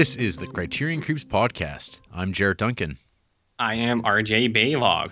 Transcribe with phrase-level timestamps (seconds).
[0.00, 2.00] This is the Criterion Creeps podcast.
[2.10, 2.96] I'm Jarrett Duncan,
[3.58, 5.10] I am RJ Baylog.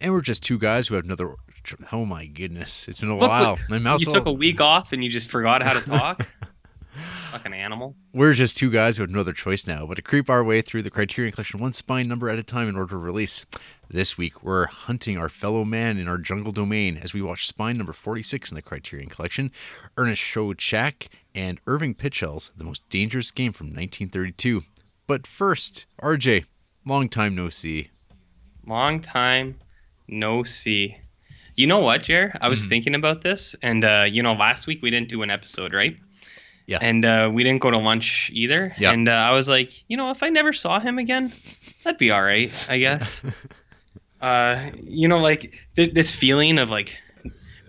[0.00, 1.34] and we're just two guys who have another.
[1.90, 3.58] Oh my goodness, it's been a Look, while.
[3.68, 6.24] My mouth's you took a week off and you just forgot how to talk?
[7.32, 7.96] Fucking animal.
[8.14, 10.62] We're just two guys who have no other choice now but to creep our way
[10.62, 13.44] through the Criterion Collection one spine number at a time in order to release.
[13.90, 17.76] This week, we're hunting our fellow man in our jungle domain as we watch spine
[17.76, 19.50] number 46 in the Criterion Collection,
[19.96, 24.64] Ernest Schoedsack and Irving Pichel's The Most Dangerous Game from 1932.
[25.06, 26.44] But first, RJ,
[26.84, 27.90] long time no see.
[28.66, 29.54] Long time
[30.08, 30.96] no see.
[31.54, 32.36] You know what, Jer?
[32.40, 32.68] I was Mhm.
[32.68, 35.96] thinking about this, and uh, you know, last week we didn't do an episode, right?
[36.66, 36.78] Yeah.
[36.82, 38.74] And uh, we didn't go to lunch either.
[38.78, 38.90] Yeah.
[38.92, 41.32] And uh, I was like, you know, if I never saw him again,
[41.84, 43.22] that'd be all right, I guess.
[44.20, 46.96] uh, you know, like th- this feeling of like,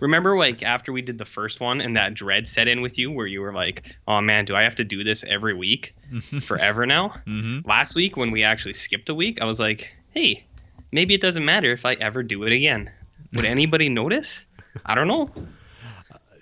[0.00, 3.10] remember, like after we did the first one, and that dread set in with you,
[3.10, 5.94] where you were like, oh man, do I have to do this every week
[6.42, 7.08] forever now?
[7.26, 7.68] mm-hmm.
[7.68, 10.44] last week when we actually skipped a week, I was like, hey,
[10.92, 12.90] maybe it doesn't matter if I ever do it again.
[13.34, 14.44] Would anybody notice?
[14.84, 15.30] I don't know.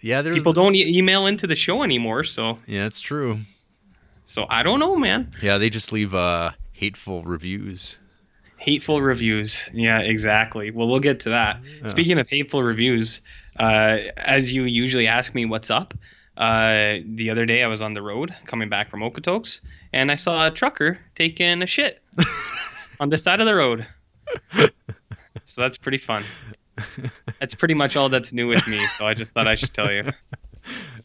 [0.01, 0.37] Yeah, there's.
[0.37, 3.41] People don't e- email into the show anymore, so Yeah, it's true.
[4.27, 5.31] so I don't know, man.
[5.43, 7.99] Yeah, they just leave uh, hateful reviews.
[8.59, 9.71] Hateful reviews.
[9.73, 10.71] Yeah, exactly.
[10.71, 11.61] Well, we'll get to that.
[11.65, 11.87] Yeah.
[11.87, 13.21] Speaking of hateful reviews,
[13.59, 15.95] uh, as you usually ask me what's up,
[16.37, 19.61] uh, the other day I was on the road coming back from Okotoks,
[19.93, 22.03] and I saw a trucker taking a shit
[23.01, 23.87] on the side of the road.
[25.45, 26.23] So that's pretty fun.
[27.41, 28.87] That's pretty much all that's new with me.
[28.89, 30.05] So I just thought I should tell you.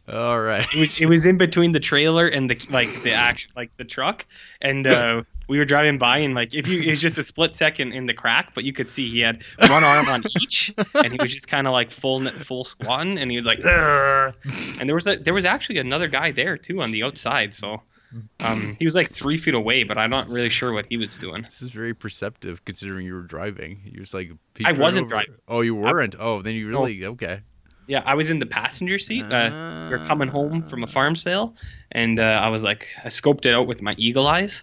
[0.07, 0.67] All right.
[0.73, 3.85] It was it was in between the trailer and the like the action like the
[3.85, 4.25] truck,
[4.61, 7.53] and uh, we were driving by and like if you it was just a split
[7.55, 11.11] second in the crack, but you could see he had one arm on each, and
[11.11, 14.33] he was just kind of like full full squatting, and he was like, "Ugh."
[14.79, 17.81] and there was a there was actually another guy there too on the outside, so.
[18.41, 21.17] Um, he was like three feet away, but I'm not really sure what he was
[21.17, 21.41] doing.
[21.41, 23.81] This is very perceptive considering you were driving.
[23.85, 24.31] You was like.
[24.63, 25.35] I wasn't over- driving.
[25.47, 26.15] Oh, you weren't.
[26.19, 27.41] Oh, then you really okay.
[27.87, 29.23] Yeah, I was in the passenger seat.
[29.23, 31.55] Uh, we are coming home from a farm sale,
[31.91, 34.61] and uh, I was like, I scoped it out with my eagle eyes,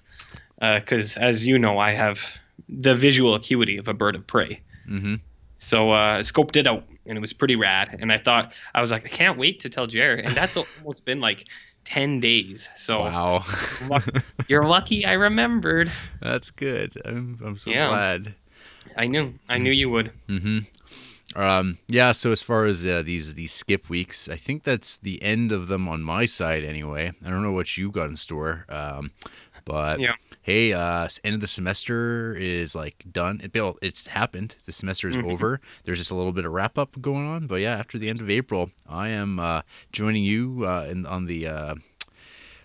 [0.60, 2.21] because as you know, I have
[2.69, 4.60] the visual acuity of a bird of prey.
[4.88, 5.16] Mm-hmm.
[5.56, 7.97] So uh, I scoped it out, and it was pretty rad.
[8.00, 10.25] And I thought, I was like, I can't wait to tell Jared.
[10.25, 11.44] And that's almost been like
[11.84, 12.69] ten days.
[12.76, 13.44] So Wow.
[14.48, 15.91] you're lucky I remembered.
[16.21, 17.00] That's good.
[17.04, 17.88] I'm, I'm so Yeah.
[17.88, 18.34] glad.
[18.97, 20.12] I knew, I knew you would.
[20.28, 21.41] Mm-hmm.
[21.41, 22.12] Um, yeah.
[22.12, 25.69] So as far as uh, these these skip weeks, I think that's the end of
[25.69, 27.12] them on my side anyway.
[27.25, 28.66] I don't know what you got in store.
[28.69, 29.12] Um,
[29.65, 30.15] but Yeah.
[30.43, 33.41] Hey, uh, end of the semester is like done.
[33.43, 33.51] It,
[33.83, 34.56] it's happened.
[34.67, 35.31] The semester is Mhm.
[35.33, 35.61] over.
[35.84, 37.47] There's just a little bit of wrap up going on.
[37.47, 39.62] But yeah, after the end of April, I am uh,
[39.93, 41.75] joining you uh, in on the uh,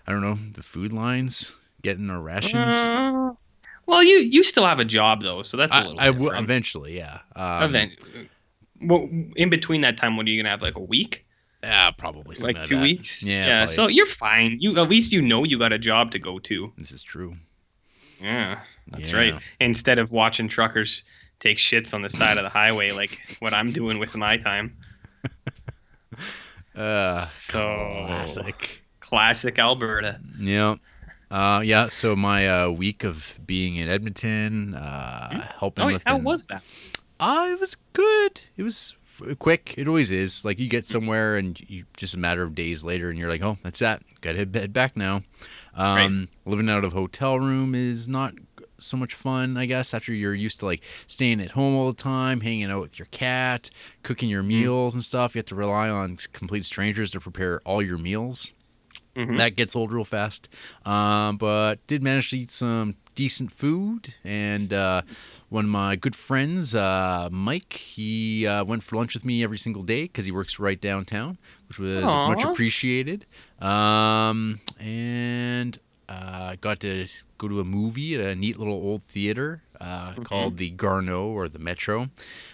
[0.06, 2.72] I don't know the food lines, getting our rations.
[2.72, 3.32] Uh,
[3.86, 6.00] well, you you still have a job though, so that's a I, little.
[6.00, 6.96] I will eventually.
[6.96, 7.20] Yeah.
[7.36, 7.92] Um, event.
[8.82, 10.60] Well, in between that time, what are you gonna have?
[10.62, 11.24] Like a week,
[11.62, 12.82] Yeah, probably something like like two that.
[12.82, 13.22] weeks?
[13.22, 13.66] Yeah, Yeah.
[13.66, 14.58] So you're fine.
[14.60, 16.72] You at least you know you got a job to go to.
[16.76, 17.36] This is true.
[18.20, 19.16] Yeah, that's Yeah.
[19.16, 19.34] right.
[19.60, 21.02] Instead of watching truckers
[21.40, 24.76] take shits on the side of the highway, like what I'm doing with my time.
[26.74, 28.82] Uh, So- classic.
[29.00, 30.20] Classic Alberta.
[30.38, 30.76] Yeah.
[31.30, 31.86] Uh, yeah.
[31.88, 36.62] So my uh, week of being in Edmonton, uh, helping Oh, with how was that?
[37.18, 38.42] Uh, it was good.
[38.58, 38.94] It was
[39.38, 39.74] quick.
[39.76, 40.44] It always is.
[40.44, 43.42] Like you get somewhere and you just a matter of days later, and you're like,
[43.42, 44.02] oh, that's that.
[44.20, 45.22] Got to head, head back now.
[45.74, 48.34] Um, Living out of a hotel room is not
[48.78, 49.94] so much fun, I guess.
[49.94, 53.06] After you're used to like staying at home all the time, hanging out with your
[53.10, 53.70] cat,
[54.02, 57.82] cooking your meals and stuff, you have to rely on complete strangers to prepare all
[57.82, 58.52] your meals.
[59.14, 59.38] Mhm.
[59.38, 60.48] That gets old real fast.
[60.84, 64.14] Um, but did manage to eat some decent food.
[64.22, 65.02] And uh,
[65.48, 69.58] one of my good friends, uh, Mike, he uh, went for lunch with me every
[69.58, 71.36] single day because he works right downtown,
[71.68, 73.26] which was much appreciated.
[73.60, 75.76] Um, and
[76.08, 77.08] uh, got to
[77.38, 81.48] go to a movie at a neat little old theater uh, called the Garneau or
[81.48, 82.08] the Metro,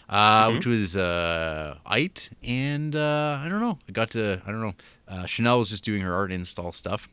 [0.08, 0.54] uh, Mhm.
[0.54, 2.30] which was uh, it.
[2.42, 3.78] And uh, I don't know.
[3.88, 4.74] I got to, I don't know.
[5.06, 7.08] Uh, Chanel was just doing her art install stuff.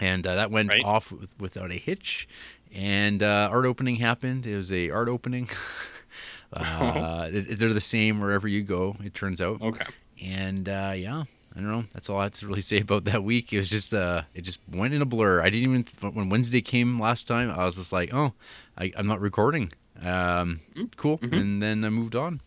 [0.00, 0.84] And uh, that went Right.
[0.84, 2.26] off with, without a hitch.
[2.74, 4.46] And uh, art opening happened.
[4.46, 5.48] It was a art opening.
[6.52, 8.96] uh, it- they're the same wherever you go.
[9.04, 9.62] It turns out.
[9.62, 9.84] Okay.
[10.22, 11.24] And uh, yeah,
[11.54, 11.84] I don't know.
[11.92, 13.52] That's all I have to really say about that week.
[13.52, 15.40] It was just uh, it just went in a blur.
[15.40, 17.50] I didn't even when Wednesday came last time.
[17.50, 18.32] I was just like, oh,
[18.78, 19.72] I, I'm not recording.
[20.02, 20.60] Um,
[20.96, 21.18] cool.
[21.18, 21.32] Mhm.
[21.40, 22.40] And then I moved on.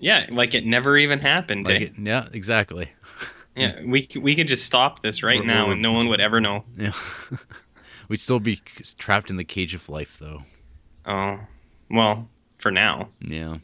[0.00, 1.64] Yeah, like it never even happened.
[1.64, 1.84] Like eh?
[1.84, 2.90] it, yeah, exactly.
[3.54, 6.22] Yeah, we we could just stop this right We're- now, we're- and no one would
[6.22, 6.64] ever know.
[6.78, 6.92] Yeah.
[8.12, 8.56] We'd still be
[8.98, 10.42] trapped in the cage of life, though.
[11.06, 11.40] Oh,
[11.90, 12.28] well,
[12.58, 13.08] for now.
[13.26, 13.56] Yeah.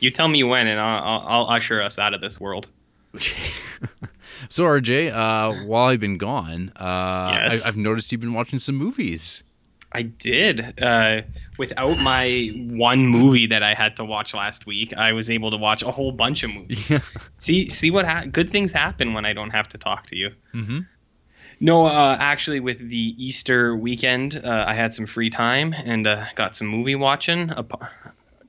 [0.00, 2.68] You tell me when, and I'll, I'll, I'll usher us out of this world.
[3.14, 3.50] Okay.
[4.50, 7.64] so RJ, uh, while I've been gone, uh, Yes.
[7.64, 9.42] I, I've noticed you've been watching some movies.
[9.92, 10.78] I did.
[10.82, 11.22] Uh,
[11.56, 15.56] without my one movie that I had to watch last week, I was able to
[15.56, 16.90] watch a whole bunch of movies.
[16.90, 17.00] Yeah.
[17.38, 20.32] See, see what ha- good things happen when I don't have to talk to you.
[20.52, 20.80] Mm-hmm.
[21.60, 26.26] No, uh, actually, with the Easter weekend, uh, I had some free time and uh,
[26.34, 27.90] got some movie watching, ap-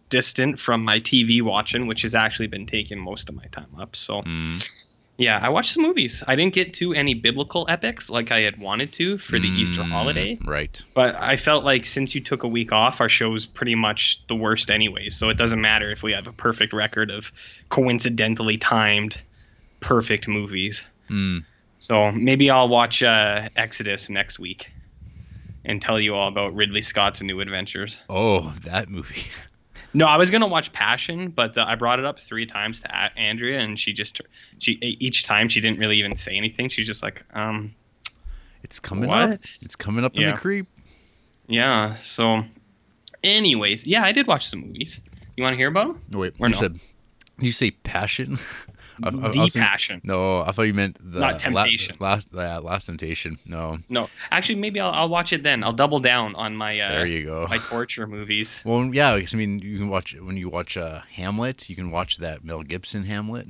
[0.10, 3.96] distant from my TV watching, which has actually been taking most of my time up.
[3.96, 4.62] So, Mm.
[5.18, 6.22] yeah, I watched some movies.
[6.28, 9.82] I didn't get to any biblical epics like I had wanted to for the Easter
[9.84, 10.82] Mm, holiday, Right.
[10.94, 14.36] but I felt like since you took a week off, our show's pretty much the
[14.36, 15.10] worst anyway.
[15.10, 17.32] So it doesn't matter if we have a perfect record of
[17.70, 19.22] coincidentally timed
[19.80, 20.86] perfect movies.
[21.10, 21.44] Mm.
[21.80, 24.72] So maybe I'll watch uh, Exodus next week
[25.64, 28.00] and tell you all about Ridley Scott's New Adventures.
[28.10, 29.24] Oh, that movie.
[29.94, 32.88] No, I was gonna watch Passion, but uh, I brought it up three times to
[32.94, 34.22] A- Andrea, and she just
[34.60, 36.68] she each time she didn't really even say anything.
[36.70, 37.74] She's just like, um,
[38.64, 39.40] It's coming up.
[39.62, 40.68] It's coming up in the creep.
[41.48, 41.98] yeah.
[42.00, 42.44] So,
[43.24, 45.00] anyways, yeah, I did watch some movies.
[45.38, 46.20] You want to hear about them?
[46.20, 46.60] Wait, Or you no?
[46.60, 46.80] said
[47.40, 48.38] you say passion?
[49.04, 50.02] I- I- I the was thinking- Passion.
[50.04, 51.96] No, I thought you meant the Not la- Temptation.
[52.00, 53.38] last, uh, last temptation.
[53.46, 55.64] No, No, actually, maybe I'll, I'll watch it then.
[55.64, 57.48] I'll double down on my uh, there you go.
[57.50, 58.62] my torture movies.
[58.66, 61.70] Well, yeah, 'cause, I mean, you can watch when you watch uh, Hamlet.
[61.70, 63.48] You can watch that Mel Gibson Hamlet.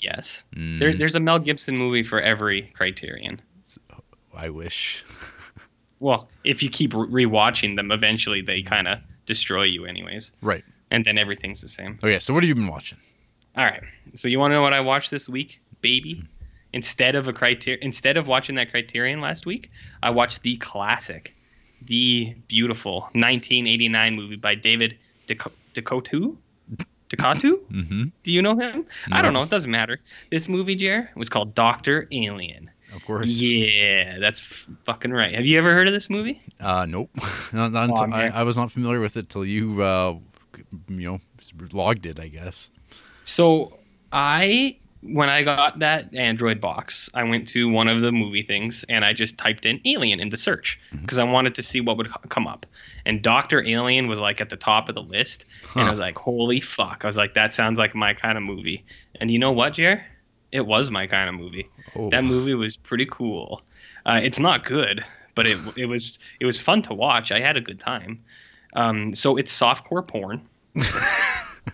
[0.00, 3.40] Yes, Mm, there, there's a Mel Gibson movie for every criterion.
[4.36, 5.04] I wish.
[6.00, 10.62] Well, if you keep rewatching them, eventually they kind of destroy you, anyways, Right.
[10.90, 11.98] and then everything's the same.
[12.02, 12.98] Okay, so what have you been watching?
[13.56, 13.82] All right.
[14.14, 16.24] So you want to know what I watched this week, baby?
[16.72, 19.70] Instead of a criteria, instead of watching that Criterion last week,
[20.02, 21.32] I watched the classic,
[21.82, 24.98] the beautiful 1989 movie by David
[25.28, 26.36] Deco- DeCoteau.
[27.10, 27.60] DeCoteau?
[27.70, 28.04] Mm-hmm.
[28.24, 28.86] Do you know him?
[29.12, 29.42] I don't know.
[29.42, 30.00] It doesn't matter.
[30.30, 32.70] This movie, Jer, was called Doctor Alien.
[32.92, 33.28] Of course.
[33.30, 35.34] Yeah, that's f- fucking right.
[35.34, 36.40] Have you ever heard of this movie?
[36.60, 37.10] Uh, nope.
[37.52, 38.28] not, not Oh, until, I.
[38.28, 40.16] I was not familiar with it till you, uh,
[40.88, 41.20] you know,
[41.72, 42.18] logged it.
[42.18, 42.70] I guess.
[43.24, 43.78] So
[44.12, 48.86] I when I got that Android box, I went to one of the movie things
[48.88, 52.10] and I just typed in alien into search because I wanted to see what would
[52.30, 52.64] come up.
[53.04, 55.44] And Doctor Alien was like at the top of the list,
[55.74, 58.44] and I was like, "Holy fuck!" I was like, "That sounds like my kind of
[58.44, 58.82] movie."
[59.20, 60.04] And you know what, Jer?
[60.52, 61.68] It was my kind of movie.
[61.94, 62.08] Oh.
[62.10, 63.60] That movie was pretty cool.
[64.06, 65.04] Uh, it's not good,
[65.34, 67.30] but it it was it was fun to watch.
[67.30, 68.24] I had a good time.
[68.74, 70.48] Um, so it's softcore porn.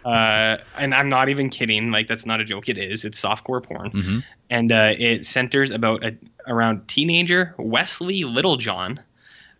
[0.04, 1.90] uh, and I'm not even kidding.
[1.90, 2.68] Like that's not a joke.
[2.68, 3.04] It is.
[3.04, 4.18] It's softcore porn, hmm
[4.52, 6.16] and uh, it centers about a,
[6.48, 8.98] around teenager Wesley Littlejohn,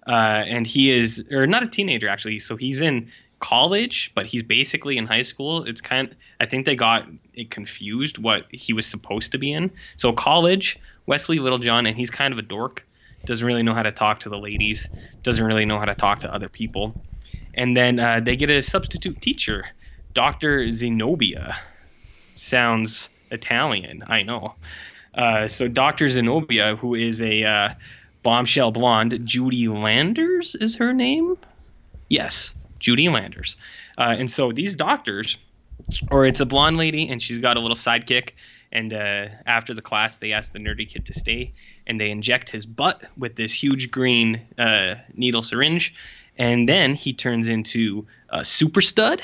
[0.06, 2.40] uh, and he is or not a teenager actually.
[2.40, 5.64] So he's in college, but he's basically in high school.
[5.64, 6.14] It's kind.
[6.40, 9.70] I think they got it confused what he was supposed to be in.
[9.96, 12.84] So college, Wesley Littlejohn, and he's kind of a dork.
[13.26, 14.88] Doesn't really know how to talk to the ladies.
[15.22, 16.96] Doesn't really know how to talk to other people.
[17.54, 19.64] And then uh, they get a substitute teacher,
[20.14, 20.66] Dr.
[20.68, 21.56] Xenobia.
[22.34, 24.54] Sounds Italian, I know.
[25.14, 26.06] Uh, so Dr.
[26.06, 27.68] Xenobia, who is a uh,
[28.22, 31.36] bombshell blonde, Judy Landers is her name?
[32.08, 33.56] Yes, Judy Landers.
[33.98, 35.38] Uh, and so these doctors,
[36.10, 38.30] or it's a blonde lady and she's got a little sidekick.
[38.72, 41.52] And uh, after the class, they ask the nerdy kid to stay,
[41.88, 45.92] and they inject his butt with this huge green uh, needle syringe,
[46.38, 49.22] and then he turns into a super stud.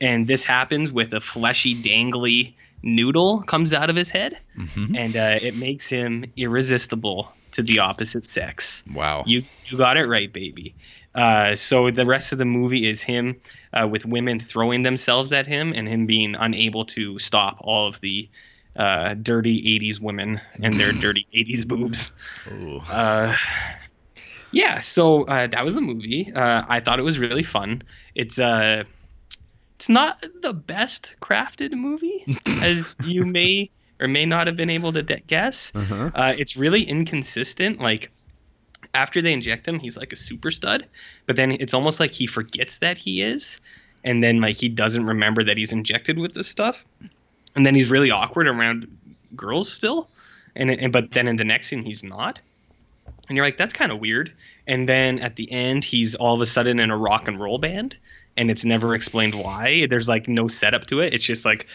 [0.00, 5.16] And this happens with a fleshy, dangly noodle comes out of his head, hmm and
[5.16, 8.84] uh, it makes him irresistible to the opposite sex.
[8.94, 9.24] Wow.
[9.26, 10.74] You you got it right, baby.
[11.14, 13.40] Uh, so the rest of the movie is him
[13.72, 17.98] uh, with women throwing themselves at him and him being unable to stop all of
[18.02, 18.28] the
[18.76, 22.12] uh, dirty 80s women and their dirty 80s boobs.
[22.90, 23.34] Uh,
[24.52, 26.30] yeah, so uh, that was the movie.
[26.34, 27.82] Uh, I thought it was really fun.
[28.14, 28.84] It's uh,
[29.76, 32.24] it's not the best crafted movie,
[32.62, 35.70] as you may or may not have been able to de- guess.
[35.74, 36.10] Uh-huh.
[36.14, 37.78] Uh, it's really inconsistent.
[37.78, 38.10] Like
[38.94, 40.86] after they inject him, he's like a super stud,
[41.26, 43.60] but then it's almost like he forgets that he is,
[44.02, 46.82] and then like he doesn't remember that he's injected with this stuff,
[47.54, 48.86] and then he's really awkward around
[49.34, 50.08] girls still,
[50.54, 52.38] and, and but then in the next scene he's not,
[53.28, 54.32] and you're like that's kind of weird.
[54.66, 57.58] And then at the end, he's all of a sudden in a rock and roll
[57.58, 57.96] band,
[58.36, 59.86] and it's never explained why.
[59.88, 61.14] There's like no setup to it.
[61.14, 61.66] It's just like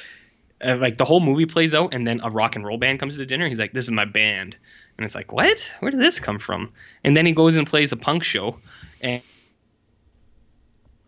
[0.63, 3.17] uh, like the whole movie plays out, and then a rock and roll band comes
[3.17, 3.47] to dinner.
[3.47, 4.55] He's like, "This is my band,"
[4.97, 5.59] and it's like, "What?
[5.79, 6.69] Where did this come from?"
[7.03, 8.57] And then he goes and plays a punk show,
[9.01, 9.21] and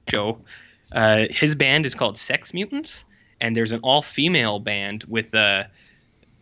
[0.09, 0.39] show.
[0.91, 3.03] Uh, his band is called Sex Mutants,
[3.41, 5.63] and there's an all-female band with uh,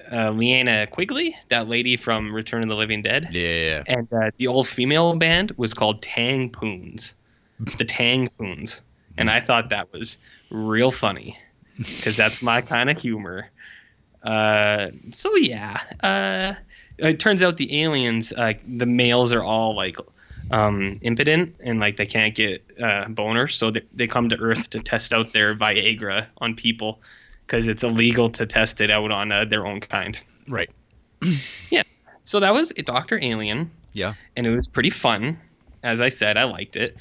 [0.09, 3.29] uh, Linnea Quigley, that lady from Return of the Living Dead.
[3.31, 3.83] Yeah, yeah, yeah.
[3.87, 7.13] And uh, the all-female band was called Tang Poons,
[7.77, 8.81] the Tang Poons,
[9.17, 10.17] and I thought that was
[10.49, 11.37] real funny
[11.77, 13.49] because that's my kind of humor.
[14.23, 16.53] Uh, so yeah, uh,
[16.97, 19.97] it turns out the aliens, uh, the males are all like
[20.51, 24.69] um, impotent and like they can't get uh, boners, so they, they come to Earth
[24.71, 26.99] to test out their Viagra on people
[27.47, 30.17] because it's illegal to test it out on uh, their own kind.
[30.47, 30.69] Right.
[31.69, 31.83] Yeah.
[32.23, 33.71] So that was Doctor Alien.
[33.93, 34.13] Yeah.
[34.37, 35.39] and it was pretty fun.
[35.83, 36.95] As I said, I liked it,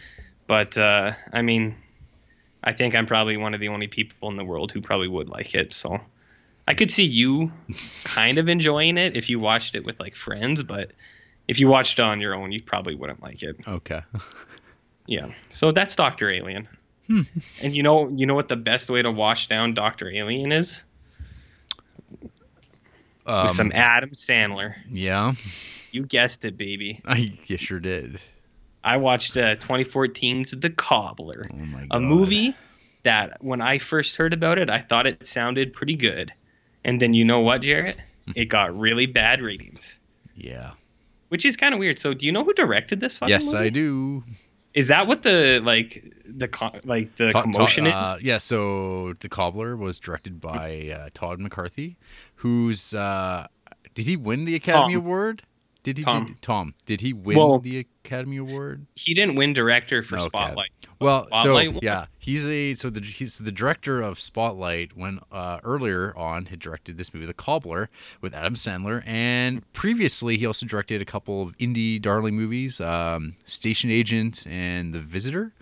[0.47, 1.77] but uh, I mean,
[2.63, 5.29] I think I'm probably one of the only people in the world who probably would
[5.29, 5.73] like it.
[5.73, 6.01] So
[6.69, 7.51] I could see you
[8.05, 10.93] kind of enjoying it if you watched it with like friends, but
[11.49, 13.57] if you watched it on your own, you probably wouldn't like it.
[13.67, 14.03] Okay.
[15.07, 15.33] Yeah.
[15.49, 16.69] So that's Doctor Alien.
[17.09, 17.27] And
[17.61, 20.85] you know, you know what the best way to wash down Doctor Alien is?
[23.27, 24.75] Um, With some Adam Sandler.
[24.89, 25.33] yeah.
[25.91, 27.01] You guessed it, baby.
[27.05, 28.21] I you sure did.
[28.85, 31.47] I watched uh, 2014's The Cobbler.
[31.53, 31.89] Oh my god.
[31.91, 32.55] a movie
[33.03, 36.33] that when I first heard about it, I thought it sounded pretty good.
[36.85, 37.99] And then you know what, Jarrett?
[38.35, 39.99] It got really bad ratings,
[40.35, 40.71] Yeah.
[41.29, 41.99] which is kind of weird.
[41.99, 43.59] So, do you know who directed this fucking Yes, movie?
[43.59, 44.23] I do.
[44.73, 46.49] Is that what the like the
[46.85, 48.23] like the Todd- Todd- commotion uh, is?
[48.23, 51.97] yeah, so The Cobbler was directed by uh, Todd McCarthy,
[52.37, 53.49] who's uh,
[53.95, 54.95] did he win the Academy.
[54.95, 55.43] Award?
[55.83, 56.27] Did he Tom.
[56.27, 56.75] Did, Tom?
[56.87, 58.87] Did he win Well- the Academy Award?
[58.97, 60.27] He didn't win director for Okay.
[60.27, 60.71] Spotlight.
[61.01, 64.97] Well, Spotlight so yeah, he's a so the he's the director of Spotlight.
[64.97, 67.89] When uh, earlier on had directed this movie, The Cobbler,
[68.21, 73.37] with Adam Sandler, and previously he also directed a couple of indie darling movies, um,
[73.47, 75.53] Station Agent and The Visitor.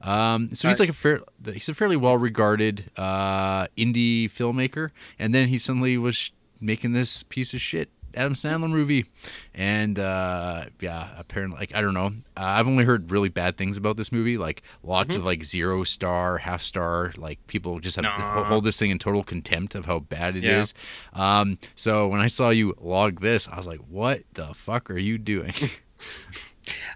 [0.00, 1.20] Um, so he's like a fair,
[1.52, 6.30] he's a fairly well regarded uh, indie filmmaker, and then he suddenly was sh-
[6.60, 7.90] making this piece of shit.
[8.14, 9.06] Adam Sandler movie,
[9.54, 13.76] and uh, yeah, apparently, like I don't know, uh, I've only heard really bad things
[13.76, 14.38] about this movie.
[14.38, 17.12] Like lots of like zero star, half star.
[17.16, 18.44] Like people just have Nah.
[18.44, 20.74] hold this thing in total contempt of how bad it is.
[21.14, 21.40] Yeah.
[21.40, 24.98] Um, so when I saw you log this, I was like, "What the fuck are
[24.98, 25.52] you doing?"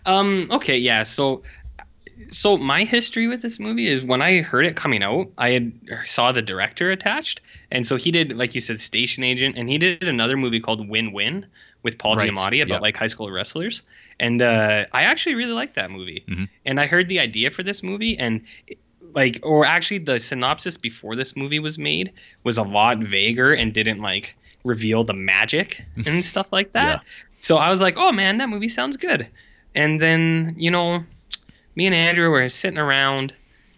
[0.04, 0.48] Um.
[0.50, 0.76] Okay.
[0.76, 1.02] Yeah.
[1.04, 1.42] So,
[2.30, 5.72] so my history with this movie is when I heard it coming out, I had
[6.06, 7.40] saw the director attached,
[7.70, 10.88] and so he did, like you said, Station Agent, and he did another movie called
[10.88, 11.46] Win Win
[11.82, 12.78] with Paul Right, Giamatti about yeah.
[12.78, 13.82] like high school wrestlers,
[14.20, 16.24] and uh, I actually really liked that movie.
[16.28, 16.48] Mhm.
[16.64, 18.42] And I heard the idea for this movie, and
[19.14, 22.12] like, or actually, the synopsis before this movie was made
[22.44, 27.00] was a lot vaguer and didn't like reveal the magic and stuff like that.
[27.02, 27.08] Yeah.
[27.40, 29.26] So I was like, oh man, that movie sounds good.
[29.74, 31.04] And then, you know,
[31.74, 33.34] me and Andrew were sitting around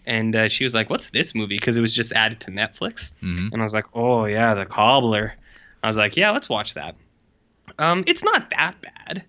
[0.06, 1.56] and uh, she was like, what's this movie?
[1.56, 3.12] Because it was just added to Netflix.
[3.22, 3.50] Mhm.
[3.52, 5.34] And I was like, oh yeah, The Cobbler.
[5.82, 6.96] I was like, yeah, let's watch that.
[7.78, 9.24] Um, it's not that bad.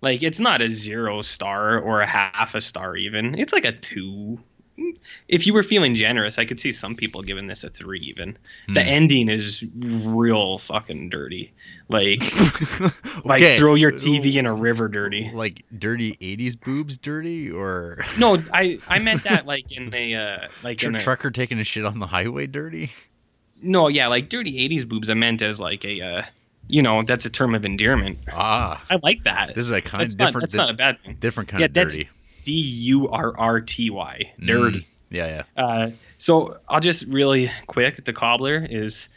[0.00, 3.38] Like, it's not a zero star or a half a star even.
[3.38, 4.38] It's like a two.
[5.28, 8.36] If you were feeling generous, I could see some people giving this a three even.
[8.68, 8.88] The Hmm.
[8.88, 11.52] ending is real fucking dirty.
[11.88, 12.20] Like,
[13.24, 13.58] like Okay.
[13.58, 15.30] throw your TV in a river dirty.
[15.34, 20.48] like dirty '80s boobs, dirty or No, I I meant that like in a uh,
[20.62, 22.90] like tr- in a, trucker taking a shit on the highway, dirty.
[23.62, 25.10] no, yeah, like dirty '80s boobs.
[25.10, 26.22] I meant as like a uh,
[26.68, 28.18] you know that's a term of endearment.
[28.32, 29.54] Ah, I like that.
[29.54, 30.42] this is a kind that's of not different.
[30.42, 31.16] that's not a bad thing.
[31.18, 32.08] different kind Yeah, of that's- dirty.
[32.48, 34.78] D U R R T Y dirty.
[34.78, 35.62] Mm, yeah, yeah.
[35.62, 38.06] Uh, so I'll just really quick.
[38.06, 39.10] The cobbler is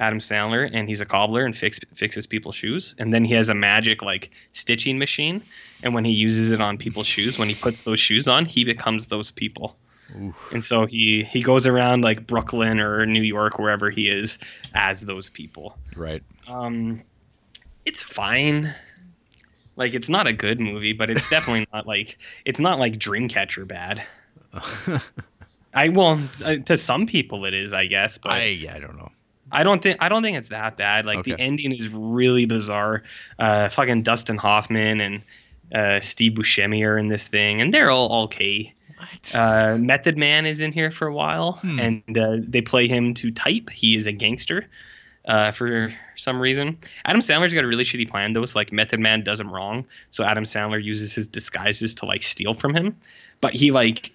[0.00, 2.96] Adam Sandler, and he's a cobbler and fix, fixes people's shoes.
[2.98, 5.44] And then he has a magic like stitching machine,
[5.84, 8.64] and when he uses it on people's shoes, when he puts those shoes on, he
[8.64, 9.76] becomes those people.
[10.20, 10.52] Oof.
[10.52, 14.40] And so he he goes around like Brooklyn or New York, wherever he is,
[14.74, 15.78] as those people.
[15.94, 16.24] Right.
[16.48, 17.02] Um,
[17.84, 18.74] it's fine.
[19.76, 23.66] Like it's not a good movie, but it's definitely not like it's not like Dreamcatcher
[23.66, 24.02] bad.
[25.74, 28.78] I well, uh, to some people it is, I guess, but I I, yeah, I
[28.78, 29.10] don't know.
[29.50, 31.06] I don't think I don't think it's that bad.
[31.06, 33.02] Like the ending is really bizarre.
[33.38, 35.22] Uh, fucking Dustin Hoffman and
[35.74, 38.74] uh, Steve Buscemi are in this thing, and they're all okay.
[38.98, 39.34] What?
[39.34, 41.80] Uh, Method Man is in here for a while, Hmm.
[41.80, 43.68] and uh, they play him to type.
[43.70, 44.68] He is a gangster
[45.24, 46.78] uh, for some reason.
[47.04, 48.46] Adam Sandler's got a really shitty plan, though.
[48.46, 49.86] So, like, Method Man does him wrong.
[50.10, 52.96] So, Adam Sandler uses his disguises to, like, steal from him.
[53.40, 54.12] But he, like,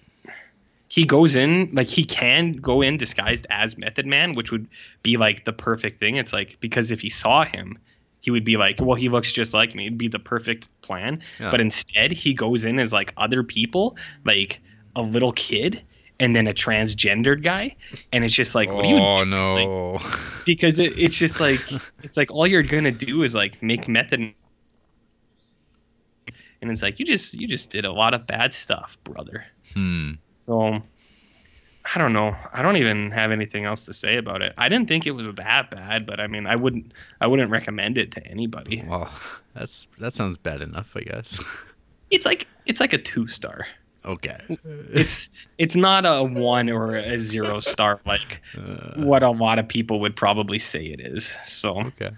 [0.88, 4.66] he goes in like he can go in disguised as Method Man, which would
[5.02, 6.16] be like the perfect thing.
[6.16, 7.78] It's like because if he saw him,
[8.20, 9.86] he would be like, well, he looks just like me.
[9.86, 11.20] It'd be the perfect plan.
[11.38, 11.50] Yeah.
[11.50, 14.60] But instead, he goes in as like other people, like
[14.96, 15.82] a little kid
[16.20, 17.76] and then a transgendered guy,
[18.12, 19.30] and it's just like, what do you oh do?
[19.30, 19.98] no.
[20.44, 21.60] because it, it's just like
[22.02, 24.34] it's like all you're gonna do is like make method
[26.60, 29.44] and it's like you just you just did a lot of bad stuff brother
[29.74, 30.12] hmm.
[30.26, 30.82] so
[31.94, 34.88] i don't know i don't even have anything else to say about it i didn't
[34.88, 38.26] think it was that bad but i mean i wouldn't i wouldn't recommend it to
[38.26, 39.10] anybody Well,
[39.54, 41.42] that's that sounds bad enough, I guess.
[42.10, 43.66] it's like it's like a two star
[44.08, 44.38] Okay.
[44.92, 49.68] it's it's not a one or a zero star like Uh, what a lot of
[49.68, 52.10] people would probably say it is so okay.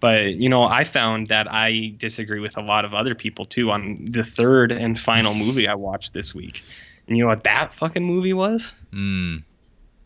[0.00, 3.70] But you know, I found that I disagree with a lot of other people too
[3.70, 6.64] on the third and final movie I watched this week.
[7.06, 8.72] And you know what that fucking movie was?
[8.92, 9.44] Mm.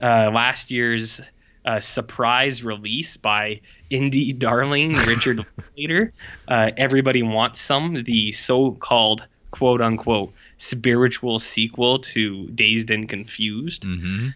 [0.02, 1.20] Uh, last year's
[1.64, 6.12] uh, surprise release by indie darling Richard Linklater.
[6.46, 8.02] Uh, Everybody wants some.
[8.04, 13.84] The so-called quote unquote spiritual sequel to Dazed and Confused.
[13.84, 14.28] hmm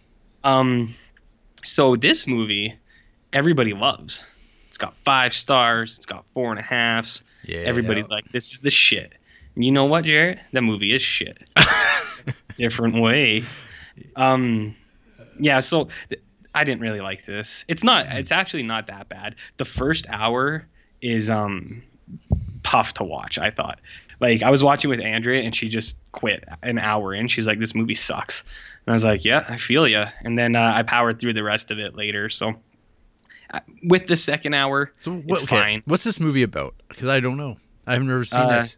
[0.44, 0.94] Um,
[1.62, 2.74] so this movie,
[3.32, 4.24] everybody loves.
[4.68, 5.96] It's got five stars.
[5.96, 7.22] It's got four and a halves.
[7.44, 7.58] Yeah.
[7.60, 9.12] Everybody's like, "This is the shit."
[9.54, 10.38] And you know what, Jarrett?
[10.52, 11.38] That movie is shit.
[12.56, 13.44] Different way.
[14.16, 14.76] Um,
[15.38, 15.60] yeah.
[15.60, 16.22] So th-
[16.54, 17.64] I didn't really like this.
[17.68, 18.06] It's not.
[18.06, 19.34] It's actually not that bad.
[19.56, 20.66] The first hour
[21.02, 21.82] is um
[22.62, 23.38] tough to watch.
[23.38, 23.80] I thought.
[24.20, 27.26] Like I was watching with Andrea and she just quit an hour in.
[27.28, 28.42] She's like, "This movie sucks,"
[28.86, 31.42] and I was like, "Yeah, I feel you." And then uh, I powered through the
[31.42, 32.28] rest of it later.
[32.28, 32.54] So
[33.52, 35.82] uh, with the second hour, So what, it's okay, fine.
[35.86, 36.74] What's this movie about?
[36.88, 37.56] Because I don't know.
[37.86, 38.76] I've never seen Uh, it.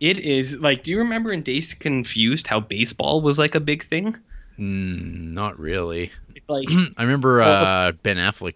[0.00, 0.82] it is like.
[0.82, 4.16] Do you remember in Days Confused how baseball was like a big thing?
[4.58, 6.12] Mm, not really.
[6.34, 6.68] It's like
[6.98, 8.54] I remember Well, uh, Ben Affleck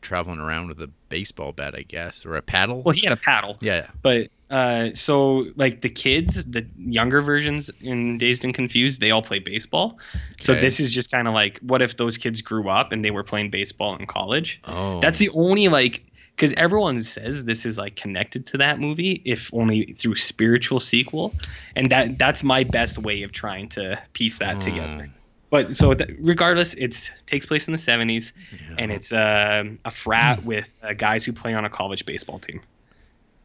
[0.00, 2.82] traveling around with a baseball bat, I guess, or a paddle.
[2.82, 3.88] well, he had a paddle, yeah.
[4.02, 9.22] but uh, so like the kids, the younger versions in Dazed and Confused, they all
[9.22, 9.98] play baseball.
[10.40, 13.10] So this is just kind of like, what if those kids grew up and they
[13.10, 14.60] were playing baseball in college?
[14.64, 15.00] Oh.
[15.00, 16.04] That's the only like
[16.36, 21.32] because everyone says this is like connected to that movie, if only through spiritual sequel,
[21.76, 25.10] and that that's my best way of trying to piece that together.
[25.50, 28.74] But so th- regardless, it takes place in the '70s, Yeah.
[28.78, 32.60] and it's um a frat with uh, guys who play on a college baseball team.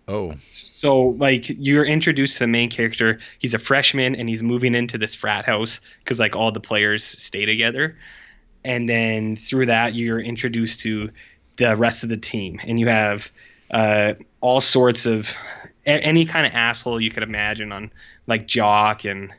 [0.09, 0.33] Oh.
[0.53, 3.19] So like you're introduced to the main character.
[3.37, 7.03] He's a freshman and he's moving into this frat house because like all the players
[7.03, 7.95] stay together.
[8.65, 11.11] And then through that you're introduced to
[11.57, 13.29] the rest of the team, and you have
[13.69, 15.29] uh, all sorts of
[15.85, 17.91] a- any kind of asshole you could imagine on
[18.25, 19.31] like jock and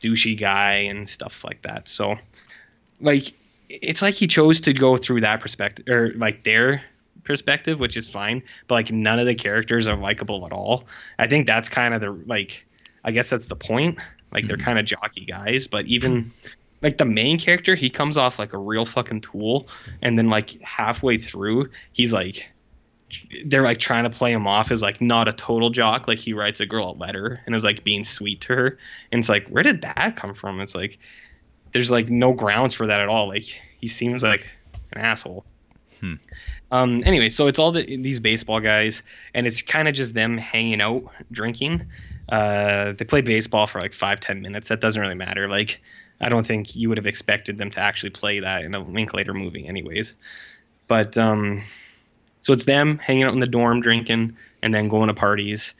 [0.00, 1.88] douchey guy and stuff like that.
[1.88, 2.16] So
[3.00, 3.32] like
[3.68, 6.84] it's like he chose to go through that perspective or like their
[7.24, 8.42] perspective, which is fine.
[8.68, 10.84] But like none of the characters are likable at all.
[11.18, 12.64] I think that's kind of the like
[13.04, 13.98] I guess that's the point.
[14.32, 14.64] Like they're mm-hmm.
[14.64, 16.32] kind of jockey guys, but even
[16.82, 19.68] like the main character, he comes off like a real fucking tool,
[20.02, 22.50] and then like halfway through, he's like
[23.44, 26.08] they're like trying to play him off as like not a total jock.
[26.08, 28.78] Like he writes a girl a letter and is like being sweet to her,
[29.10, 30.60] and it's like where did that come from?
[30.60, 30.98] It's like
[31.72, 33.28] there's like no grounds for that at all.
[33.28, 34.48] Like he seems like
[34.92, 35.44] an asshole.
[36.02, 36.14] Hmm.
[36.72, 37.02] Um.
[37.06, 40.80] Anyway, so it's all the, these baseball guys, and it's kind of just them hanging
[40.80, 41.86] out, drinking.
[42.28, 44.68] Uh, they play baseball for like five, ten minutes.
[44.68, 45.48] That doesn't really matter.
[45.48, 45.80] Like,
[46.20, 49.32] I don't think you would have expected them to actually play that in a Linklater
[49.32, 50.14] movie, anyways.
[50.88, 51.62] But um,
[52.40, 55.74] so it's them hanging out in the dorm, drinking, and then going to parties.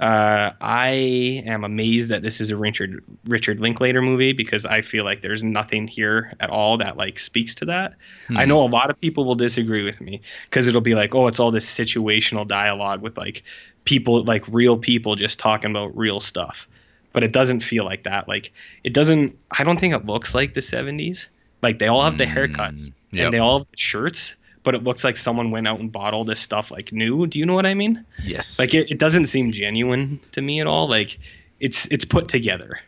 [0.00, 5.04] Uh, I am amazed that this is a Richard Richard Linklater movie because I feel
[5.04, 7.94] like there's nothing here at all that like speaks to that.
[8.34, 11.28] I know a lot of people will disagree with me because it'll be like, oh,
[11.28, 13.44] it's all this situational dialogue with like
[13.84, 16.66] people, like real people just talking about real stuff.
[17.12, 18.26] But it doesn't feel like that.
[18.26, 18.52] Like
[18.82, 19.38] it doesn't.
[19.56, 21.28] I don't think it looks like the '70s.
[21.62, 23.26] Like they all have the haircuts yep.
[23.26, 26.12] and they all have the shirts, but it looks like someone went out and bought
[26.14, 27.26] all this stuff like new.
[27.26, 28.04] Do you know what I mean?
[28.24, 28.58] Yes.
[28.58, 30.88] Like it, it doesn't seem genuine to me at all.
[30.88, 31.18] Like
[31.60, 32.80] it's it's put together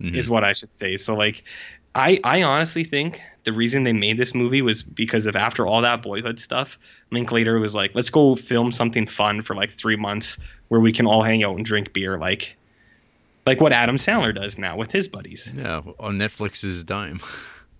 [0.00, 0.16] Mhm.
[0.16, 0.96] is what I should say.
[0.96, 1.42] So like
[1.94, 5.80] I I honestly think the reason they made this movie was because of after all
[5.82, 6.78] that boyhood stuff,
[7.10, 10.36] Linklater was like, let's go film something fun for like three months
[10.68, 12.54] where we can all hang out and drink beer like
[13.46, 15.50] like what Adam Sandler does now with his buddies.
[15.56, 17.20] yeah, on Netflix's dime.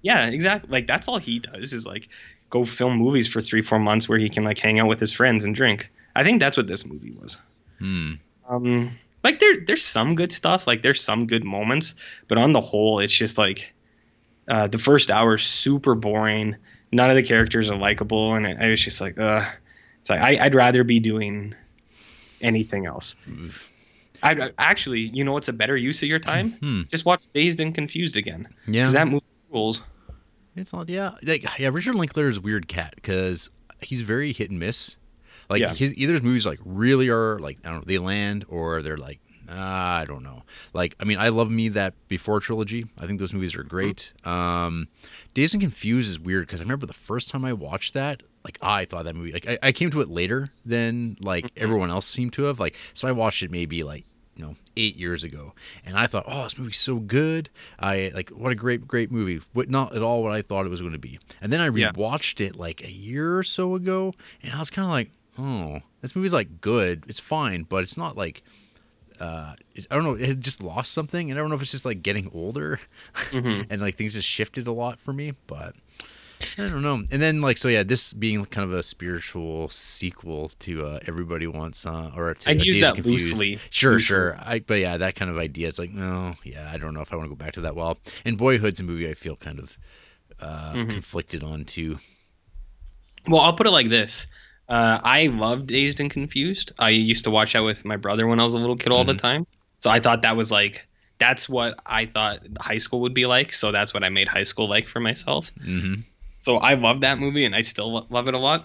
[0.00, 0.70] Yeah, exactly.
[0.70, 2.08] Like that's all he does is like
[2.50, 5.12] go film movies for three, four months where he can like hang out with his
[5.12, 5.90] friends and drink.
[6.16, 7.38] I think that's what this movie was.
[7.78, 8.14] Hmm.
[8.48, 10.66] Um, like there, there's some good stuff.
[10.66, 11.94] Like there's some good moments,
[12.28, 13.72] but on the whole, it's just like
[14.48, 16.56] Uh, the first hour is super boring.
[16.90, 19.44] None of the characters are likable, and I was just like, uh,
[20.00, 21.54] it's like I, I'd rather be doing
[22.40, 23.14] anything else.
[24.22, 26.52] I actually, you know, what's a better use of your time?
[26.52, 26.82] Hmm.
[26.90, 28.48] Just watch Dazed and Confused again.
[28.66, 28.84] Yeah.
[28.84, 29.82] Because that movie rules.
[30.58, 31.12] It's all yeah.
[31.22, 34.96] Like yeah, Richard Linklater is a weird cat because he's very hit and miss.
[35.48, 35.72] Like Yeah.
[35.74, 38.96] his either his movies like really are like I don't know they land or they're
[38.98, 40.42] like ah, I don't know.
[40.74, 42.86] Like I mean I love me that before trilogy.
[42.98, 44.12] I think those movies are great.
[44.24, 44.88] Um,
[45.34, 48.22] Dazed and Confused is weird because I remember the first time I watched that.
[48.44, 51.90] Like I thought that movie like I, I came to it later than like everyone
[51.90, 54.04] else seemed to have like so I watched it maybe like
[54.38, 55.52] you know eight years ago.
[55.84, 57.50] And i thought oh this movie's so good.
[57.78, 59.40] I like what a great great movie.
[59.52, 61.18] What not at all what i thought it was going to be.
[61.42, 61.92] And then i Yeah.
[61.92, 65.80] rewatched it like a year or so ago and i was kind of like oh
[66.00, 67.04] this movie's like good.
[67.08, 68.42] It's fine but it's not like
[69.20, 69.54] uh
[69.90, 72.02] i don't know it just lost something and i don't know if it's just like
[72.04, 72.78] getting older
[73.32, 75.74] and like things just shifted a lot for me but
[76.58, 77.02] I don't know.
[77.10, 81.46] And then like so yeah, this being kind of a spiritual sequel to uh, Everybody
[81.46, 83.04] Wants uh, or to I'd uh, use and that Confused.
[83.04, 83.62] loosely.
[83.70, 83.98] Sure, Loosely.
[83.98, 84.36] sure.
[84.40, 87.12] I but yeah, that kind of idea is like no, yeah, I don't know if
[87.12, 87.74] I want to go back to that.
[87.76, 89.78] Well, and Boyhood's a movie I feel kind of
[90.40, 90.88] uh, Mm-hmm.
[90.88, 91.98] conflicted on too.
[93.26, 94.26] Well, I'll put it like this.
[94.68, 96.72] Uh, I love Dazed and Confused.
[96.78, 99.04] I used to watch that with my brother when I was a little kid all
[99.04, 99.46] the time.
[99.78, 100.86] So I thought that was like,
[101.18, 103.52] that's what I thought high school would be like.
[103.52, 105.50] So that's what I made high school like for myself.
[105.60, 106.04] hmm
[106.40, 108.64] So I love that movie and I still lo- love it a lot.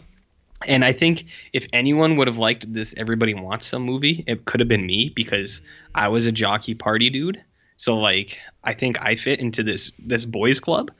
[0.68, 4.60] And I think if anyone would have liked this Everybody Wants Some movie, it could
[4.60, 5.62] have been me because
[5.94, 7.44] I was a jockey party dude.
[7.78, 10.92] So like I think I fit into this this boys club,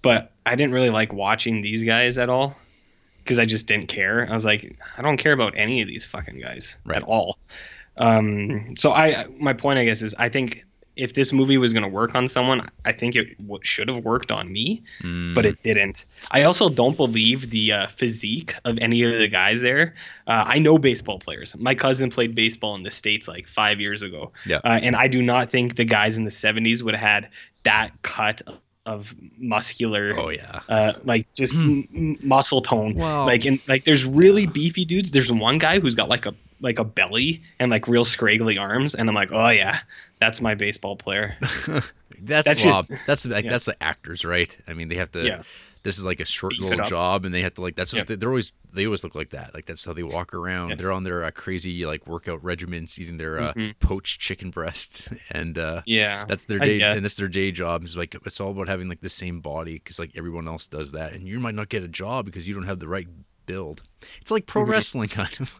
[0.00, 2.56] but I didn't really like watching these guys at all
[3.18, 4.26] because I just didn't care.
[4.30, 6.98] I was like I don't care about any of these fucking guys Right.
[6.98, 7.36] at all.
[7.96, 10.64] Um so I my point I guess is I think
[10.96, 14.04] if this movie was going to work on someone, I think it w- should have
[14.04, 15.34] worked on me Mm.
[15.34, 16.04] but it didn't.
[16.30, 19.94] I also don't believe the uh, physique of any of the guys there.
[20.26, 21.56] Uh, I know baseball players.
[21.56, 24.58] My cousin played baseball in the states like five years ago, Yeah.
[24.64, 27.28] uh, and I do not think the guys in the '70s would have had
[27.64, 28.42] that cut
[28.84, 30.14] of muscular.
[30.18, 30.60] oh yeah.
[30.68, 35.10] Uh, like just m- m- muscle tone, Well- like and like there's really beefy dudes.
[35.10, 38.94] There's one guy who's got like a like a belly and like real scraggly arms,
[38.94, 39.80] and I'm like, oh yeah,
[40.20, 41.36] that's my baseball player.
[42.24, 43.50] That's, That's just- that's like yeah.
[43.50, 44.54] that's the actors, right?
[44.68, 45.24] I mean, they have to.
[45.24, 45.42] Yeah.
[45.82, 47.74] This is like a short Beef little job, and they have to like.
[47.74, 48.14] That's just Yeah.
[48.16, 49.52] they're always they always look like that.
[49.54, 50.78] Like that's how they walk around.
[50.78, 53.74] They're on their uh, crazy like workout regimens, eating their uh, Mhm.
[53.80, 56.80] poached chicken breast, and uh, Yeah, that's their day.
[56.82, 57.82] And that's their day job.
[57.82, 60.92] It's like it's all about having like the same body because like everyone else does
[60.92, 63.08] that, and you might not get a job because you don't have the right
[63.46, 63.82] build.
[64.20, 64.68] It's like pro Mhm.
[64.68, 65.58] wrestling kind of.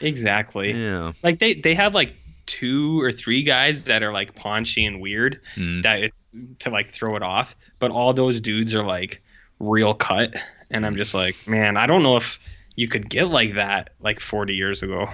[0.00, 0.72] Exactly.
[0.72, 1.12] yeah.
[1.22, 2.14] like they they have like
[2.46, 5.82] two or three guys that are like paunchy and weird Mm.
[5.84, 9.22] that it's to like throw it off but all those dudes are like
[9.60, 10.34] real cut
[10.70, 12.38] and i'm just like man i don't know if
[12.74, 15.08] you could get like that like 40 years ago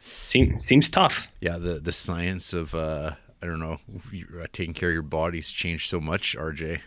[0.00, 3.78] Seem, seems tough yeah the the science of uh i don't know
[4.40, 6.80] uh, taking care of your body's changed so much rj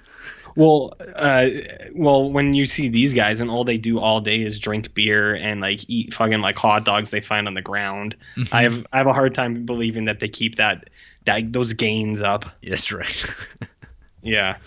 [0.55, 1.47] well uh
[1.95, 5.33] well when you see these guys and all they do all day is drink beer
[5.35, 8.15] and like eat fucking like hot dogs they find on the ground
[8.51, 10.89] i have i have a hard time believing that they keep that
[11.25, 13.25] that those gains up yes right
[14.23, 14.57] Yeah.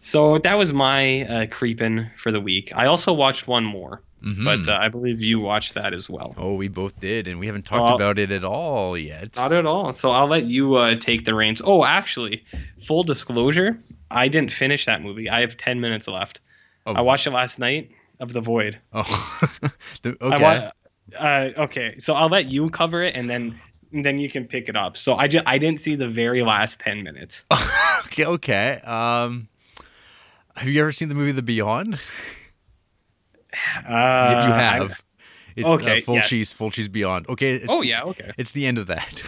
[0.00, 2.72] So that was my uh, creeping for the week.
[2.74, 4.42] I also watched one more, Mhm.
[4.44, 6.34] but uh, I believe you watched that as well.
[6.38, 9.52] oh we both did and we haven't talked Uh, about it at all yet Not
[9.52, 9.92] at all.
[9.92, 11.60] So I'll let you uh, take the reins.
[11.62, 12.42] Oh, actually,
[12.86, 13.78] full disclosure,
[14.12, 15.28] I didn't finish that movie.
[15.30, 16.40] I have 10 minutes left.
[16.86, 16.92] Oh.
[16.94, 18.78] I watched it last night of The Void.
[18.92, 19.48] oh
[20.02, 20.70] The- okay wa-
[21.18, 23.58] uh, okay, so I'll let you cover it and then
[23.92, 24.96] and then you can pick it up.
[24.96, 27.44] So I just I didn't see the very last 10 minutes.
[28.06, 29.48] okay okay um
[30.56, 31.98] have you ever seen the movie the beyond
[33.86, 35.02] Uh, you have
[35.56, 36.28] it's uh, okay, full yes.
[36.28, 38.32] cheese full cheese beyond okay it's oh yeah, okay.
[38.38, 39.22] it's the end of that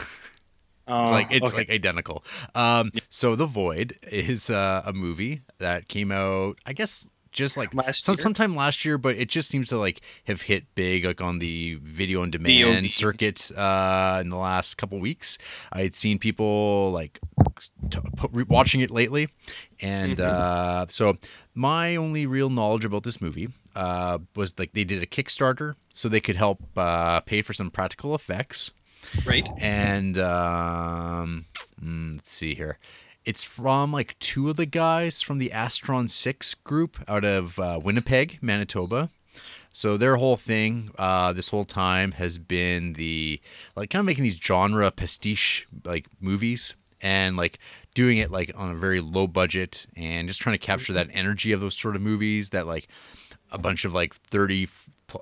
[0.86, 1.56] Uh, like it's okay.
[1.58, 2.24] like identical.
[2.54, 7.74] Um, so the Void is uh, a movie that came out, I guess, just like
[7.74, 11.20] Last some sometime last year, but it just seems to like have hit big like
[11.20, 12.90] on the video on demand VOD.
[12.92, 15.36] circuit uh, in the last couple weeks.
[15.72, 17.18] I had seen people like
[17.90, 17.98] t-
[18.48, 19.30] watching it lately,
[19.80, 20.22] and Mm-hmm.
[20.82, 21.16] uh, so
[21.54, 26.08] my only real knowledge about this movie uh, was like they did a Kickstarter so
[26.08, 28.70] they could help uh, pay for some practical effects
[29.26, 29.48] right.
[29.58, 31.46] and um,
[31.82, 32.78] mm, let's see here.
[33.24, 37.80] It's from like two of the guys from the Astron Six group out of uh,
[37.82, 39.10] Winnipeg, Manitoba.
[39.72, 43.40] So their whole thing, uh, this whole time, has been the
[43.74, 47.58] like kind of making these genre pastiche like movies, and like
[47.94, 51.52] doing it like on a very low budget and just trying to capture that energy
[51.52, 52.88] of those sort of movies that like
[53.52, 54.68] a bunch of like 30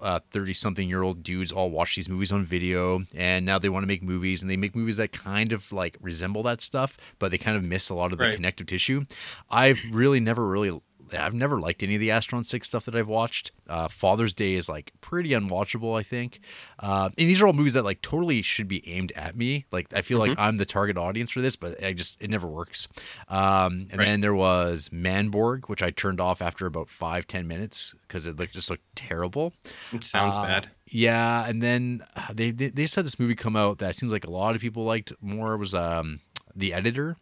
[0.00, 3.68] uh, 30 something year old dudes all watch these movies on video and now they
[3.68, 6.96] want to make movies and they make movies that kind of like resemble that stuff
[7.18, 8.34] but they kind of miss a lot of the Right.
[8.34, 9.04] connective tissue
[9.50, 10.80] i've really never really
[11.14, 13.52] I've never liked any of the Astron 6 stuff that I've watched.
[13.68, 16.40] Uh, Father's Day is like pretty unwatchable, I think.
[16.78, 19.66] Uh, and these are all movies that like totally should be aimed at me.
[19.72, 22.46] Like I feel like I'm the target audience for this, but I just it never
[22.46, 22.88] works.
[23.28, 24.04] Um, and Right.
[24.06, 28.36] then there was Manborg, which I turned off after about five ten minutes because it
[28.36, 29.52] looked just looked terrible.
[29.92, 30.70] It sounds Uh, bad.
[30.94, 34.12] Yeah, and then uh, they, they they just had this movie come out that seems
[34.12, 36.20] like a lot of people liked more was um
[36.54, 37.16] the editor,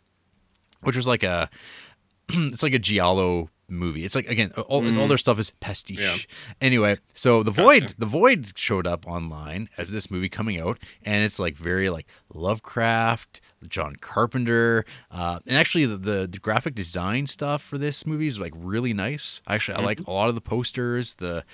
[0.83, 1.49] which was like a
[2.29, 4.05] it's like a giallo movie.
[4.05, 5.99] It's like again all, all their stuff is pastiche.
[5.99, 6.27] Mm.
[6.27, 6.55] Yeah.
[6.61, 11.23] Anyway, so the void the void showed up online as this movie coming out, and
[11.23, 17.27] it's like very like Lovecraft, John Carpenter, uh, and actually the, the the graphic design
[17.27, 19.43] stuff for this movie is like really nice.
[19.47, 21.15] Actually, I like a lot of the posters.
[21.15, 21.45] The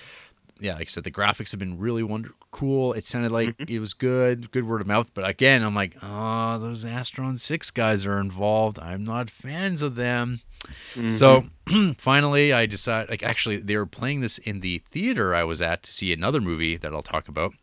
[0.59, 2.93] yeah, like I said, the graphics have been really wonder cool.
[2.93, 3.71] It sounded like mm-hmm.
[3.71, 5.11] it was good, good word of mouth.
[5.13, 8.79] But again, I'm like, oh, those Astron Six guys are involved.
[8.79, 10.41] I'm not fans of them.
[11.11, 11.91] So mm-hmm.
[11.97, 13.09] finally, I decided.
[13.09, 16.41] Like, actually, they were playing this in the theater I was at to see another
[16.41, 17.53] movie that I'll talk about.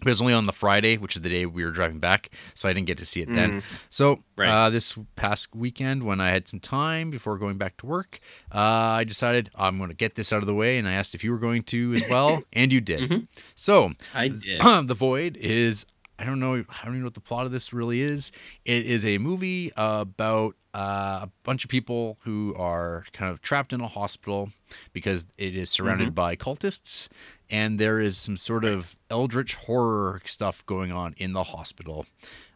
[0.00, 2.30] But it was only on the Friday, which is the day we were driving back,
[2.54, 3.62] so I didn't get to see it then.
[3.90, 4.48] So Right.
[4.48, 8.18] uh, this past weekend, when I had some time before going back to work,
[8.52, 11.14] uh, I decided I'm going to get this out of the way, and I asked
[11.14, 13.28] if you were going to as well, and you did.
[13.54, 14.60] So I did.
[14.88, 15.86] the Void is
[16.18, 18.30] I don't know I don't even know what the plot of this really is.
[18.64, 23.72] It is a movie about uh, a bunch of people who are kind of trapped
[23.72, 24.50] in a hospital
[24.92, 27.08] because it is surrounded by cultists
[27.50, 32.06] and there is some sort of eldritch horror stuff going on in the hospital.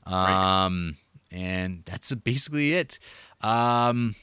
[0.07, 0.97] Um
[1.31, 2.99] and that's basically it.
[3.41, 4.15] Um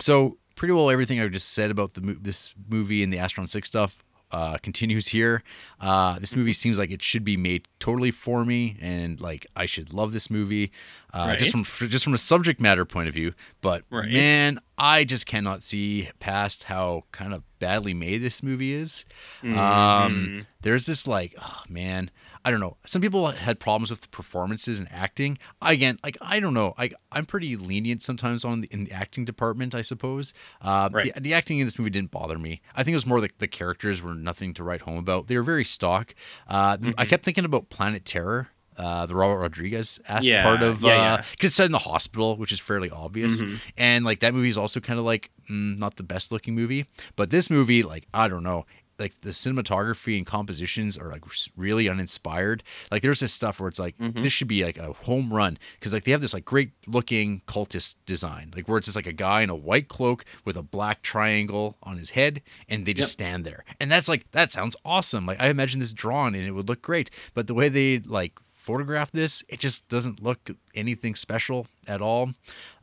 [0.00, 3.68] so pretty well everything I've just said about the this movie and the Astron Six
[3.68, 5.42] stuff uh, continues here.
[5.80, 9.66] Uh, this movie seems like it should be made totally for me, and like I
[9.66, 10.72] should love this movie,
[11.12, 13.34] uh, just from just from a subject matter point of view.
[13.60, 14.10] But Right.
[14.10, 19.04] man, I just cannot see past how kind of badly made this movie is.
[19.42, 19.58] Mm-hmm.
[19.58, 22.10] Um, there's this like, oh man,
[22.44, 22.76] I don't know.
[22.86, 25.38] Some people had problems with the performances and acting.
[25.60, 26.74] Again, like I don't know.
[26.76, 29.74] I I'm pretty lenient sometimes on the, in the acting department.
[29.74, 30.34] I suppose.
[30.60, 31.14] Uh, Right.
[31.14, 32.60] the, the acting in this movie didn't bother me.
[32.74, 35.28] I think it was more like the characters were nothing to write home about.
[35.28, 36.14] They were very stock.
[36.48, 36.90] Uh, Mm-hmm.
[36.98, 38.48] I kept thinking about Planet Terror.
[38.74, 41.24] Uh, the Robert Rodriguez Yeah, part of yeah, uh, yeah.
[41.32, 43.42] because it's set in the hospital, which is fairly obvious.
[43.42, 43.56] Mm-hmm.
[43.76, 46.86] And like that movie is also kind of like mm, not the best looking movie,
[47.14, 48.64] but this movie, like I don't know,
[48.98, 51.22] like the cinematography and compositions are like
[51.56, 52.62] really uninspired.
[52.90, 54.22] Like there's this stuff where it's like Mm-hmm.
[54.22, 57.42] this should be like a home run because like they have this like great looking
[57.46, 60.62] cultist design, like where it's just like a guy in a white cloak with a
[60.62, 63.26] black triangle on his head, and they just Yep.
[63.26, 65.26] stand there, and that's like that sounds awesome.
[65.26, 68.32] Like I imagine this drawn and it would look great, but the way they like
[68.52, 72.30] photograph this, it just doesn't look anything special at all.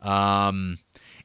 [0.01, 0.79] Um,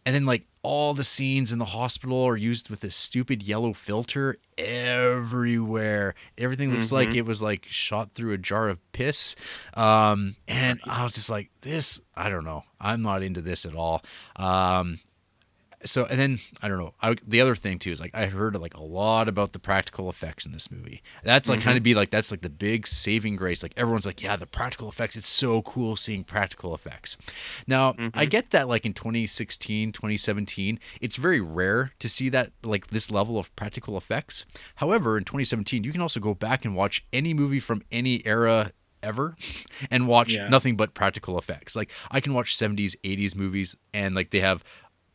[0.06, 3.72] and then like all the scenes in the hospital are used with this stupid yellow
[3.72, 6.14] filter everywhere.
[6.38, 9.36] Everything looks like it was like shot through a jar of piss.
[9.74, 12.64] Um, and I was just like, this, I don't know.
[12.80, 14.02] I'm not into this at all.
[14.36, 15.00] Um,
[15.84, 16.94] so and then I don't know.
[17.00, 20.08] I, the other thing too is like I heard like a lot about the practical
[20.08, 21.02] effects in this movie.
[21.22, 21.84] That's like kind of mm-hmm.
[21.84, 23.62] be like that's like the big saving grace.
[23.62, 25.16] Like everyone's like, yeah, the practical effects.
[25.16, 27.16] It's so cool seeing practical effects.
[27.66, 28.28] Now I mm-hmm.
[28.28, 33.38] get that like in 2016, 2017, it's very rare to see that like this level
[33.38, 34.46] of practical effects.
[34.76, 38.72] However, in 2017, you can also go back and watch any movie from any era
[39.04, 39.36] ever
[39.90, 40.48] and watch Yeah.
[40.48, 41.76] nothing but practical effects.
[41.76, 44.64] Like I can watch 70s, 80s movies and like they have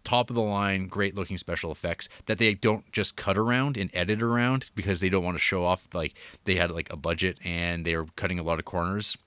[0.03, 3.89] top of the line, great looking special effects that they don't just cut around and
[3.93, 7.37] edit around because they don't want to show off like they had like a budget
[7.43, 9.17] and they were cutting a lot of corners.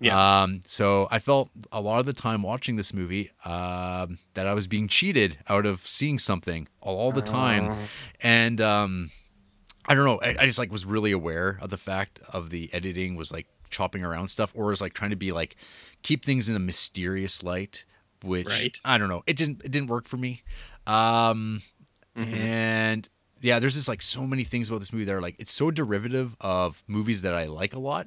[0.00, 0.42] Yeah.
[0.42, 4.54] Um, so I felt a lot of the time watching this movie um, that I
[4.54, 7.76] was being cheated out of seeing something all the time,
[8.20, 9.10] and um,
[9.86, 10.20] I don't know.
[10.22, 13.46] I, I just like was really aware of the fact of the editing was like
[13.70, 15.56] chopping around stuff or was like trying to be like
[16.02, 17.84] keep things in a mysterious light,
[18.24, 18.76] which Right.
[18.84, 19.22] I don't know.
[19.26, 20.42] It didn't it didn't work for me.
[20.86, 21.62] Um
[22.14, 23.08] and
[23.40, 25.70] yeah, there's just like so many things about this movie that are like it's so
[25.70, 28.06] derivative of movies that I like a lot.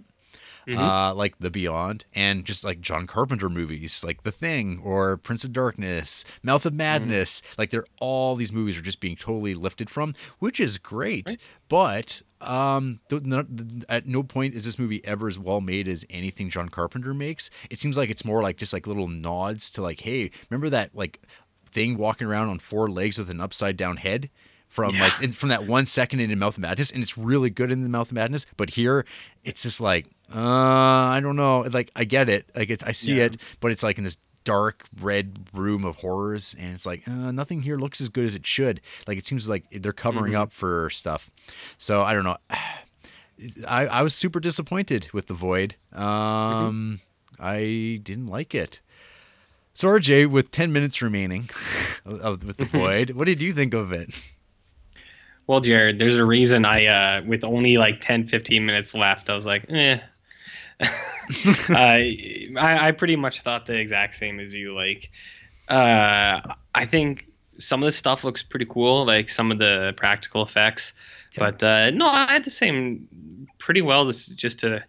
[0.67, 5.43] Uh, like The Beyond and just like John Carpenter movies, like The Thing or Prince
[5.43, 7.43] of Darkness, Mouth of Madness.
[7.59, 11.37] Like they're all these movies are just being totally lifted from, which is great.
[11.69, 15.87] But um, th- no, th- at no point is this movie ever as well made
[15.87, 17.49] as anything John Carpenter makes.
[17.69, 20.95] It seems like it's more like just like little nods to like, hey, remember that
[20.95, 21.21] like
[21.65, 24.29] thing walking around on four legs with an upside down head?
[24.67, 25.03] From Yeah.
[25.03, 27.83] like in, from that one second in Mouth of Madness, and it's really good in
[27.83, 28.45] the Mouth of Madness.
[28.57, 29.05] But here,
[29.43, 31.61] it's just like, uh, I don't know.
[31.71, 33.25] Like I get it, like it's I see Yeah.
[33.25, 37.31] it, but it's like in this dark red room of horrors, and it's like uh,
[37.31, 38.79] nothing here looks as good as it should.
[39.07, 40.41] Like it seems like they're covering Mm-hmm.
[40.43, 41.29] up for stuff.
[41.77, 42.37] So I don't know.
[43.67, 45.75] I, I was super disappointed with the void.
[45.91, 47.01] Um,
[47.37, 48.79] I didn't like it.
[49.73, 51.49] So RJ, with ten minutes remaining
[52.05, 54.13] of, with the void, what did you think of it?
[55.47, 59.35] Well, Jared, there's a reason I, uh, with only like 10, 15 minutes left, I
[59.35, 59.99] was like, eh.
[61.69, 64.73] I, I pretty much thought the exact same as you.
[64.75, 65.09] Like,
[65.69, 66.39] uh,
[66.75, 70.93] I think some of the stuff looks pretty cool, like some of the practical effects.
[71.33, 71.39] Yeah.
[71.51, 74.05] But uh, no, I had the same pretty well.
[74.05, 74.83] This just to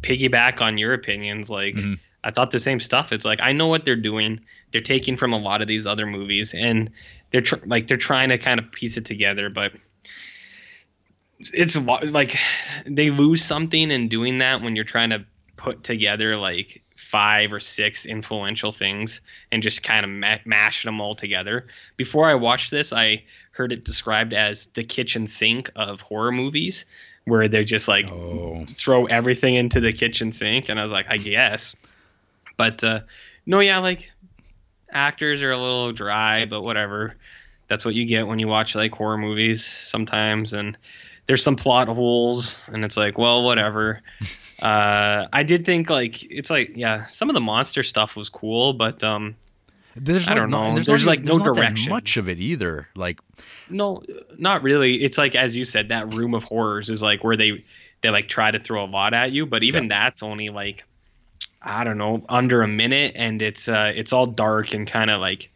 [0.00, 1.50] piggyback on your opinions.
[1.50, 1.98] Like, Mhm.
[2.26, 3.12] I thought the same stuff.
[3.12, 4.40] It's like I know what they're doing.
[4.72, 6.90] They're taking from a lot of these other movies, and
[7.30, 9.72] they're tr- like they're trying to kind of piece it together, but
[11.38, 12.36] it's a lot like
[12.86, 15.24] they lose something in doing that when you're trying to
[15.56, 19.20] put together like five or six influential things
[19.52, 21.66] and just kind of ma- mash them all together.
[21.96, 26.84] Before I watched this, I heard it described as the kitchen sink of horror movies,
[27.24, 31.06] where they're just like Oh, throw everything into the kitchen sink and i was like
[31.08, 31.76] i guess.
[32.56, 33.00] But uh
[33.46, 34.10] no yeah like
[34.90, 37.16] actors are a little dry but whatever.
[37.68, 40.76] That's what you get when you watch like horror movies sometimes and
[41.26, 44.00] there's some plot holes and it's like well whatever
[44.62, 48.72] uh i did think like it's like yeah some of the monster stuff was cool
[48.72, 49.34] but um
[49.96, 50.74] there's I like don't know.
[50.74, 51.90] There's, There's, not like, even- no there's not that direction.
[51.92, 52.88] much of it either.
[52.96, 53.20] Like
[53.70, 54.02] No,
[54.36, 55.04] not really.
[55.04, 57.64] It's like as you said, that room of horrors is like where they
[58.00, 60.82] they like try to throw a lot at you, but even that's only like
[61.62, 65.20] I don't know under a minute, and it's uh it's all dark and kind of
[65.20, 65.48] like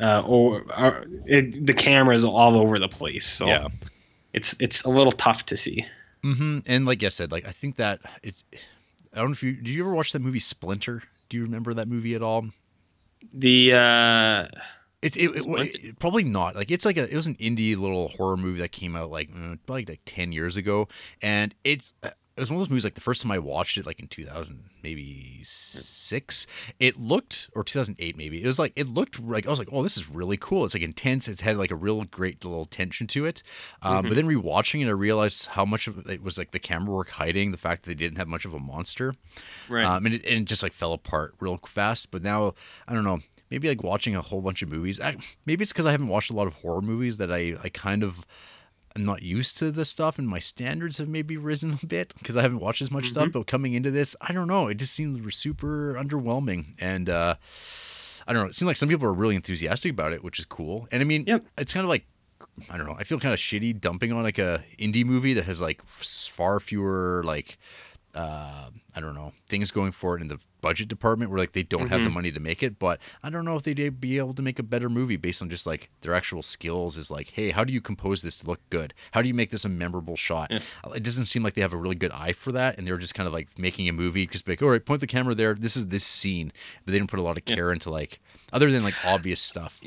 [0.00, 3.68] uh or uh, it, the camera's all over the place, so Yeah.
[4.34, 5.86] It's it's a little tough to see.
[6.22, 8.44] hmm And like I said, like I think that it's.
[9.12, 9.68] I don't know if you did.
[9.68, 11.02] You ever watch that movie Splinter?
[11.28, 12.46] Do you remember that movie at all?
[13.32, 14.46] The uh
[15.02, 16.56] It, it, it, probably not.
[16.56, 19.28] Like it's like a it was an indie little horror movie that came out like
[19.34, 20.88] uh, probably like ten years ago,
[21.22, 23.76] and it's uh, it was one of those movies like the first time I watched
[23.78, 26.46] it like in two thousand maybe six.
[26.80, 28.42] It looked or two thousand eight maybe.
[28.42, 30.64] It was like it looked like I was like oh this is really cool.
[30.64, 31.28] It's like intense.
[31.28, 33.42] It's had like a real great little tension to it.
[33.82, 36.94] Um, But then rewatching it, I realized how much of it was like the camera
[36.94, 39.14] work hiding the fact that they didn't have much of a monster.
[39.68, 39.84] right.
[39.84, 42.10] Um, and, it, and it just like fell apart real fast.
[42.10, 42.54] But now,
[42.88, 43.20] I don't know,
[43.50, 45.00] maybe like watching a whole bunch of movies.
[45.00, 45.16] I,
[45.46, 48.02] maybe it's because I haven't watched a lot of horror movies that I, I kind
[48.02, 48.24] of
[48.96, 52.36] am not used to this stuff and my standards have maybe risen a bit because
[52.36, 53.30] I haven't watched as much stuff.
[53.32, 56.74] But coming into this, I don't know, it just seems super underwhelming.
[56.78, 57.34] And, uh,
[58.26, 58.48] I don't know.
[58.48, 60.88] It seemed like some people are really enthusiastic about it, which is cool.
[60.92, 61.44] And I mean, Yep.
[61.58, 62.06] it's kind of like
[62.70, 62.94] I don't know.
[62.98, 66.60] I feel kind of shitty dumping on like a indie movie that has like far
[66.60, 67.58] fewer like
[68.14, 71.62] uh I don't know things going for it in the budget department where like they
[71.62, 72.14] don't have the mm-hmm.
[72.14, 72.78] money to make it.
[72.78, 75.50] But I don't know if they'd be able to make a better movie based on
[75.50, 76.96] just like their actual skills.
[76.96, 78.94] Is like, hey, how do you compose this to look good?
[79.12, 80.50] How do you make this a memorable shot?
[80.82, 82.96] Uh, it doesn't seem like they have a really good eye for that, and they're
[82.96, 85.52] just kind of like making a movie just like, all right, point the camera there.
[85.52, 86.50] This is this scene,
[86.84, 88.20] but they didn't put a lot of care into like
[88.54, 89.78] other than like obvious stuff.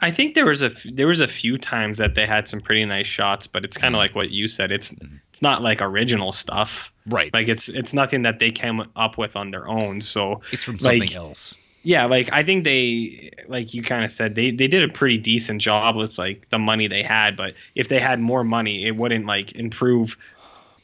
[0.00, 2.60] I think there was a f- there was a few times that they had some
[2.60, 4.08] pretty nice shots, but it's kind of mm-hmm.
[4.08, 4.72] like what you said.
[4.72, 5.16] It's mm-hmm.
[5.28, 6.92] it's not like original stuff.
[7.06, 7.32] Right.
[7.32, 10.00] Like it's it's nothing that they came up with on their own.
[10.00, 11.56] So It's from like- something else.
[11.82, 15.18] yeah, like I think they like you kind of said they they did a pretty
[15.18, 18.96] decent job with like the money they had, but if they had more money, it
[18.96, 20.16] wouldn't like improve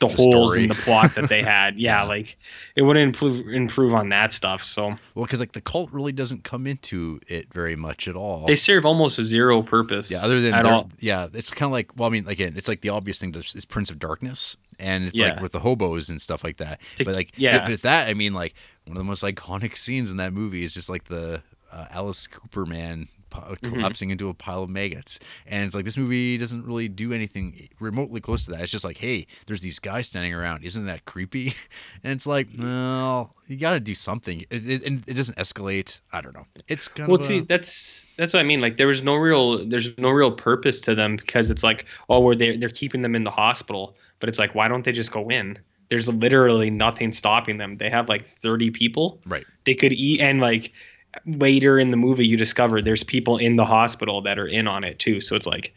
[0.09, 0.63] the, The holes story.
[0.65, 1.79] in the plot that they had.
[1.79, 2.37] Yeah, like
[2.77, 4.63] it wouldn't improve improve on that stuff.
[4.63, 8.47] So Well, because like the cult really doesn't come into it very much at all.
[8.47, 10.11] they serve almost zero purpose.
[10.11, 10.91] yeah, other than at all.
[11.01, 13.65] yeah, it's kind of like well, I mean, again, it's like the obvious thing is
[13.65, 16.81] Prince of Darkness, and it's like with the hobos and stuff like that.
[16.97, 17.61] To- but like, yeah.
[17.61, 18.55] but, but that I mean, like
[18.87, 21.43] one of the most iconic scenes in that movie is just like the
[21.73, 23.74] uh, Alice Cooper man Mm-hmm.
[23.74, 27.68] collapsing into a pile of maggots, and it's like this movie doesn't really do anything
[27.80, 28.61] remotely close to that.
[28.61, 30.64] It's just like, hey, there's these guys standing around.
[30.64, 31.55] Isn't that creepy?
[32.05, 36.01] And it's like, well, you got to do something, it, it, and it doesn't escalate.
[36.12, 36.47] I don't know.
[36.68, 38.61] It's kind Well, of see, a- that's that's what I mean.
[38.61, 42.20] Like there was no real there's no real purpose to them because it's like, oh,
[42.20, 45.11] where they they're keeping them in the hospital, but it's like, why don't they just
[45.12, 45.59] go in?
[45.89, 47.76] There's literally nothing stopping them.
[47.78, 49.20] They have like 30 people.
[49.26, 49.45] right.
[49.64, 50.72] They could eat and like
[51.27, 54.85] later in the movie you discover there's people in the hospital that are in on
[54.85, 55.21] it too.
[55.21, 55.75] So it's like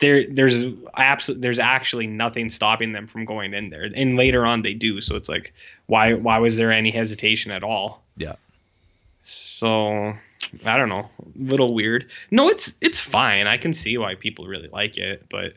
[0.00, 0.64] there there's
[0.96, 3.88] absolutely there's actually nothing stopping them from going in there.
[3.94, 5.00] And later on they do.
[5.00, 5.52] So it's like
[5.86, 8.02] why why was there any hesitation at all?
[8.16, 8.34] Yeah.
[9.22, 10.14] so
[10.64, 11.08] i don't know.
[11.18, 12.06] A little weird.
[12.30, 13.46] No it's it's fine.
[13.46, 15.54] I can see why people really like it but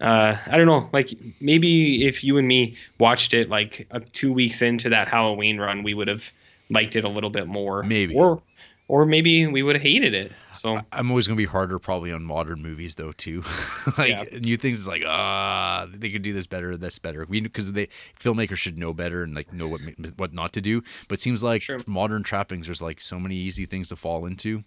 [0.00, 0.88] uh i don't know.
[0.92, 5.58] Like maybe if you and me watched it like uh, two weeks into that halloween
[5.58, 6.32] run we would have
[6.70, 8.14] liked it a little bit more Maybe.
[8.14, 8.42] or
[8.88, 12.24] or maybe we would have hated it so I'm always gonna be harder probably on
[12.24, 13.42] modern movies though too.
[13.98, 14.38] like Yeah.
[14.40, 17.24] new things is like ah they could do this better, this better.
[17.26, 17.88] We because they
[18.20, 19.80] filmmakers should know better and like know what
[20.18, 20.82] what not to do.
[21.08, 21.78] But it seems like Sure.
[21.86, 24.62] modern trappings there's like so many easy things to fall into.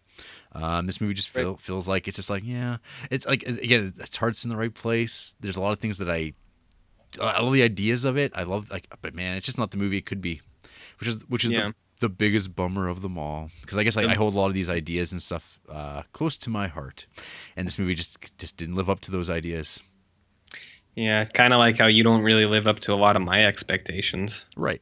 [0.53, 1.59] Um, this movie just feel, Right.
[1.61, 2.77] feels like it's just like yeah,
[3.11, 5.35] it's like again its heart's in the right place.
[5.39, 6.33] There's a lot of things that I
[7.21, 8.31] I love the ideas of it.
[8.35, 10.41] I love like but man, it's just not the movie it could be,
[10.99, 11.67] which is which is Yeah.
[11.69, 14.47] the the biggest bummer of them all because I guess I, I hold a lot
[14.47, 17.07] of these ideas and stuff uh, close to my heart,
[17.55, 19.81] and this movie just just didn't live up to those ideas.
[20.95, 23.45] Yeah, kind of like how you don't really live up to a lot of my
[23.45, 24.45] expectations.
[24.55, 24.81] Right.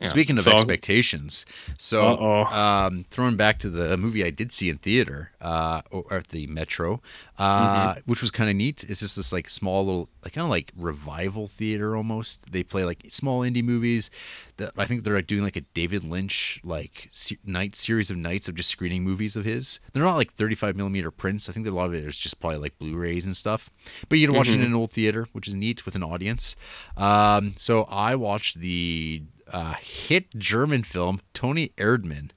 [0.00, 0.06] Yeah.
[0.06, 1.44] Speaking of So- expectations,
[1.76, 6.28] so um, throwing back to the movie I did see in theater uh, or at
[6.28, 7.00] the Metro,
[7.36, 8.00] uh, Mm-hmm.
[8.06, 8.84] which was kind of neat.
[8.88, 12.52] It's just this like small little, like kind of like revival theater almost.
[12.52, 14.10] They play like small indie movies.
[14.58, 18.16] That I think they're like doing like a David Lynch like se- night series of
[18.16, 19.80] nights of just screening movies of his.
[19.92, 21.48] They're not like 35 millimeter prints.
[21.48, 23.68] I think that a lot of it is just probably like Blu-rays and stuff.
[24.08, 26.54] But you to watch it in an old theater, which is neat with an audience.
[26.96, 29.22] Um, so I watched the
[29.52, 32.30] uh, hit German film Toni Erdmann.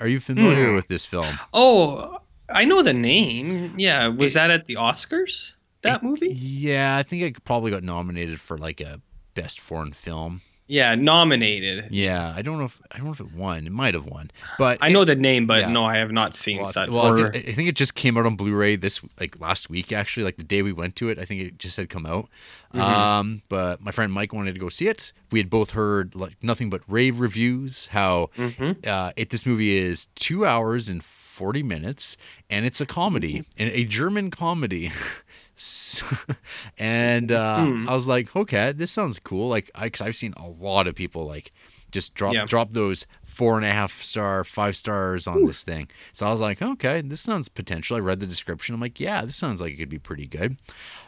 [0.00, 0.74] Are you familiar Hmm.
[0.76, 1.38] with this film?
[1.52, 3.74] Oh, I know the name.
[3.78, 5.52] Yeah, was that at the Oscars?
[5.82, 6.28] That movie?
[6.32, 9.00] Yeah, I think it probably got nominated for like a
[9.34, 10.40] best foreign film.
[10.66, 11.88] Yeah, nominated.
[11.90, 13.66] Yeah, I don't know if I don't know if it won.
[13.66, 15.68] It might have won, but I know the name, but yeah.
[15.68, 16.88] no, I have not seen Well, such.
[16.88, 19.92] well, I, think, I think it just came out on Blu-ray this like last week
[19.92, 21.18] actually, like the day we went to it.
[21.18, 22.28] I think it just had come out.
[22.72, 22.80] Mm-hmm.
[22.80, 25.12] Um, but my friend Mike wanted to go see it.
[25.30, 27.88] We had both heard like nothing but rave reviews.
[27.88, 28.86] How Mhm.
[28.86, 32.16] uh, it this movie is two hours and forty minutes,
[32.48, 33.62] and it's a comedy, Mm-hmm.
[33.62, 34.90] and a German comedy.
[36.78, 37.88] and uh, Hmm.
[37.88, 39.48] I was like, okay, this sounds cool.
[39.48, 41.52] Like, I, cause I've seen a lot of people like
[41.90, 42.44] just drop Yeah.
[42.44, 45.88] drop those four and a half star, five stars on this thing.
[46.12, 47.96] So I was like, okay, this sounds potential.
[47.96, 48.74] I read the description.
[48.74, 50.56] I'm like, yeah, this sounds like it could be pretty good.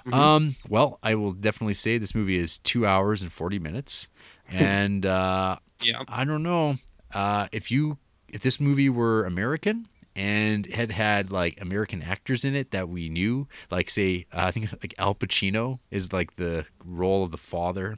[0.06, 0.14] Mm-hmm.
[0.14, 4.06] Um, well, I will definitely say this movie is two hours and forty minutes,
[4.48, 6.02] and uh, yeah.
[6.08, 6.76] I don't know
[7.12, 12.56] uh, if you if this movie were American and had had like American actors in
[12.56, 16.64] it that we knew, like say uh, I think like Al Pacino is like the
[16.84, 17.96] role of the father,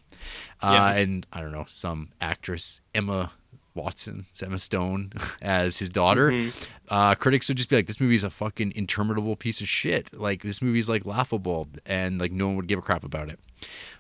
[0.62, 0.90] uh, Yeah.
[1.00, 3.32] and I don't know some actress Emma
[3.74, 6.30] Watson, Emma Stone as his daughter.
[6.32, 6.66] Mhm.
[6.88, 10.12] Uh, critics would just be like, "This movie's a fucking interminable piece of shit.
[10.12, 13.38] Like this movie's like laughable, and like no one would give a crap about it."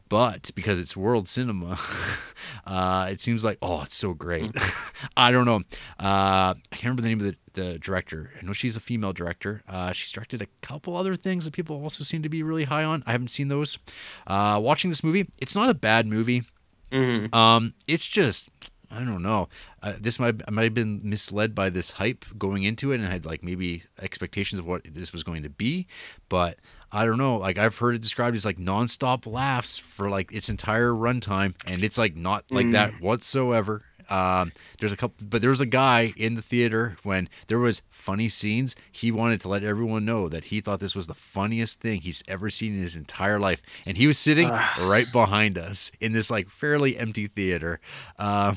[0.08, 1.78] But because it's world cinema,
[2.66, 4.50] uh, it seems like oh, it's so great.
[5.16, 5.62] I don't know.
[6.00, 8.30] Uh, I can't remember the name of the, the director.
[8.40, 9.62] I know she's a female director.
[9.68, 12.84] Uh, she's directed a couple other things that people also seem to be really high
[12.84, 13.02] on.
[13.06, 13.78] I haven't seen those.
[14.26, 16.44] Uh, watching this movie, it's not a bad movie.
[16.92, 17.34] Mhm.
[17.34, 18.48] Um, it's just
[18.90, 19.48] I don't know.
[19.82, 23.08] Uh, this might I might have been misled by this hype going into it, and
[23.08, 25.86] had like maybe expectations of what this was going to be,
[26.28, 26.58] but
[26.90, 27.36] I don't know.
[27.36, 31.82] Like I've heard it described as like nonstop laughs for like its entire runtime, and
[31.82, 33.00] it's like not like that mm.
[33.00, 33.82] whatsoever.
[34.08, 37.82] Um, there's a couple, but there was a guy in the theater when there was
[37.90, 38.74] funny scenes.
[38.90, 42.22] He wanted to let everyone know that he thought this was the funniest thing he's
[42.28, 46.30] ever seen in his entire life, and he was sitting right behind us in this
[46.30, 47.80] like fairly empty theater.
[48.18, 48.56] Um,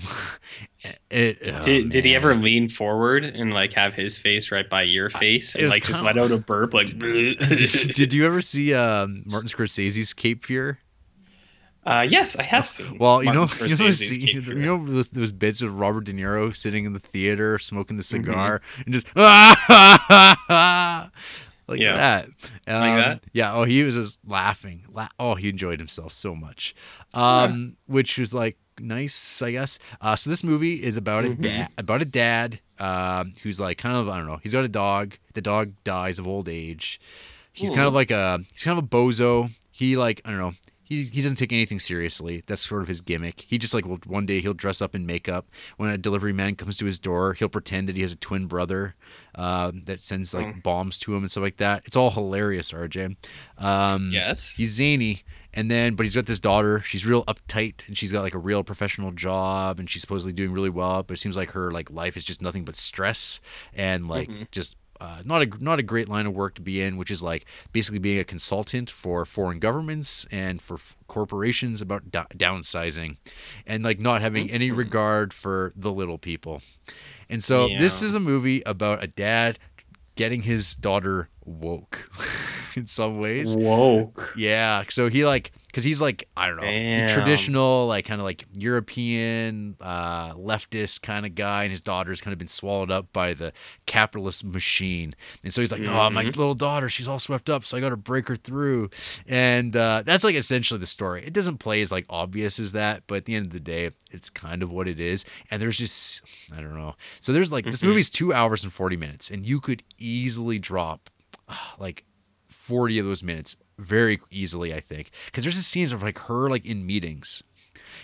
[1.10, 4.84] it, oh, Did, did he ever lean forward and like have his face right by
[4.84, 6.88] your face it and like just let out a burp like?
[7.00, 10.80] did you ever see um, Martin Scorsese's Cape Fear?
[11.86, 12.98] Uh, yes, I have seen.
[13.00, 15.74] Well, you know, you know, those, Scorsese's scene- Cape you know those, those bits of
[15.80, 18.24] Robert De Niro sitting in the theater smoking the Mm-hmm.
[18.26, 19.08] cigar and just
[21.68, 21.96] like Yeah.
[21.96, 22.26] that.
[22.68, 23.24] Um, Like that?
[23.34, 23.54] Yeah.
[23.54, 24.84] Oh, he was just laughing.
[24.92, 26.76] La- oh, he enjoyed himself so much,
[27.14, 29.80] um, which was like nice, I guess.
[30.02, 31.42] Uh, so this movie is about a Mhm.
[31.42, 34.40] dad, about a dad um, who's like kind of I don't know.
[34.44, 35.16] He's got a dog.
[35.34, 37.00] The dog dies of old age.
[37.54, 39.52] He's kind of like a he's kind of a bozo.
[39.72, 40.54] He like I don't know.
[40.92, 42.44] He, he doesn't take anything seriously.
[42.48, 43.46] That's sort of his gimmick.
[43.48, 45.48] He just like will one day he'll dress up in makeup.
[45.78, 48.48] When a delivery man comes to his door, he'll pretend that he has a twin
[48.48, 48.96] brother
[49.36, 50.54] uh, that sends like Oh.
[50.62, 51.84] bombs to him and stuff like that.
[51.86, 53.16] It's all hilarious, RJ.
[53.58, 54.50] Um, Yes.
[54.50, 55.24] he's zany
[55.54, 58.40] and then but he's got this daughter she's real uptight and she's got like a
[58.40, 61.92] real professional job and she's supposedly doing really well but it seems like her like
[61.92, 63.42] life is just nothing but stress
[63.74, 64.50] and like Mhm.
[64.52, 67.24] just uh, not a not a great line of work to be in, which is
[67.24, 73.18] like basically being a consultant for foreign governments and for f- corporations about downsizing,
[73.66, 76.62] and like not having any regard for the little people.
[77.30, 79.58] And so this is a movie about a dad
[80.16, 82.08] getting his daughter woke
[82.76, 83.56] in some ways.
[83.56, 84.34] Woke.
[84.38, 87.08] Yeah, so he like because he's like I don't know Damn.
[87.08, 92.34] traditional like kind of like European uh, leftist kind of guy, and his daughter's kind
[92.34, 93.54] of been swallowed up by the
[93.86, 96.36] capitalist machine, and so he's like, oh my Mhm.
[96.36, 98.90] little daughter, she's all swept up, so I got to break her through,
[99.28, 101.24] and uh, that's like essentially the story.
[101.26, 103.92] It doesn't play as like obvious as that, but at the end of the day,
[104.12, 106.96] it's kind of what it is, and there's just I don't know.
[107.22, 107.88] So there's like this Mhm.
[107.88, 111.10] movie's two hours and forty minutes, and you could easily drop
[111.80, 112.04] like
[112.50, 115.12] 40 of those minutes very easily, I think.
[115.26, 117.44] Because there's just scenes of like her like in meetings.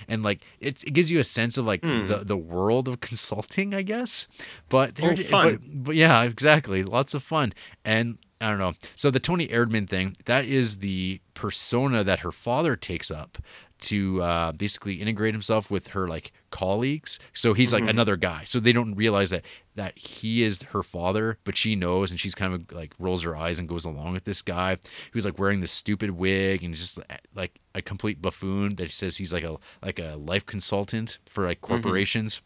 [0.07, 2.07] And like it, it gives you a sense of like Hmm.
[2.07, 4.27] the, the world of consulting, I guess.
[4.69, 5.55] But Oh, there fun.
[5.61, 6.83] But, but yeah, exactly.
[6.83, 7.53] Lots of fun.
[7.85, 8.73] And I don't know.
[8.95, 13.37] So the Toni Erdmann thing, that is the persona that her father takes up
[13.79, 17.19] to uh, basically integrate himself with her like colleagues.
[17.33, 17.89] So he's like Mhm.
[17.89, 18.43] another guy.
[18.45, 19.43] So they don't realize that
[19.75, 23.35] that he is her father, but she knows, and she's kind of like rolls her
[23.35, 24.77] eyes and goes along with this guy
[25.11, 26.97] who's like wearing this stupid wig and just
[27.35, 31.61] like a complete buffoon that says he's like a like a life consultant for like
[31.61, 31.73] Mm-hmm.
[31.73, 32.41] corporations.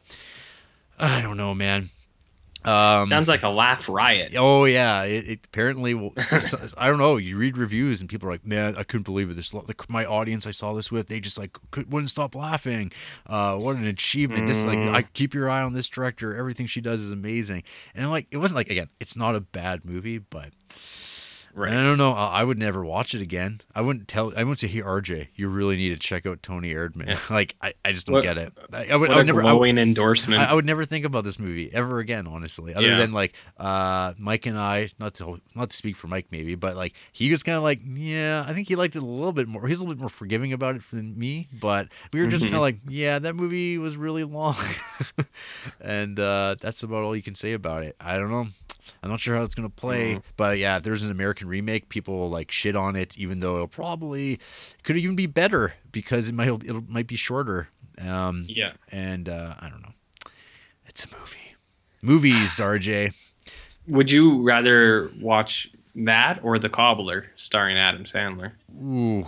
[1.00, 1.90] I don't know, man.
[2.64, 4.34] Um, Sounds like a laugh riot.
[4.38, 5.94] Oh yeah, it, it apparently.
[5.94, 6.14] will-
[6.78, 7.18] I don't know.
[7.18, 10.06] You read reviews and people are like, "Man, I couldn't believe it." This like my
[10.06, 12.92] audience I saw this with, they just like could, wouldn't stop laughing.
[13.26, 14.46] Uh, what an achievement!
[14.48, 14.94] This like, Mm.
[14.94, 16.36] I keep your eye on this director.
[16.36, 17.64] Everything she does is amazing.
[17.96, 20.50] And like, it wasn't like again, it's not a bad movie, but
[21.58, 22.14] I don't know.
[22.14, 23.62] I, I would never watch it again.
[23.76, 24.28] I wouldn't tell.
[24.36, 27.20] I wouldn't say, "Hey, RJ, you really need to check out Toni Erdmann." Yeah.
[27.30, 28.54] like, I, I just don't What- get it.
[28.72, 29.44] I, I would, What I a would never.
[29.44, 30.42] I would- endorsement.
[30.42, 32.74] I, I would never think about this movie ever again, honestly.
[32.74, 32.98] Other Yeah.
[32.98, 36.76] than like uh, Mike and I, not to not to speak for Mike maybe, but
[36.76, 39.48] like he was kind of like, yeah, I think he liked it a little bit
[39.48, 39.68] more.
[39.68, 42.48] He's a little bit more forgiving about it than me, but we were just Mhm.
[42.50, 44.56] kind of like, yeah, that movie was really long,
[45.82, 47.96] and uh, that's about all you can say about it.
[48.00, 48.48] I don't know.
[49.04, 50.24] I'm not sure how it's gonna play, Mhm.
[50.38, 53.56] but yeah, if there's an American remake, people will like shit on it, even though
[53.56, 54.40] it'll probably
[54.84, 57.70] could even be better because it might it might be shorter.
[58.00, 58.74] Um, yeah.
[58.90, 59.94] and uh, I don't know.
[60.88, 61.56] It's a movie.
[62.02, 63.14] Movies, RJ.
[63.88, 68.54] Would you rather watch that or The Cobbler starring Adam Sandler?
[68.82, 69.26] Ooh,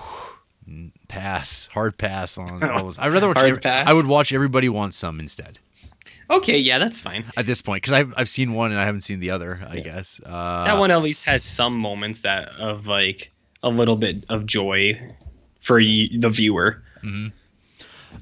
[1.07, 1.67] pass.
[1.73, 2.99] Hard pass on all those.
[2.99, 3.37] I'd rather watch.
[3.43, 5.59] Every- I would watch Everybody Wants Some instead
[6.30, 7.26] Okay, yeah, that's fine.
[7.38, 9.59] at this point because I've I've seen one and I haven't seen the other.
[9.67, 9.82] I Yeah.
[9.84, 14.24] guess uh, that one at least has some moments that of like a little bit
[14.30, 14.99] of joy
[15.61, 16.82] for y- the viewer.
[17.03, 17.32] mhm.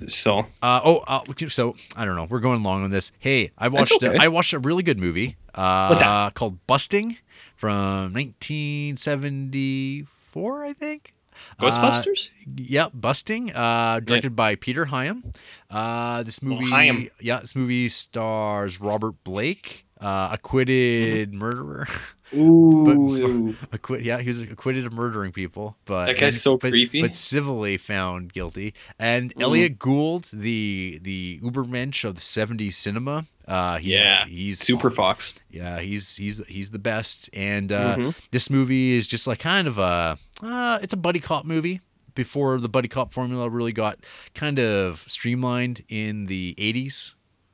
[0.07, 2.25] So Uh, oh, uh, so I don't know.
[2.29, 3.11] We're going long on this.
[3.19, 3.93] Hey, I watched.
[4.01, 4.15] okay.
[4.15, 5.35] A, I watched a really good movie.
[5.53, 6.33] Uh, What's that?
[6.33, 7.17] Called Busting
[7.57, 11.13] from 1974, I think.
[11.59, 12.29] Uh, Ghostbusters.
[12.57, 15.33] Yep, Busting, uh, directed by Peter Hyam.
[15.69, 17.09] Uh, this movie, Hyam.
[17.19, 21.87] yeah, this movie stars Robert Blake, uh, acquitted murderer.
[22.33, 27.01] Ooh, Acquit, yeah, he was acquitted of murdering people, but That guy's so but, creepy.
[27.01, 28.73] But civilly found guilty.
[28.97, 29.41] And Mhm.
[29.41, 35.33] Elliott Gould, the the Ubermensch of the '70s cinema, uh, he's, Yeah, he's Super Fox.
[35.49, 37.29] yeah, he's he's he's the best.
[37.33, 38.15] And uh, Mhm.
[38.31, 41.81] this movie is just like kind of a uh, it's a buddy cop movie
[42.15, 43.99] before the buddy cop formula really got
[44.35, 47.13] kind of streamlined in the 80s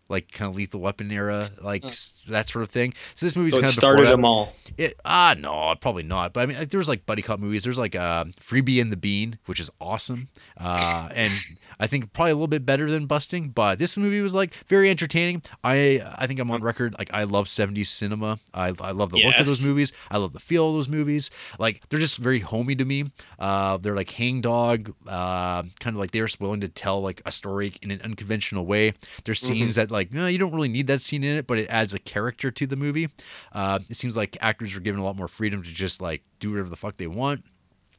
[0.10, 1.90] like kind of lethal weapon era like Huh.
[1.90, 4.54] s- that sort of thing so this movie's So kind of started them all.
[4.78, 6.32] It ah no, probably not.
[6.34, 7.64] But I mean, like, there was like buddy cop movies.
[7.66, 11.34] There's like uh, Freebie and the Bean, which is awesome, uh, and
[11.80, 13.49] I think probably a little bit better than Busting.
[13.49, 15.41] But this movie was like very entertaining.
[15.63, 18.39] I I think I'm on record like I love 70s cinema.
[18.53, 19.91] I I love the look of those movies.
[20.09, 21.30] I love the feel of those movies.
[21.59, 23.11] Like they're just very homey to me.
[23.39, 27.75] Uh, they're like hangdog, uh, kind of like they're willing to tell like a story
[27.82, 28.93] in an unconventional way.
[29.23, 31.67] There's scenes that like no, you don't really need that scene in it, but it
[31.69, 33.09] adds a character to the movie.
[33.53, 36.51] Uh, it seems like actors are given a lot more freedom to just like do
[36.51, 37.43] whatever the fuck they want.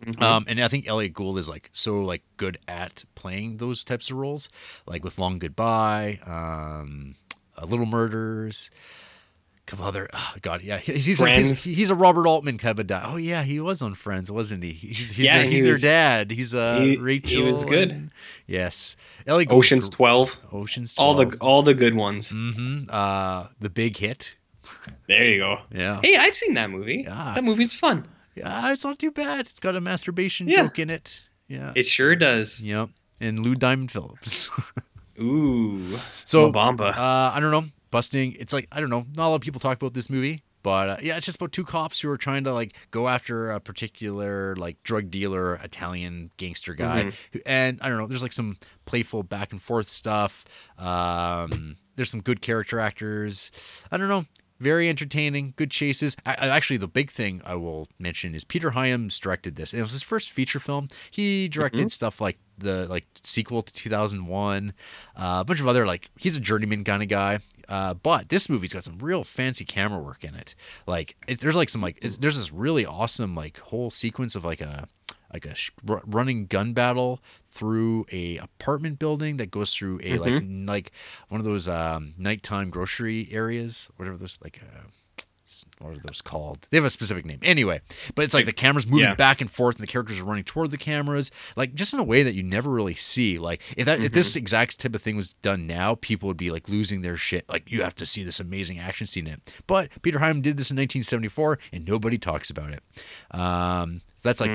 [0.05, 0.23] Mhm.
[0.23, 4.11] Um, and I think Elliott Gould is like so like good at playing those types
[4.11, 4.49] of roles,
[4.87, 7.17] like with Long Goodbye, um,
[7.61, 8.71] uh, Little Murders,
[9.59, 10.09] a couple other.
[10.15, 13.03] Oh God, yeah, he's he's, a, he's he's a Robert Altman kind of guy.
[13.05, 14.73] Oh yeah, he was on Friends, wasn't he?
[14.73, 16.31] He's, he's Yeah, their, he he's their dad.
[16.31, 17.45] He's uh he- he Rachel.
[17.47, 17.91] was good.
[17.91, 18.11] and-
[18.47, 18.97] yes,
[19.27, 20.37] Elliott Gould, Ocean's Twelve.
[20.53, 21.09] Ocean's 12.
[21.19, 22.31] All the all the good ones.
[22.31, 24.37] hmm Uh, the big hit.
[25.09, 25.57] There you go.
[25.73, 25.99] Yeah.
[26.03, 27.03] Hey, I've seen that movie.
[27.05, 27.33] Yeah.
[27.35, 28.07] That movie's fun.
[28.39, 29.41] Yeah, it's not too bad.
[29.47, 30.63] It's got a masturbation Yeah.
[30.63, 31.29] joke in it.
[31.49, 31.73] Yeah.
[31.75, 32.61] It sure does.
[32.63, 32.91] Yep.
[33.21, 34.51] And Lou Diamond Phillips.
[35.21, 35.97] Ooh.
[36.25, 36.97] so, Mobamba.
[36.97, 37.65] uh, I don't know.
[37.91, 38.35] Busting.
[38.35, 39.07] It's like, I don't know.
[39.17, 41.53] Not a lot of people talk about this movie, but uh, yeah, it's just about
[41.53, 46.31] two cops who are trying to like go after a particular like drug dealer, Italian
[46.37, 47.15] gangster guy, Mhm.
[47.33, 48.07] who, and I don't know.
[48.07, 50.45] There's like some playful back and forth stuff.
[50.77, 53.51] Um, there's some good character actors.
[53.91, 54.27] I don't know.
[54.61, 56.17] Very entertaining, good chases.
[56.27, 59.73] I, actually, the big thing I will mention is Peter Hyams directed this.
[59.73, 60.89] It was his first feature film.
[61.11, 64.73] He directed stuff like the like sequel to 2001,
[65.17, 67.39] uh, a bunch of other like he's a journeyman kind of guy.
[67.69, 70.55] Uh, but this movie's got some real fancy camera work in it.
[70.87, 74.45] Like it, there's like some like it's, there's this really awesome like whole sequence of
[74.45, 74.89] like a
[75.33, 77.21] like a sh- running gun battle
[77.51, 80.93] through a apartment building that goes through a like n- like
[81.29, 84.61] one of those um, nighttime grocery areas, whatever those like.
[84.63, 84.81] Uh,
[85.79, 86.67] what are those called?
[86.69, 87.39] They have a specific name.
[87.43, 87.81] Anyway,
[88.15, 89.15] but it's like the camera's moving Yeah.
[89.15, 92.05] back and forth, and the characters are running toward the cameras, like just in a
[92.05, 93.39] way that you never really see.
[93.39, 96.51] Like if that if this exact type of thing was done now, people would be
[96.51, 97.49] like losing their shit.
[97.49, 99.55] Like you have to see this amazing action scene in it.
[99.67, 102.83] But Peter Hyam did this in 1974, and nobody talks about it.
[103.31, 104.51] Um, so that's like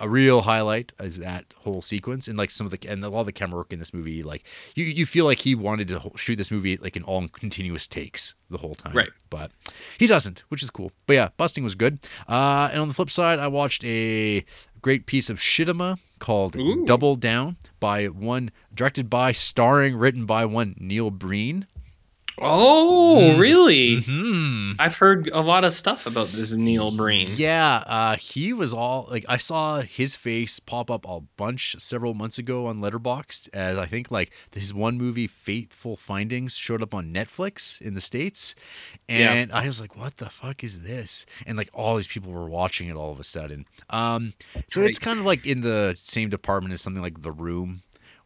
[0.00, 3.20] a real highlight is that whole sequence, and like some of the and a lot
[3.20, 4.22] of the camera work in this movie.
[4.22, 4.44] Like
[4.74, 8.34] you, you feel like he wanted to shoot this movie like in all continuous takes
[8.48, 9.10] the whole time, Right.
[9.28, 9.50] But
[9.98, 10.92] he doesn't, which is cool.
[11.06, 11.98] But yeah, busting was good.
[12.26, 14.46] Uh, and on the flip side, I watched a
[14.80, 16.86] great piece of shitima called Ooh.
[16.86, 21.66] Double Down by one directed by, starring, written by one Neil Breen.
[22.38, 24.00] Oh, really?
[24.00, 24.72] Hmm.
[24.78, 27.28] I've heard a lot of stuff about this Neil Breen.
[27.36, 32.14] Yeah, uh, he was all like I saw his face pop up a bunch several
[32.14, 36.94] months ago on Letterboxd as I think like his one movie Fateful Findings showed up
[36.94, 38.54] on Netflix in the states,
[39.08, 39.32] Yeah.
[39.32, 42.48] and I was like, "What the fuck is this?" And like all these people were
[42.48, 43.66] watching it all of a sudden.
[43.90, 44.32] Um,
[44.68, 47.82] so it's kind of like in the same department as something like The Room,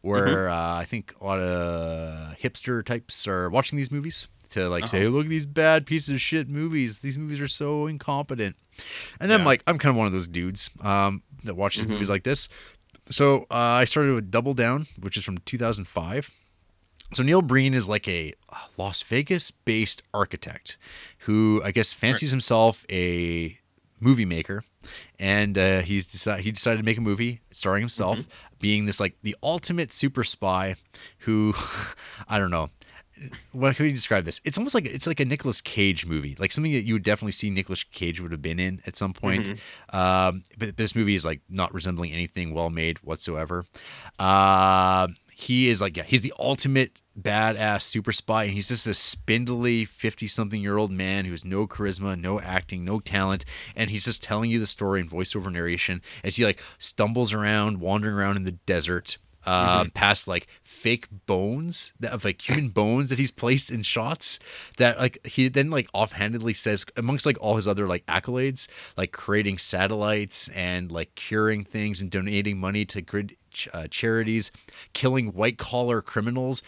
[0.07, 0.51] where Mm-hmm.
[0.51, 5.07] uh, I think a lot of hipster types are watching these movies to like say,
[5.07, 6.99] "Look at these bad pieces of shit movies.
[6.99, 8.55] These movies are so incompetent."
[9.19, 11.93] And I'm like, I'm kind of one of those dudes um, that watches Mm-hmm.
[11.93, 12.47] movies like this.
[13.09, 16.29] So uh, I started with Double Down, which is from 2005.
[17.13, 18.33] So Neil Breen is like a
[18.77, 20.77] Las Vegas-based architect
[21.19, 23.57] who I guess fancies himself a
[24.01, 24.63] movie maker,
[25.17, 28.29] and uh, he's decided he decided to make a movie starring himself, Mm-hmm.
[28.59, 30.75] Being this like the ultimate super spy
[31.19, 31.53] who
[32.27, 32.69] I don't know
[33.51, 34.39] what can we describe this?
[34.43, 37.31] It's almost like it's like a Nicolas Cage movie, like something that you would definitely
[37.31, 39.59] see Nicolas Cage would have been in at some point.
[39.89, 43.65] Um, but this movie is like not resembling anything well made whatsoever.
[44.19, 45.07] Uh,
[45.39, 49.85] he is like yeah, he's the ultimate badass super spy, and he's just a spindly
[49.85, 54.23] fifty-something year old man who has no charisma, no acting, no talent, and he's just
[54.23, 58.45] telling you the story in voiceover narration as he like stumbles around, wandering around in
[58.45, 63.69] the desert um, past like fake bones that of like human bones that he's placed
[63.71, 64.39] in shots
[64.77, 68.67] that like he then like offhandedly says amongst like all his other like accolades
[68.97, 74.51] like creating satellites and like curing things and donating money to good ch- uh, charities
[74.93, 76.61] killing white collar criminals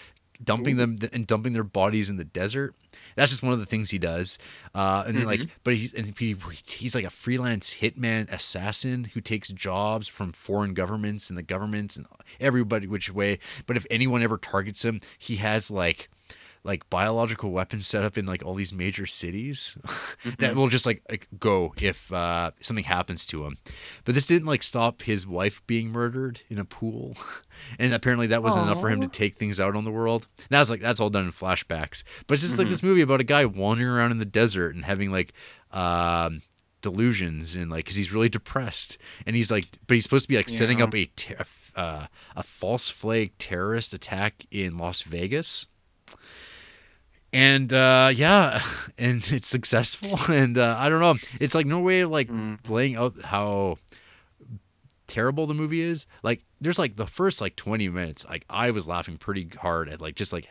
[0.43, 2.73] dumping them and dumping their bodies in the desert.
[3.15, 4.39] That's just one of the things he does.
[4.73, 6.35] Uh and then like but he, and he
[6.65, 11.97] he's like a freelance hitman assassin who takes jobs from foreign governments and the governments
[11.97, 12.05] and
[12.39, 13.39] everybody which way.
[13.65, 16.09] But if anyone ever targets him he has like
[16.63, 19.77] like biological weapons set up in like all these major cities
[20.39, 23.57] that will just like, like go if uh, something happens to him.
[24.03, 27.15] But this didn't like stop his wife being murdered in a pool,
[27.79, 30.27] and apparently that wasn't enough for him to take things out on the world.
[30.49, 32.03] That was like that's all done in flashbacks.
[32.27, 34.85] But it's just like this movie about a guy wandering around in the desert and
[34.85, 35.33] having like.
[35.71, 36.41] Um,
[36.81, 40.37] delusions and like because he's really depressed and he's like but he's supposed to be
[40.37, 41.45] like setting up a ter-
[41.75, 42.05] uh,
[42.37, 45.65] a false flag terrorist attack in Las Vegas
[47.31, 48.61] and uh yeah
[48.97, 51.15] and it's successful and uh i don't know.
[51.39, 52.29] It's like no way of like
[52.67, 53.77] laying out how
[55.07, 56.05] terrible the movie is.
[56.23, 60.01] Like there's like the first like 20 minutes like i was laughing pretty hard at
[60.01, 60.47] like just like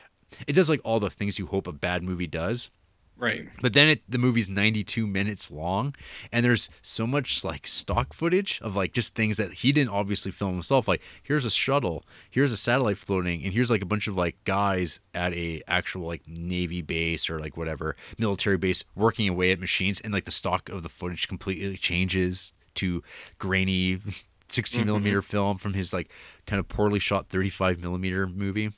[0.46, 2.70] it does like all the things you hope a bad movie does
[3.18, 3.48] Right.
[3.60, 5.94] but then it, the movie's 92 minutes long,
[6.32, 10.30] and there's so much like stock footage of like just things that he didn't obviously
[10.30, 10.86] film himself.
[10.86, 14.36] Like here's a shuttle, here's a satellite floating, and here's like a bunch of like
[14.44, 19.58] guys at a actual like navy base or like whatever military base working away at
[19.58, 23.02] machines, and like the stock of the footage completely changes to
[23.38, 24.00] grainy
[24.48, 25.26] 16 millimeter mm-hmm.
[25.26, 26.08] film from his like
[26.46, 28.70] kind of poorly shot 35 millimeter movie.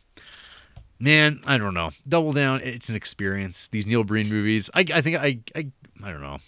[1.01, 1.91] Man, I don't know.
[2.07, 3.69] Double Down, it's an experience.
[3.69, 5.67] These Neil Breen movies, I, I think I, I,
[6.05, 6.39] I don't know.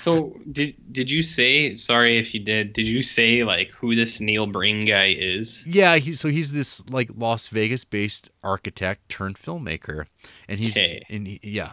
[0.00, 1.76] So did did you say?
[1.76, 2.72] Sorry if you did.
[2.72, 5.64] Did you say like who this Neil Breen guy is?
[5.66, 10.06] Yeah, he, so he's this like Las Vegas based architect turned filmmaker,
[10.48, 11.04] and he's Okay.
[11.08, 11.72] and he, yeah,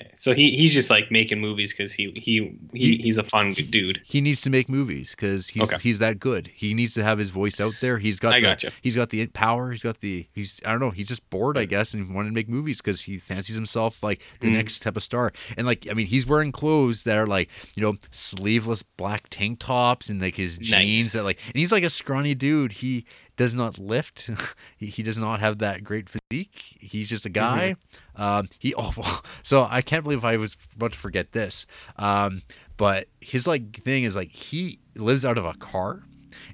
[0.00, 3.24] Okay, so he he's just like making movies because he, he he He- he's a
[3.24, 4.00] fun dude.
[4.04, 5.76] He needs to make movies because he's Okay.
[5.82, 6.50] he's that good.
[6.54, 7.98] He needs to have his voice out there.
[7.98, 8.72] He's got I the gotcha.
[8.82, 9.70] he's got the power.
[9.70, 10.90] He's got the he's I don't know.
[10.90, 14.20] He's just bored, I guess, and wanted to make movies because he fancies himself like
[14.40, 14.52] the Mm.
[14.52, 15.32] next type of star.
[15.56, 19.58] And like I mean, he's wearing clothes that are like you know sleeveless black tank
[19.58, 21.38] tops and like his jeans that like.
[21.46, 22.72] And he's like a scrawny dude.
[22.72, 23.04] He
[23.38, 24.28] does not lift.
[24.76, 26.76] he, he does not have that great physique.
[26.78, 27.76] He's just a guy.
[28.16, 28.22] Mm-hmm.
[28.22, 31.64] Um, he oh so I can't believe I was about to forget this.
[31.96, 32.42] Um,
[32.76, 36.02] but his like thing is like he lives out of a car.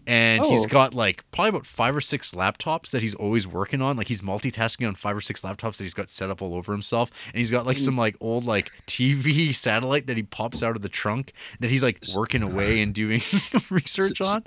[0.07, 3.97] And he's got like probably about five or six laptops that he's always working on.
[3.97, 6.73] Like he's multitasking on five or six laptops that he's got set up all over
[6.73, 7.11] himself.
[7.33, 10.83] And he's got like some like old like TV satellite that he pops out of
[10.83, 13.23] the trunk that he's like working away and doing
[13.71, 14.45] research on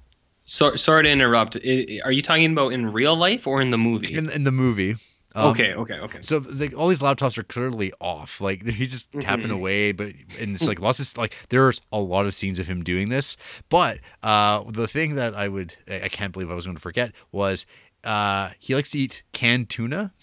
[0.48, 1.58] So sorry to interrupt.
[1.58, 4.14] I, are you talking about in real life or in the movie?
[4.16, 4.96] in in the movie.
[5.36, 6.20] Um, okay, okay, okay.
[6.22, 8.42] So like all these laptops are clearly off.
[8.42, 9.56] Like he's just tapping Mhm.
[9.56, 12.84] away, but and it's like lots of like there's a lot of scenes of him
[12.84, 13.38] doing this.
[13.70, 16.82] But uh, the thing that I would I I can't believe I was going to
[16.82, 17.66] forget was
[18.04, 20.14] uh, he likes to eat canned tuna.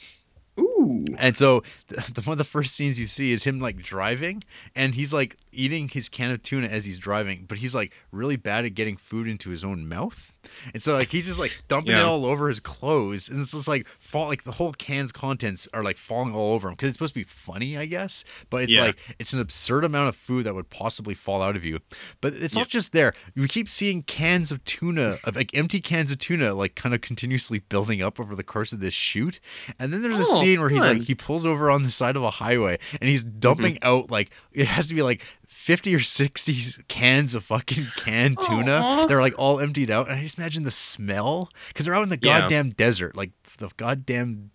[0.59, 1.05] Ooh.
[1.19, 4.43] And so the, the one of the first scenes you see is him like driving,
[4.75, 8.37] and he's like eating his can of tuna as he's driving, but he's like really
[8.37, 10.35] bad at getting food into his own mouth,
[10.73, 13.69] and so like he's just like dumping it all over his clothes, and it's just
[13.69, 16.97] like fall like the whole can's contents are like falling all over him because it's
[16.97, 18.83] supposed to be funny, I guess, but it's Yeah.
[18.85, 21.79] like it's an absurd amount of food that would possibly fall out of you.
[22.21, 22.61] But it's Yeah.
[22.63, 26.55] not just there; we keep seeing cans of tuna, of like empty cans of tuna,
[26.55, 29.41] like kind of continuously building up over the course of this shoot,
[29.79, 32.17] and then there's a Oh, scene where he's like he pulls over on the side
[32.17, 33.87] of a highway and he's dumping Mm-hmm.
[33.87, 35.23] out like it has to be like
[35.55, 39.07] 50 or 60 cans of fucking canned tuna Aw.
[39.07, 42.09] they're like all emptied out and i just imagine the smell because they're out in
[42.11, 42.41] the Yeah.
[42.41, 44.51] goddamn desert like the goddamn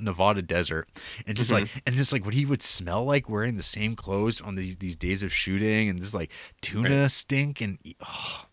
[0.00, 0.88] nevada desert
[1.26, 1.78] and just like Mm-hmm.
[1.86, 4.96] and just like what he would smell like wearing the same clothes on these, these
[4.96, 6.30] days of shooting and just like
[6.60, 8.44] tuna stink and oh,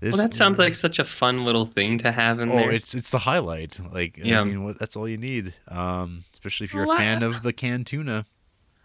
[0.00, 2.58] this, Well, that sounds like such a fun little thing to have in there.
[2.58, 2.72] Oh, there.
[2.72, 3.78] it's it's the highlight.
[3.92, 4.40] Like, Yeah.
[4.42, 5.54] I mean, what, that's all you need.
[5.68, 8.26] Um, especially if you're Well, a I- fan of the canned tuna.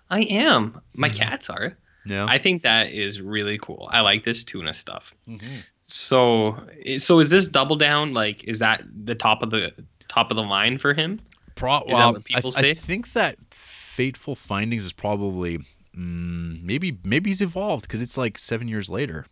[0.10, 0.80] I am.
[0.94, 1.16] My Mhm.
[1.16, 1.78] cats are.
[2.06, 2.26] Yeah.
[2.28, 3.90] I think that is really cool.
[3.92, 5.14] I like this tuna stuff.
[5.28, 5.64] Mhm.
[5.78, 6.58] So,
[6.98, 8.14] so is this double down?
[8.14, 9.74] Like, is that the top of the
[10.08, 11.20] top of the line for him?
[11.56, 15.58] Pro- Is that well, what people I, I think that Fateful Findings is probably
[15.96, 19.26] mm, maybe maybe he's evolved because it's like seven years later.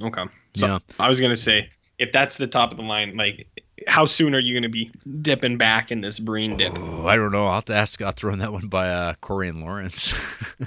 [0.00, 0.24] Okay.
[0.54, 0.78] So Yeah.
[0.98, 3.46] I was gonna say, if that's the top of the line, like,
[3.86, 4.90] how soon are you gonna be
[5.20, 6.72] dipping back in this brain dip?
[6.78, 7.46] Oh, I don't know.
[7.46, 8.00] I'll have to ask.
[8.00, 10.14] I'll throw in that one by uh, Corey and Lawrence.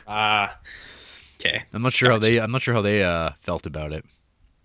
[0.08, 0.58] Ah.
[1.46, 1.64] okay.
[1.74, 2.40] I'm not sure how they.
[2.40, 4.06] I'm not sure how they uh, felt about it.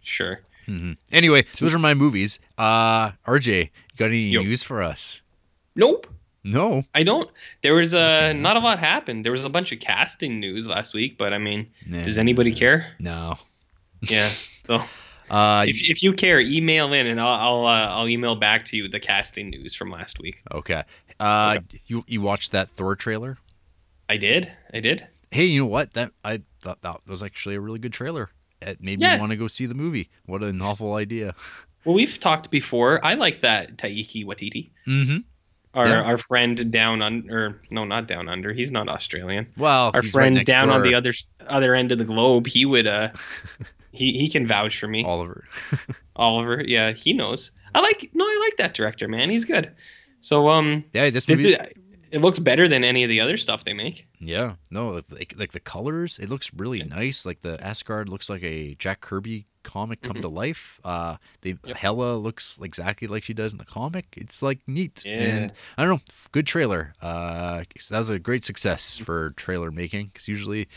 [0.03, 0.41] Sure.
[0.67, 0.93] Mm-hmm.
[1.13, 2.41] Anyway, so, those are my movies.
[2.59, 4.43] Uh, RJ, you got any Yo.
[4.43, 5.23] news for us?
[5.75, 6.07] Nope.
[6.45, 6.85] No.
[6.95, 7.31] I don't.
[7.63, 9.25] There was uh, not a lot happened.
[9.25, 12.03] There was a bunch of casting news last week, but I mean, Nah.
[12.05, 12.93] does anybody care?
[12.99, 13.39] No.
[14.03, 14.29] Yeah.
[14.69, 14.83] So
[15.31, 18.77] Uh, if, if you care, email in and I'll I'll, uh, I'll email back to
[18.77, 20.43] you the casting news from last week.
[20.53, 20.83] Okay.
[21.19, 23.39] Uh, you you watched that Thor trailer?
[24.11, 24.53] I did.
[24.75, 25.07] I did.
[25.31, 25.95] Hey, you know what?
[25.95, 28.31] That I thought that was actually a really good trailer.
[28.63, 29.15] It made Yeah.
[29.15, 30.11] me want to go see the movie.
[30.27, 31.35] What a novel idea.
[31.85, 33.03] Well, we've talked before.
[33.07, 34.71] I like that Taika Waititi.
[34.87, 35.19] Mm-hmm.
[35.75, 36.03] Our Yeah.
[36.03, 38.53] our friend down under, or no, not down under.
[38.53, 39.47] He's not Australian.
[39.57, 41.15] Well, Our right friend next down on the other
[41.47, 42.47] other end of the globe.
[42.49, 43.11] He would uh,
[43.93, 45.05] he he can vouch for me.
[45.05, 45.45] Oliver.
[46.17, 47.53] Oliver, yeah, he knows.
[47.75, 49.31] I like no, I like that director, man.
[49.31, 49.71] He's good.
[50.21, 51.55] So um, Yeah, this this movie.
[51.55, 51.69] is
[52.11, 54.07] it looks better than any of the other stuff they make.
[54.19, 57.27] yeah, no, like like the colors, it looks really nice.
[57.27, 60.23] Like the Asgard looks like a Jack Kirby comic come Mhm.
[60.23, 60.81] to life.
[60.85, 61.77] Uh, they Yep.
[61.77, 64.07] Hela looks exactly like she does in the comic.
[64.17, 65.13] It's like neat, Yeah.
[65.23, 66.03] and I don't know,
[66.33, 66.95] good trailer.
[67.03, 70.69] Uh, that was a great success for trailer making because usually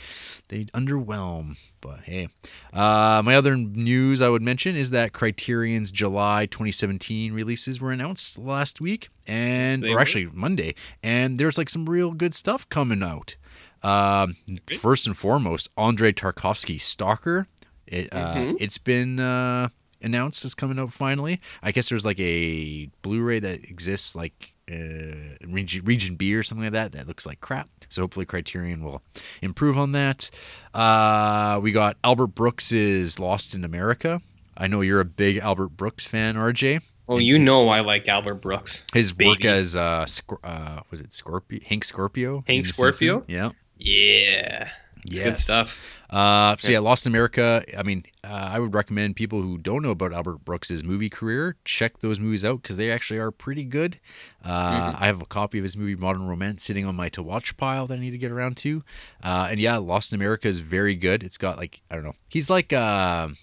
[0.50, 1.58] they underwhelm.
[1.80, 2.28] But hey,
[2.74, 8.38] uh, my other news I would mention is that Criterion's July 2017 releases were announced
[8.38, 13.02] last week, and they or actually Monday, and there's like some real good stuff coming
[13.02, 13.36] out.
[13.84, 14.36] Um,
[14.80, 17.48] first and foremost, Andre Tarkovsky Stalker.
[17.92, 18.58] It uh, Mhm.
[18.60, 19.70] it's been uh,
[20.02, 21.40] announced as coming out finally.
[21.62, 26.64] I guess there's like a Blu-ray that exists like uh, region, region B or something
[26.64, 27.70] like that that looks like crap.
[27.90, 29.02] So hopefully Criterion will
[29.42, 30.30] improve on that.
[30.74, 34.22] Uh, we got Albert Brooks's Lost in America.
[34.56, 36.82] I know you're a big Albert Brooks fan, RJ.
[37.08, 38.84] Well, you know I like Albert Brooks.
[38.94, 40.06] His work as uh,
[40.46, 42.44] uh was it Scorpio Hank Scorpio?
[42.48, 43.20] Hank Scorpio?
[43.20, 43.24] Simpsons?
[43.28, 43.50] Yeah.
[43.78, 44.70] Yeah.
[45.06, 45.76] It's good stuff.
[46.10, 47.64] Uh, so yeah, Lost in America.
[47.78, 51.56] I mean, uh, I would recommend people who don't know about Albert Brooks's movie career
[51.64, 54.00] check those movies out because they actually are pretty good.
[54.44, 54.50] Uh,
[54.92, 55.04] Mm-hmm.
[55.04, 57.88] I have a copy of his movie Modern Romance sitting on my to watch pile
[57.88, 58.84] that I need to get around to.
[59.24, 61.24] Uh, and yeah, Lost in America is very good.
[61.24, 62.16] It's got like I don't know.
[62.30, 63.34] He's like uh, I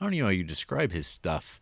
[0.00, 1.60] don't even know how you describe his stuff.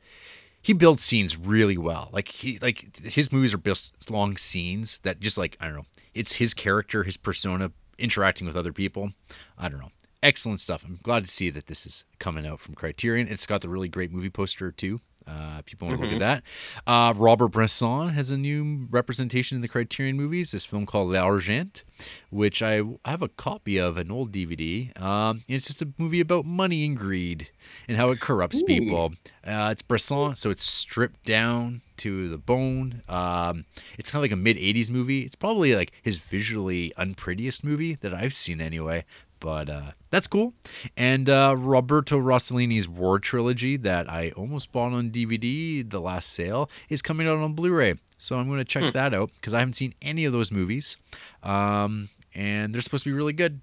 [0.62, 2.10] He builds scenes really well.
[2.12, 5.86] Like he like his movies are just long scenes that just like I don't know.
[6.12, 7.70] It's his character, his persona
[8.00, 9.12] interacting with other people.
[9.58, 9.92] I don't know.
[10.22, 10.84] Excellent stuff.
[10.84, 13.28] I'm glad to see that this is coming out from Criterion.
[13.28, 15.00] It's got the really great movie poster too.
[15.30, 16.42] Uh, people want to look at that.
[16.86, 20.50] Uh, Robert Bresson has a new representation in the Criterion movies.
[20.50, 21.84] This film called L'Argent,
[22.30, 24.98] which I, I have a copy of, an old DVD.
[25.00, 27.48] Um, it's just a movie about money and greed
[27.86, 28.66] and how it corrupts Ooh.
[28.66, 29.12] people.
[29.46, 33.02] Uh, it's Bresson, so it's stripped down to the bone.
[33.08, 33.66] Um,
[33.98, 35.20] it's kind of like a mid 80s movie.
[35.20, 39.04] It's probably like his visually unprettiest movie that I've seen anyway.
[39.40, 40.52] But uh, that's cool.
[40.96, 46.70] And uh, Roberto Rossellini's War trilogy that I almost bought on DVD the last sale
[46.88, 47.94] is coming out on Blu-ray.
[48.18, 50.98] So I'm going to check that out because I haven't seen any of those movies,
[51.42, 53.60] um, and they're supposed to be really good.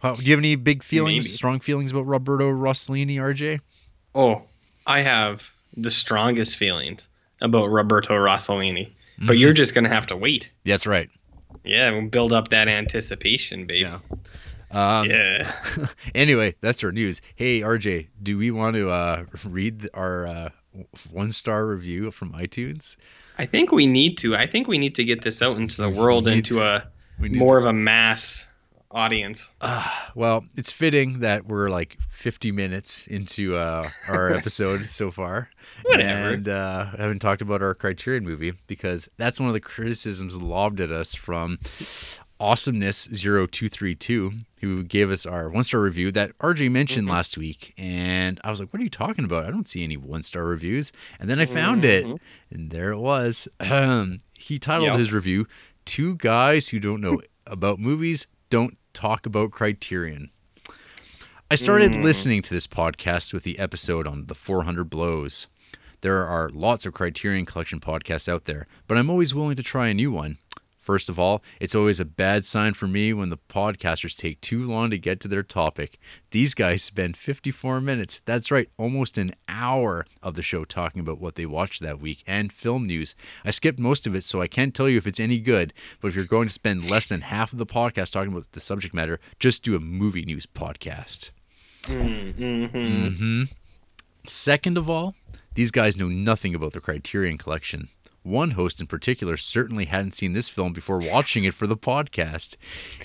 [0.00, 1.34] How- do you have any big feelings, Maybe.
[1.34, 3.60] strong feelings about Roberto Rossellini, RJ?
[4.14, 4.42] Oh,
[4.86, 7.08] I have the strongest feelings
[7.42, 10.48] about Roberto Rossellini, but you're just gonna have to wait.
[10.64, 11.10] That's right.
[11.64, 13.80] Yeah, we'll build up that anticipation, baby.
[13.80, 13.98] Yeah.
[14.70, 15.52] Um, Yeah.
[16.14, 17.22] anyway, that's our news.
[17.34, 20.48] Hey, RJ, do we want to uh, read our uh,
[21.10, 22.96] one star review from iTunes?
[23.38, 24.34] I think we need to.
[24.34, 26.84] I think we need to get this out into the world, need- into a
[27.18, 28.46] more of a mass
[28.90, 29.50] audience.
[30.14, 35.50] Well, it's fitting that we're like 50 minutes into uh, our episode so far.
[35.84, 36.30] Whatever.
[36.34, 40.80] And uh, haven't talked about our Criterion movie because that's one of the criticisms lobbed
[40.80, 41.58] at us from
[42.40, 47.16] Awesomeness0232, who gave us our one star review that RJ mentioned mm-hmm.
[47.16, 47.72] last week.
[47.76, 49.46] And I was like, what are you talking about?
[49.46, 50.92] I don't see any one star reviews.
[51.18, 52.54] And then I found it, mm-hmm.
[52.54, 53.48] and there it was.
[54.34, 54.98] he titled Yep.
[54.98, 55.46] his review,
[55.84, 60.30] Two Guys Who Don't Know About Movies Don't Talk About Criterion.
[61.48, 62.02] I started mm.
[62.02, 65.46] listening to this podcast with the episode on the 400 blows.
[66.00, 69.86] There are lots of Criterion Collection podcasts out there, but I'm always willing to try
[69.86, 70.38] a new one.
[70.86, 74.64] First of all, it's always a bad sign for me when the podcasters take too
[74.64, 75.98] long to get to their topic.
[76.30, 81.20] These guys spend 54 minutes, that's right, almost an hour of the show talking about
[81.20, 83.16] what they watched that week and film news.
[83.44, 86.06] I skipped most of it, so I can't tell you if it's any good, but
[86.06, 88.94] if you're going to spend less than half of the podcast talking about the subject
[88.94, 91.30] matter, just do a movie news podcast.
[91.82, 93.42] Mm-hmm.
[94.24, 95.16] Second of all,
[95.54, 97.88] these guys know nothing about the Criterion Collection.
[98.26, 102.56] One host in particular certainly hadn't seen this film before watching it for the podcast.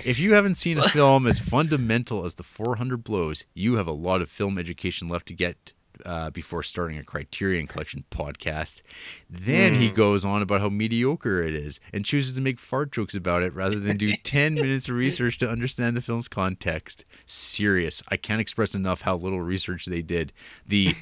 [0.03, 3.91] If you haven't seen a film as fundamental as The 400 Blows, you have a
[3.91, 5.73] lot of film education left to get
[6.07, 8.81] uh, before starting a Criterion Collection podcast.
[9.29, 13.13] Then he goes on about how mediocre it is and chooses to make fart jokes
[13.13, 17.05] about it rather than do 10 minutes of research to understand the film's context.
[17.27, 18.01] Serious.
[18.09, 20.33] I can't express enough how little research they did.
[20.65, 20.95] The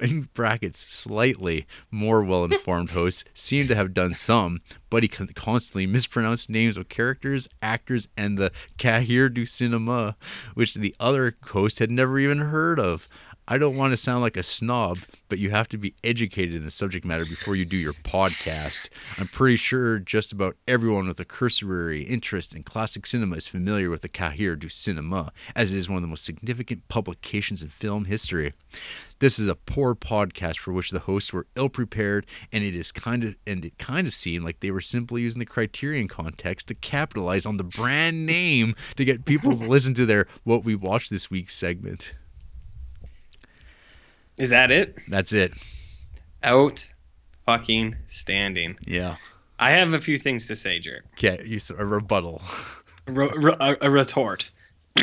[0.00, 5.86] in brackets slightly more well-informed hosts seem to have done some, but he con- constantly
[5.86, 10.16] mispronounced names of characters, actors, and the Cahiers du Cinema,
[10.54, 13.08] which the other host had never even heard of.
[13.48, 16.64] I don't want to sound like a snob, but you have to be educated in
[16.64, 18.88] the subject matter before you do your podcast.
[19.18, 23.88] I'm pretty sure just about everyone with a cursory interest in classic cinema is familiar
[23.88, 27.68] with the Cahiers du Cinema, as it is one of the most significant publications in
[27.68, 28.52] film history.
[29.20, 32.90] This is a poor podcast for which the hosts were ill prepared, and it is
[32.90, 36.66] kind of and it kind of seemed like they were simply using the Criterion context
[36.66, 40.74] to capitalize on the brand name to get people to listen to their "What We
[40.74, 42.16] Watched This Week" segment.
[44.38, 44.96] Is that it?
[45.08, 45.52] That's it.
[46.42, 46.86] Out
[47.46, 48.76] fucking standing.
[48.86, 49.16] Yeah.
[49.58, 51.04] I have a few things to say, Jerk.
[51.14, 52.42] Okay, you a rebuttal.
[53.06, 54.50] Re- re- a, a retort.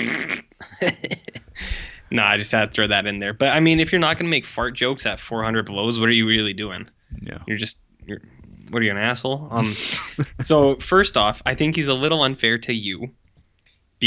[2.11, 3.33] no, I just had to throw that in there.
[3.33, 6.13] But I mean, if you're not gonna make fart jokes at 400 blows, what are
[6.13, 6.89] you really doing?
[7.21, 7.39] Yeah.
[7.47, 8.21] You're just you're
[8.69, 9.47] what are you an asshole?
[9.51, 9.73] Um
[10.41, 13.11] so first off, I think he's a little unfair to you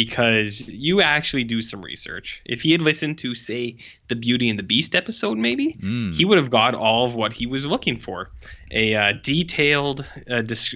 [0.05, 2.43] because you actually do some research.
[2.45, 3.77] If he had listened to say
[4.09, 6.15] the Beauty and the Beast episode maybe, Mm.
[6.15, 8.31] he would have got all of what he was looking for.
[8.71, 10.75] A uh, detailed uh, dis-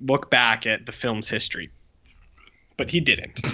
[0.00, 1.70] look back at the film's history.
[2.76, 3.40] But he didn't.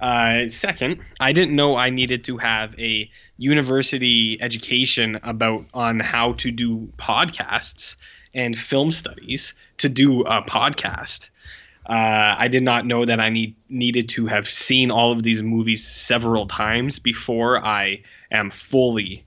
[0.00, 6.32] Uh, second, I didn't know I needed to have a university education about on how
[6.42, 7.94] to do podcasts
[8.34, 11.30] and film studies to do a podcast.
[11.86, 15.42] Uh, I did not know that I need needed to have seen all of these
[15.42, 19.24] movies several times before I am fully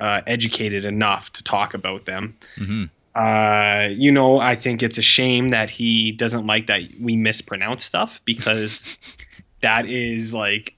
[0.00, 2.36] uh, educated enough to talk about them.
[2.56, 2.84] Mm-hmm.
[3.14, 7.84] Uh, you know, I think it's a shame that he doesn't like that we mispronounce
[7.84, 8.84] stuff because
[9.62, 10.74] that is like,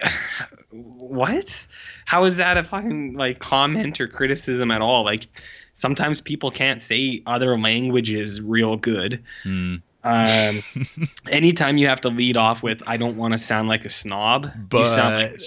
[0.70, 1.66] what?
[2.06, 5.04] How is that a fucking like comment or criticism at all?
[5.04, 5.26] Like,
[5.74, 9.22] sometimes people can't say other languages real good.
[9.44, 9.82] Mm.
[10.02, 10.62] Um,
[11.30, 14.50] anytime you have to lead off with "I don't want to sound like a snob,"
[14.68, 15.40] But you sound like,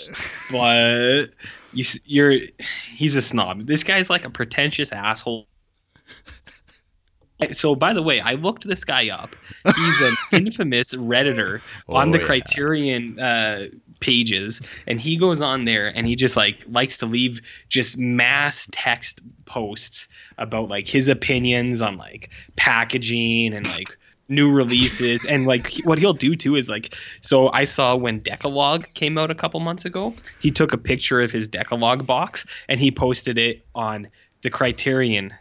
[0.51, 1.25] but
[1.73, 2.39] you, you're
[2.95, 3.65] he's a snob.
[3.65, 5.47] This guy's like a pretentious asshole.
[7.51, 9.35] So, by the way, I looked this guy up.
[9.65, 12.27] He's an infamous redditor on the Oh, yeah.
[12.27, 13.65] Criterion uh,
[13.99, 18.69] pages, and he goes on there and he just like likes to leave just mass
[18.71, 23.97] text posts about like his opinions on like packaging and like
[24.29, 28.87] new releases and like what he'll do too is like so I saw when Decalogue
[28.93, 32.79] came out a couple months ago, he took a picture of his Decalogue box and
[32.79, 34.07] he posted it on
[34.41, 35.33] the Criterion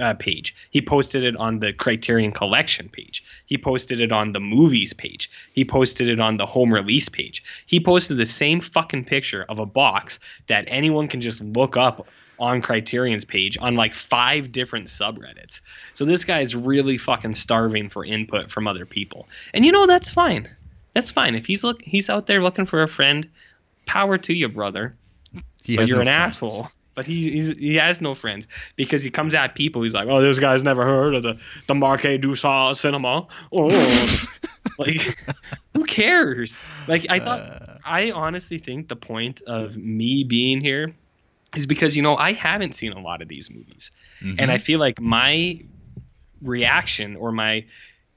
[0.00, 0.54] uh, page.
[0.70, 3.22] He posted it on the Criterion Collection page.
[3.46, 5.30] He posted it on the movies page.
[5.52, 7.42] He posted it on the home release page.
[7.66, 12.06] He posted the same fucking picture of a box that anyone can just look up
[12.40, 15.60] on Criterion's page on like five different subreddits.
[15.94, 19.28] So this guy is really fucking starving for input from other people.
[19.54, 20.48] And you know that's fine.
[20.94, 21.34] That's fine.
[21.34, 23.28] If he's look he's out there looking for a friend,
[23.86, 24.94] power to you, brother
[25.62, 26.36] He but you're no an friends.
[26.36, 26.68] asshole.
[26.94, 29.82] But he's, he's he has no friends because he comes at people.
[29.82, 33.26] He's like, oh, this guy's never heard of the the Marquis du Sal cinema.
[33.52, 34.26] Oh,
[34.78, 35.16] like
[35.74, 36.60] who cares?
[36.88, 40.92] Like I thought, Uh, I honestly think the point of me being here
[41.56, 43.90] is because you know I haven't seen a lot of these movies,
[44.20, 44.50] and mhm.
[44.50, 45.60] I feel like my
[46.42, 47.64] reaction or my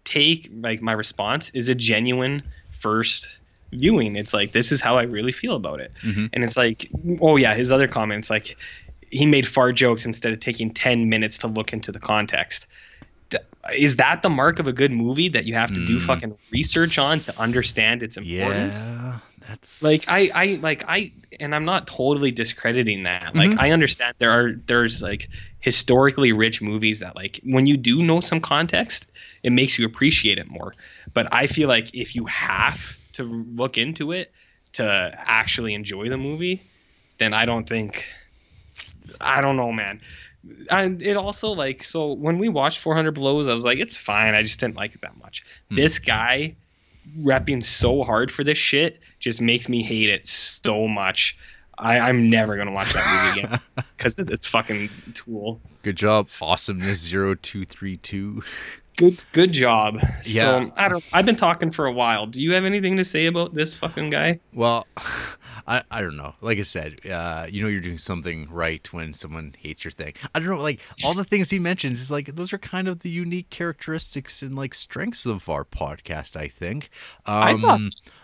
[0.06, 3.40] take, like my response, is a genuine first
[3.72, 4.16] viewing.
[4.16, 5.92] It's like this is how I really feel about it.
[6.04, 6.30] Mhm.
[6.34, 6.90] And it's like,
[7.22, 8.58] oh yeah, his other comments like
[9.12, 12.66] he made fart jokes instead of taking 10 minutes to look into the context.
[13.78, 16.02] Is that the mark of a good movie that you have to do Mm.
[16.02, 18.96] fucking research on to understand its importance?
[18.98, 23.36] yeah, that's Like I, I like I and I'm not totally discrediting that.
[23.36, 23.60] Like Mhm.
[23.60, 25.30] I understand there are there's like
[25.60, 29.08] historically rich movies that like when you do know some context,
[29.44, 30.74] it makes you appreciate it more.
[31.14, 32.80] But I feel like if you have
[33.14, 34.32] to look into it
[34.74, 36.62] to actually enjoy the movie,
[37.18, 38.06] then I don't think
[39.20, 40.02] I don't know, man.
[40.70, 44.34] And it also like so when we watched 400 Blows, I was like, it's fine.
[44.34, 45.44] I just didn't like it that much.
[45.70, 45.76] Hmm.
[45.76, 46.56] This guy
[47.20, 51.38] repping so hard for this shit just makes me hate it so much.
[51.78, 53.60] I, I'm never gonna watch that movie again
[53.98, 55.60] because of this fucking tool.
[55.84, 56.30] good job.
[56.42, 58.44] Awesomeness zero two three two.
[58.98, 60.00] Good, good job.
[60.26, 60.66] Yeah.
[60.66, 61.04] So I don't.
[61.14, 62.28] I've been talking for a while.
[62.28, 64.40] Do you have anything to say about this fucking guy?
[64.54, 64.86] Well,
[65.68, 66.34] I, I don't know.
[66.42, 70.14] Like I said, uh, you know you're doing something right when someone hates your thing.
[70.34, 70.62] I don't know.
[70.62, 74.42] Like all the things he mentions is like those are kind of the unique characteristics
[74.42, 76.36] and like strengths of our podcast.
[76.36, 76.90] I think.
[77.26, 77.82] I Um, thought-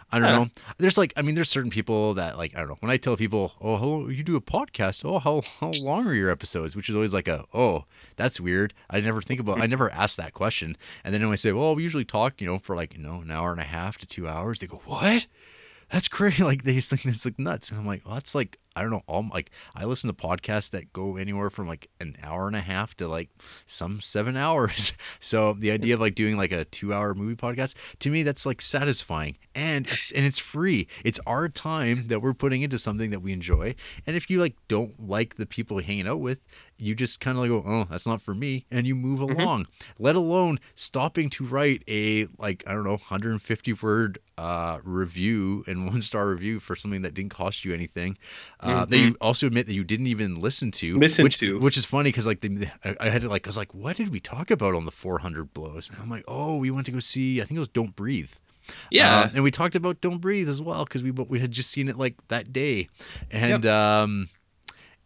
[0.09, 0.35] I don't yeah.
[0.37, 0.49] know.
[0.77, 2.77] There's like, I mean, there's certain people that like, I don't know.
[2.79, 5.03] When I tell people, oh, hello, you do a podcast.
[5.03, 6.77] Oh, how how long are your episodes?
[6.77, 7.83] Which is always like a, oh,
[8.15, 8.73] that's weird.
[8.89, 9.59] I never think about.
[9.59, 10.77] I never ask that question.
[11.03, 13.15] And then when I say, well, we usually talk, you know, for like you know
[13.19, 15.27] an hour and a half to two hours, they go, what?
[15.89, 16.43] That's crazy.
[16.47, 17.71] Like they just think that's like nuts.
[17.71, 19.01] And I'm like, well, that's like I don't know.
[19.07, 22.61] All like I listen to podcasts that go anywhere from like an hour and a
[22.61, 23.29] half to like
[23.65, 24.93] some seven hours.
[25.19, 28.45] So the idea of like doing like a two hour movie podcast to me that's
[28.45, 30.87] like satisfying and it's and it's free.
[31.03, 33.73] It's our time that we're putting into something that we enjoy.
[34.05, 36.39] And if you like don't like the people hanging out with,
[36.77, 39.39] you just kind of like go, oh, that's not for me, and you move mm-hmm.
[39.39, 39.67] along.
[39.97, 45.87] Let alone stopping to write a like I don't know 150 word uh, review and
[45.91, 48.17] one star review for something that didn't cost you anything.
[48.59, 50.97] Uh, That you also admit that you didn't even listen to.
[50.97, 51.59] Listen which, to.
[51.59, 52.67] which is funny because like the,
[52.99, 55.53] I, had to like I was like, what did we talk about on the 400
[55.53, 55.89] blows?
[55.89, 57.41] And I'm like, oh, we went to go see.
[57.41, 58.31] I think it was Don't Breathe.
[58.91, 59.21] Yeah.
[59.21, 61.87] Uh, and we talked about Don't Breathe as well because we we had just seen
[61.87, 62.87] it like that day,
[63.31, 64.29] and um,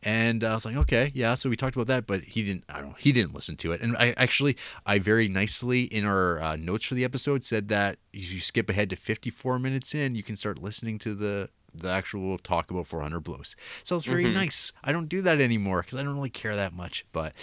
[0.03, 1.35] and I was like, okay, yeah.
[1.35, 2.63] So we talked about that, but he didn't.
[2.69, 2.89] I don't.
[2.89, 3.81] know, He didn't listen to it.
[3.81, 7.97] And I actually, I very nicely in our uh, notes for the episode said that
[8.13, 11.89] if you skip ahead to 54 minutes in, you can start listening to the the
[11.89, 13.55] actual talk about 400 blows.
[13.83, 14.33] So it's very Mhm.
[14.33, 14.71] nice.
[14.83, 17.05] I don't do that anymore because I don't really care that much.
[17.11, 17.33] But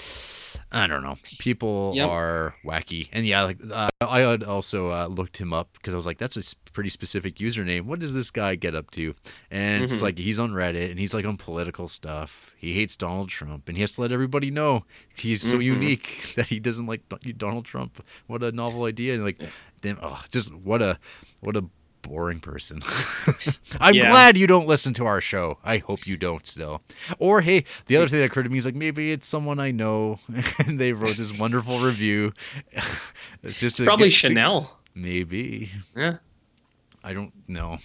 [0.73, 1.17] I don't know.
[1.39, 2.09] People Yep.
[2.09, 6.07] are wacky, and yeah, like uh, I also uh, looked him up because I was
[6.07, 7.83] like, that's a pretty specific username.
[7.83, 9.15] What does this guy get up to?
[9.51, 10.03] And it's Mhm.
[10.03, 12.55] like he's on Reddit and he's like on political stuff.
[12.57, 14.85] He hates Donald Trump, and he has to let everybody know
[15.17, 15.65] he's so Mhm.
[15.65, 17.03] unique that he doesn't like
[17.37, 18.03] Donald Trump.
[18.27, 19.15] What a novel idea!
[19.15, 19.41] And like,
[19.81, 20.99] damn, oh, just what a
[21.41, 21.65] what a
[22.09, 22.81] boring person.
[23.81, 24.11] I'm Yeah.
[24.11, 25.59] glad you don't listen to our show.
[25.65, 26.81] I hope you don't still.
[27.19, 29.71] Or hey, the other thing that occurred to me is like maybe it's someone I
[29.71, 30.19] know
[30.67, 32.33] and they wrote this wonderful review.
[33.59, 34.79] just Probably get- to- Chanel.
[34.95, 35.71] maybe.
[35.97, 36.17] Yeah.
[37.05, 37.79] I don't know.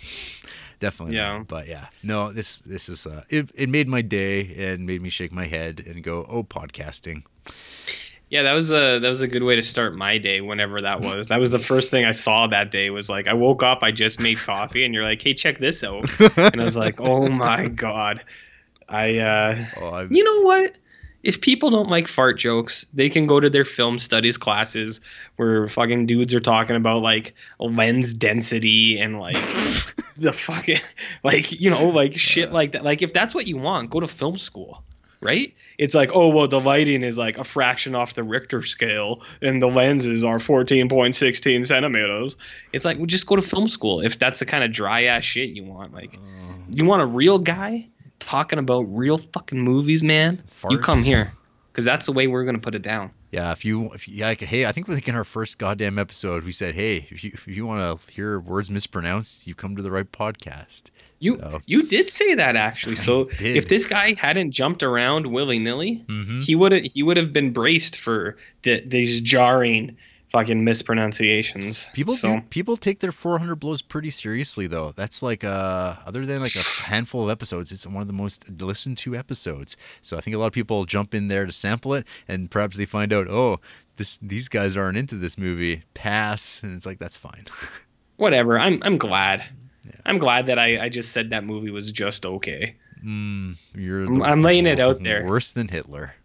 [0.80, 1.38] Definitely Yeah.
[1.38, 1.48] not.
[1.48, 1.88] But yeah.
[2.02, 5.46] No, this this is uh it, it made my day and made me shake my
[5.46, 7.24] head and go, "Oh, podcasting."
[8.34, 10.42] Yeah, that was a that was a good way to start my day.
[10.42, 12.90] Whenever that was, that was the first thing I saw that day.
[12.90, 15.84] Was like I woke up, I just made coffee, and you're like, "Hey, check this
[15.84, 18.24] out," and I was like, "Oh my god!"
[18.90, 20.74] I, uh, Oh, you know what?
[21.22, 25.00] If people don't like fart jokes, they can go to their film studies classes
[25.36, 29.36] where fucking dudes are talking about like lens density and like
[30.18, 30.80] the fucking
[31.24, 32.84] like you know like shit like that.
[32.84, 34.84] Like if that's what you want, go to film school,
[35.24, 35.54] right?
[35.78, 39.62] It's like oh well, the lighting is like a fraction off the Richter scale, and
[39.62, 42.36] the lenses are fourteen point sixteen centimeters.
[42.74, 45.24] It's like well, just go to film school if that's the kind of dry ass
[45.24, 45.94] shit you want.
[45.94, 46.54] Like uh.
[46.70, 47.88] you want a real guy
[48.20, 50.44] talking about real fucking movies, man.
[50.70, 51.32] You come here
[51.72, 53.12] because that's the way we're gonna put it down.
[53.34, 55.98] Yeah, if you, if you, yeah, like, hey, I think we're thinking our first goddamn
[55.98, 56.44] episode.
[56.44, 59.82] We said, hey, if you, if you want to hear words mispronounced, you come to
[59.82, 60.92] the right podcast.
[61.20, 62.96] You So- you did say that actually.
[62.96, 66.44] So if this guy hadn't jumped around willy nilly, Mhm.
[66.44, 69.98] he would have he would have been braced for th- these jarring
[70.34, 71.90] fucking mispronunciations.
[71.94, 74.92] People so, do, people take their 400 blows pretty seriously though.
[74.92, 78.50] That's like uh other than like a handful of episodes, it's one of the most
[78.62, 79.78] listened to episodes.
[80.02, 82.76] So I think a lot of people jump in there to sample it and perhaps
[82.76, 83.60] they find out, "Oh,
[83.96, 87.46] this these guys aren't into this movie." Pass, and it's like that's fine.
[88.18, 88.60] whatever.
[88.60, 89.44] I'm I'm glad.
[90.06, 92.76] I'm glad that I, I just said that movie was just okay.
[93.06, 95.26] Mm, you're I'm- I'm laying it out there.
[95.26, 96.16] Worse than Hitler.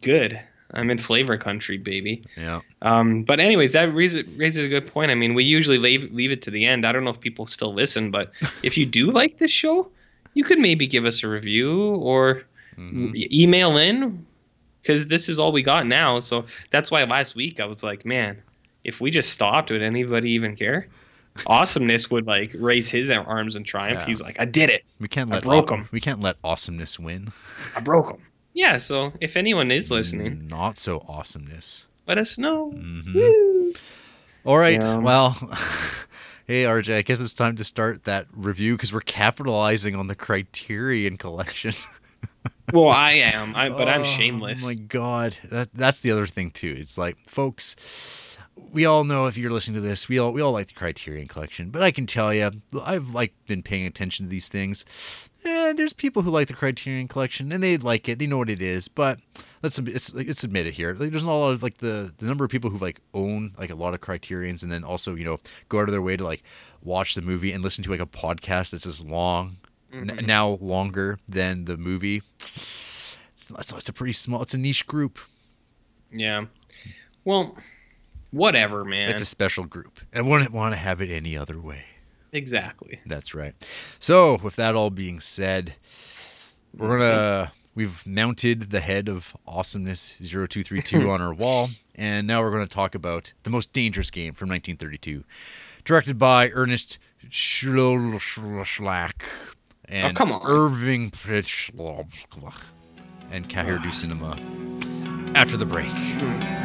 [0.00, 0.40] Good.
[0.74, 2.22] I'm in flavor country, baby.
[2.36, 2.60] Yeah.
[2.82, 5.10] Um, but anyways, that raises, raises a good point.
[5.10, 6.86] I mean, we usually leave leave it to the end.
[6.86, 9.88] I don't know if people still listen, but if you do like this show,
[10.34, 12.42] you could maybe give us a review or
[12.78, 13.14] Mhm.
[13.14, 14.24] e- email in
[14.80, 16.20] because this is all we got now.
[16.20, 18.42] So that's why last week I was like, man,
[18.82, 20.88] if we just stopped, would anybody even care?
[21.46, 24.00] Awesomeness would like raise his arms in triumph.
[24.00, 24.06] Yeah.
[24.06, 24.84] He's like, I did it.
[25.00, 25.88] We can't let I broke 'em.
[25.92, 27.30] we can't let awesomeness win.
[27.76, 28.22] I broke him.
[28.54, 28.78] Yeah.
[28.78, 31.86] So if anyone is listening, Not so awesomeness.
[32.06, 32.72] let us know.
[32.74, 33.14] Mhm.
[33.14, 33.72] Woo.
[34.44, 34.80] All right.
[34.80, 34.96] Yeah.
[34.98, 35.30] Well,
[36.46, 40.14] hey RJ, I guess it's time to start that review because we're capitalizing on the
[40.16, 41.72] Criterion collection.
[42.72, 44.62] Well, I am, I, but I'm shameless.
[44.64, 44.80] Oh, shameless.
[44.80, 46.74] my god, that that's the other thing too.
[46.78, 50.52] It's like, folks, we all know if you're listening to this, we all we all
[50.52, 52.50] like the Criterion collection, but I can tell you,
[52.82, 54.84] I've like been paying attention to these things.
[55.44, 58.48] And there's people who like the Criterion collection and they like it, they know what
[58.50, 59.18] it is, but
[59.62, 60.94] let's it's, let's admit it here.
[60.94, 63.52] Like, there's not a lot of like the the number of people who like own
[63.58, 65.38] like a lot of Criterions and then also you know
[65.68, 66.42] go out of their way to like
[66.82, 69.56] watch the movie and listen to like a podcast that's as long
[69.92, 70.26] n- Mhm.
[70.26, 72.22] now longer than the movie.
[72.40, 73.16] It's,
[73.58, 74.42] it's, it's a pretty small.
[74.42, 75.18] It's a niche group.
[76.12, 76.44] Yeah.
[77.24, 77.56] Well,
[78.32, 79.10] whatever, man.
[79.10, 81.84] It's a special group, and wouldn't want to have it any other way.
[82.32, 83.00] exactly.
[83.06, 83.54] That's right.
[84.00, 85.74] So, with that all being said,
[86.76, 87.52] we're gonna mm-hmm.
[87.74, 92.94] we've mounted the head of awesomeness 0232 on our wall, and now we're gonna talk
[92.94, 95.24] about the most dangerous game from 1932,
[95.84, 97.28] directed by Ernest oh,
[99.86, 100.42] and Oh, come on.
[100.44, 102.06] Irving Pritchlow
[103.30, 104.36] and Cahiers Du Cinema.
[105.34, 105.88] After the break.
[105.88, 106.61] Hmm.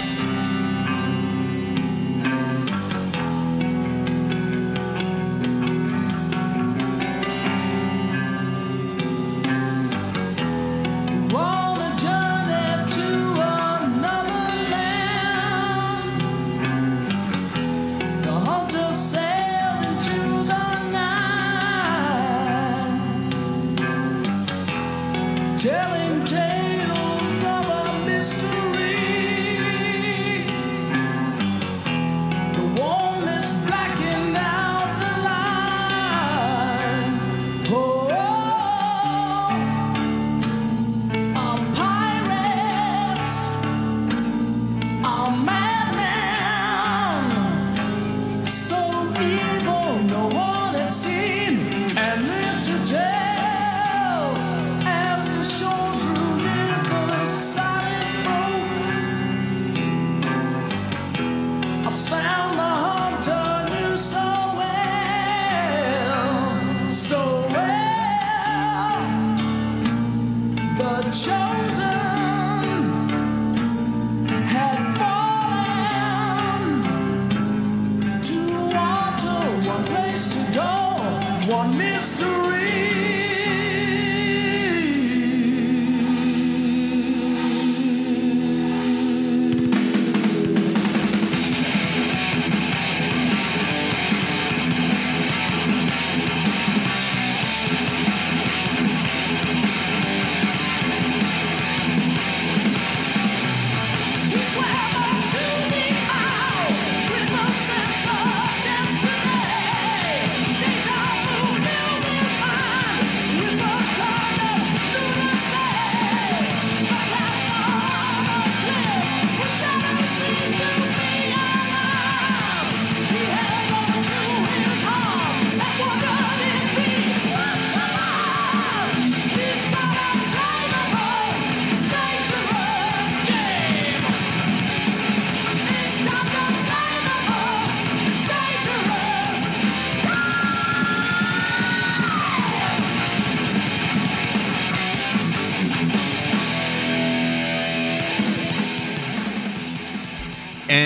[49.22, 50.04] Evil.
[50.04, 51.37] No one had seen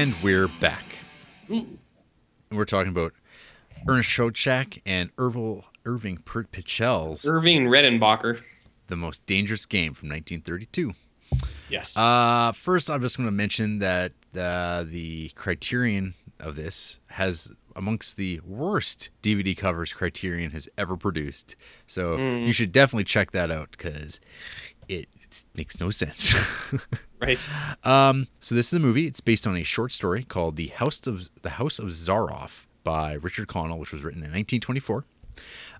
[0.01, 0.83] And we're back.
[1.47, 1.77] And
[2.49, 3.13] we're talking about
[3.87, 8.41] Ernest Schoedsack and Irvil, Irving Pichel's Irving Redenbacher.
[8.87, 10.93] The Most Dangerous Game from 1932.
[11.69, 11.95] Yes.
[11.95, 18.17] Uh, first, I'm just going to mention that uh, the Criterion of this has amongst
[18.17, 21.55] the worst DVD covers Criterion has ever produced.
[21.85, 24.19] So you should definitely check that out because
[24.87, 26.33] it, it makes no sense.
[27.25, 27.85] right.
[27.85, 29.05] Um, so this is a movie.
[29.05, 33.13] It's based on a short story called "The House of the House of Zaroff" by
[33.13, 35.05] Richard Connell, which was written in 1924.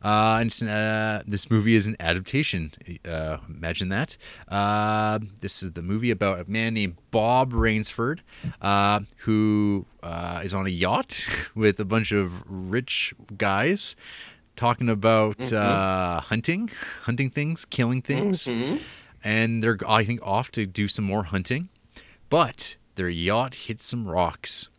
[0.04, 2.72] Uh, and uh, this movie is an adaptation.
[3.08, 4.18] Uh, imagine that.
[4.48, 8.20] Uh, this is the movie about a man named Bob Rainsford,
[8.62, 13.96] uh, who uh, is on a yacht with a bunch of rich guys
[14.56, 16.70] talking about uh, hunting,
[17.04, 18.48] hunting things, killing things
[19.24, 21.70] and they're I think off to do some more hunting,
[22.30, 24.70] but their yacht hits some rocks.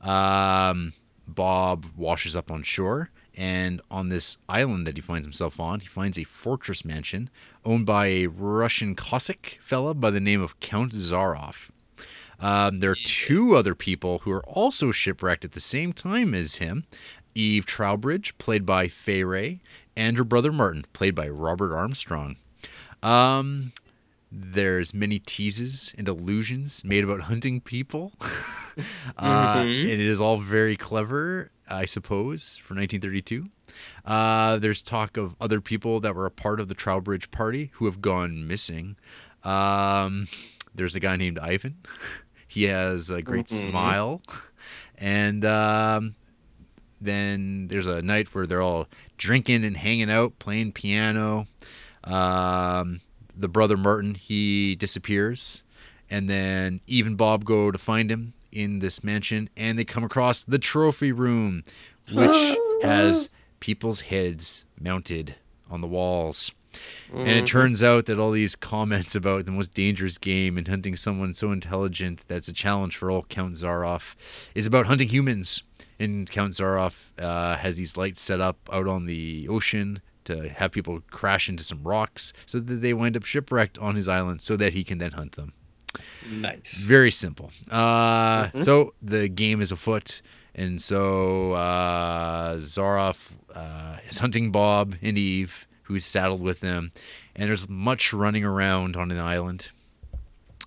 [0.00, 0.92] Um,
[1.26, 5.86] Bob washes up on shore, and on this island that he finds himself on, he
[5.86, 7.30] finds a fortress mansion
[7.64, 11.70] owned by a Russian Cossack fella by the name of Count Zaroff.
[12.40, 16.56] Um, there are two other people who are also shipwrecked at the same time as
[16.56, 16.84] him.
[17.34, 19.60] Eve Trowbridge, played by Fay Wray,
[19.94, 22.36] and her brother Martin, played by Robert Armstrong.
[23.02, 23.72] Um,
[24.32, 28.12] there's many teases and illusions made about hunting people.
[29.16, 29.82] uh, Mhm.
[29.82, 33.48] and it is all very clever, I suppose, for 1932.
[34.04, 37.86] Uh, there's talk of other people that were a part of the Trowbridge party who
[37.86, 38.96] have gone missing.
[39.42, 40.28] Um,
[40.74, 41.78] there's a guy named Ivan.
[42.48, 43.70] he has a great Mhm.
[43.70, 44.22] smile.
[44.96, 46.14] And um,
[47.00, 48.86] then there's a night where they're all
[49.16, 51.46] drinking and hanging out, playing piano.
[52.04, 53.00] Um,
[53.40, 55.62] the brother Martin he disappears,
[56.08, 60.04] and then Eve and Bob go to find him in this mansion, and they come
[60.04, 61.62] across the trophy room,
[62.12, 63.30] which has
[63.60, 65.36] people's heads mounted
[65.70, 66.52] on the walls.
[67.12, 70.94] And it turns out that all these comments about the most dangerous game and hunting
[70.94, 74.14] someone so intelligent that's a challenge for old Count Zaroff
[74.54, 75.64] is about hunting humans.
[75.98, 80.00] And Count Zaroff uh, has these lights set up out on the ocean
[80.30, 84.08] to have people crash into some rocks so that they wind up shipwrecked on his
[84.08, 85.52] island so that he can then hunt them.
[86.30, 86.84] Nice.
[86.84, 87.50] Very simple.
[87.70, 90.22] Uh, So the game is afoot,
[90.54, 96.92] and so uh, Zaroff uh, is hunting Bob and Eve, who's saddled with them,
[97.34, 99.70] and there's much running around on an island.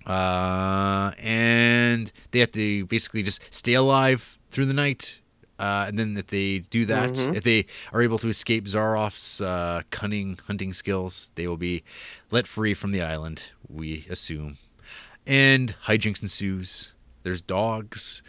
[0.06, 5.20] Uh, and they have to basically just stay alive through the night.
[5.60, 7.36] Uh, and then if they do that, Mhm.
[7.36, 11.84] if they are able to escape Zaroff's uh, cunning hunting skills, they will be
[12.32, 14.58] let free from the island, we assume
[15.26, 16.94] and hijinks ensues.
[17.24, 18.22] There's dogs,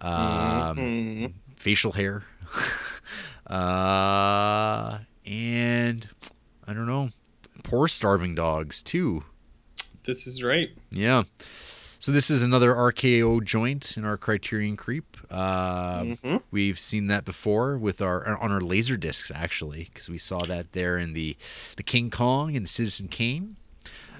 [0.00, 1.32] um, Mhm.
[1.56, 2.24] facial hair,
[3.46, 6.08] uh, and
[6.66, 7.10] I don't know,
[7.62, 9.22] poor starving dogs too.
[10.04, 10.70] This is right.
[10.90, 11.24] Yeah.
[11.98, 15.16] So this is another RKO joint in our Criterion Creep.
[15.30, 16.42] Uh, Mhm.
[16.50, 20.72] We've seen that before with our on our laser discs actually, because we saw that
[20.72, 21.36] there in the
[21.76, 23.56] the King Kong and the Citizen Kane.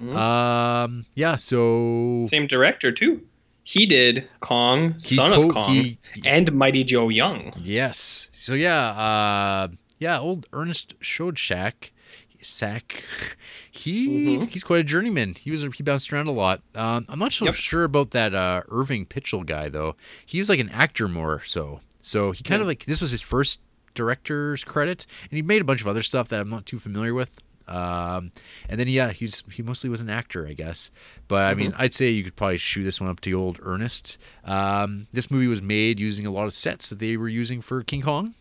[0.01, 0.15] Mhm.
[0.15, 1.35] Um, yeah.
[1.35, 3.21] So Same director too.
[3.63, 7.53] He did Kong, he Son co- of Kong, he- and Mighty Joe Young.
[7.61, 8.29] Yes.
[8.31, 9.67] So yeah, uh,
[9.99, 11.91] yeah, old Ernest Schoedsack,
[12.41, 13.03] Sack,
[13.71, 14.07] he
[14.37, 14.49] Mhm.
[14.49, 15.35] he's quite a journeyman.
[15.35, 16.61] He was he bounced around a lot.
[16.75, 17.53] Um, I'm not so Yep.
[17.55, 19.95] sure about that uh, Irving Pichel guy though.
[20.25, 21.81] He was like an actor more so.
[22.01, 23.61] So he kind of like this was his first
[23.93, 27.13] director's credit, and he made a bunch of other stuff that I'm not too familiar
[27.13, 27.37] with.
[27.67, 28.31] Um,
[28.67, 30.91] and then yeah, he's he mostly was an actor, I guess.
[31.27, 34.17] But I mean, I'd say you could probably shoe this one up to old Ernest.
[34.43, 37.81] Um, this movie was made using a lot of sets that they were using for
[37.83, 38.33] King Kong.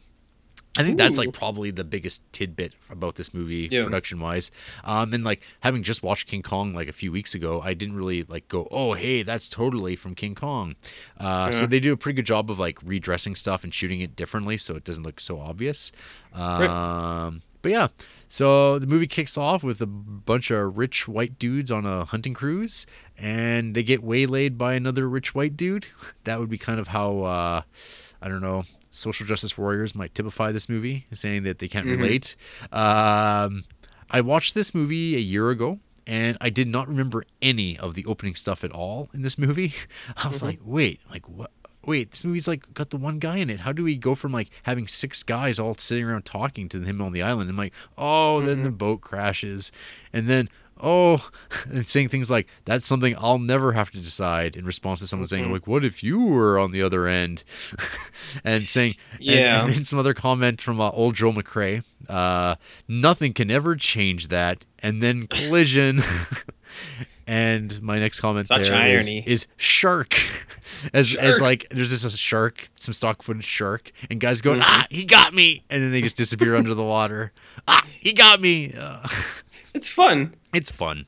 [0.77, 3.83] I think that's like probably the biggest tidbit about this movie Yeah.
[3.83, 4.53] production wise.
[4.85, 7.97] Um, and like having just watched King Kong like a few weeks ago, I didn't
[7.97, 10.77] really like go, oh hey, that's totally from King Kong.
[11.19, 14.15] Uh, So they do a pretty good job of like redressing stuff and shooting it
[14.15, 15.91] differently, so it doesn't look so obvious.
[16.33, 17.89] Um, But yeah,
[18.29, 22.33] so the movie kicks off with a bunch of rich white dudes on a hunting
[22.33, 22.87] cruise,
[23.19, 25.87] and they get waylaid by another rich white dude.
[26.25, 27.63] That would be kind of how uh,
[28.23, 31.99] I don't know social justice warriors might typify this movie, saying that they can't Mhm.
[31.99, 32.37] relate.
[32.73, 33.65] Um,
[34.11, 35.79] I watched this movie a year ago.
[36.07, 39.75] And I did not remember any of the opening stuff at all in this movie.
[40.17, 40.43] I was Mhm.
[40.43, 41.53] like, wait, like what?
[41.87, 43.61] Wait, this movie's like got the one guy in it.
[43.61, 47.01] How do we go from like having six guys all sitting around talking to him
[47.01, 47.49] on the island?
[47.49, 49.71] I'm like, oh, then the boat crashes,
[50.13, 50.49] and then
[50.83, 51.29] oh,
[51.71, 55.27] and saying things like that's something I'll never have to decide in response to someone
[55.27, 55.53] saying Mhm.
[55.53, 57.45] like, what if you were on the other end,
[58.45, 59.65] and saying Yeah.
[59.65, 62.57] and, then some other comment from uh, old Joel McCrea, uh,
[62.89, 66.01] nothing can ever change that, and then collision.
[67.27, 69.23] And my next comment Such there is- irony.
[69.27, 70.17] is shark.
[70.93, 74.65] As as like there's just a shark, some stock footage shark, and guys going, Mhm.
[74.67, 77.33] ah, he got me, and then they just disappear under the water.
[77.69, 78.73] Ah, he got me.
[78.73, 79.07] Uh,
[79.75, 80.35] It's fun.
[80.53, 81.07] it's fun.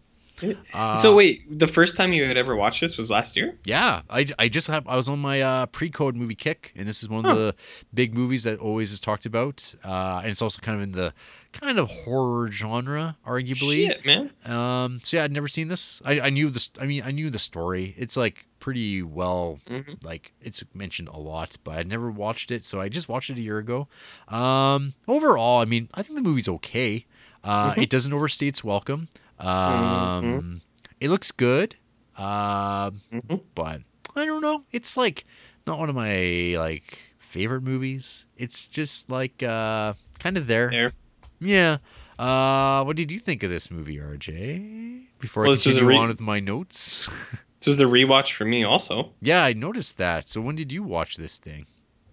[0.75, 3.57] Uh, so wait, the first time you had ever watched this was last year?
[3.65, 7.03] yeah, I, I just have I was on my uh, pre-code movie kick, and this
[7.03, 7.55] is one of the
[7.95, 11.15] big movies that always is talked about, uh, and it's also kind of in the
[11.53, 13.87] kind of horror genre, arguably.
[13.87, 14.31] Shit, man.
[14.45, 16.03] Um, so yeah, I'd never seen this.
[16.05, 16.71] I, I knew this.
[16.81, 17.95] I mean, I knew the story.
[17.97, 22.65] It's like pretty well, hmm like it's mentioned a lot, but I'd never watched it.
[22.65, 23.87] So I just watched it a year ago.
[24.29, 27.07] Um, overall, I mean, I think the movie's okay.
[27.45, 27.83] Uh, Mhm.
[27.83, 29.09] it doesn't overstay its welcome.
[29.39, 30.63] Um,
[31.01, 31.77] it looks good.
[32.17, 33.81] Um, hmm but
[34.15, 34.65] I don't know.
[34.73, 35.25] It's like
[35.67, 38.27] not one of my like favorite movies.
[38.37, 40.71] It's just like uh, kind of there.
[40.71, 40.93] There.
[41.41, 41.79] Yeah.
[42.19, 45.07] Uh, what did you think of this movie, RJ?
[45.19, 47.09] Before Well, I continue re- on with my notes.
[47.63, 49.13] This was a rewatch for me also.
[49.21, 50.29] yeah, I noticed that.
[50.29, 51.67] So when did you watch this thing?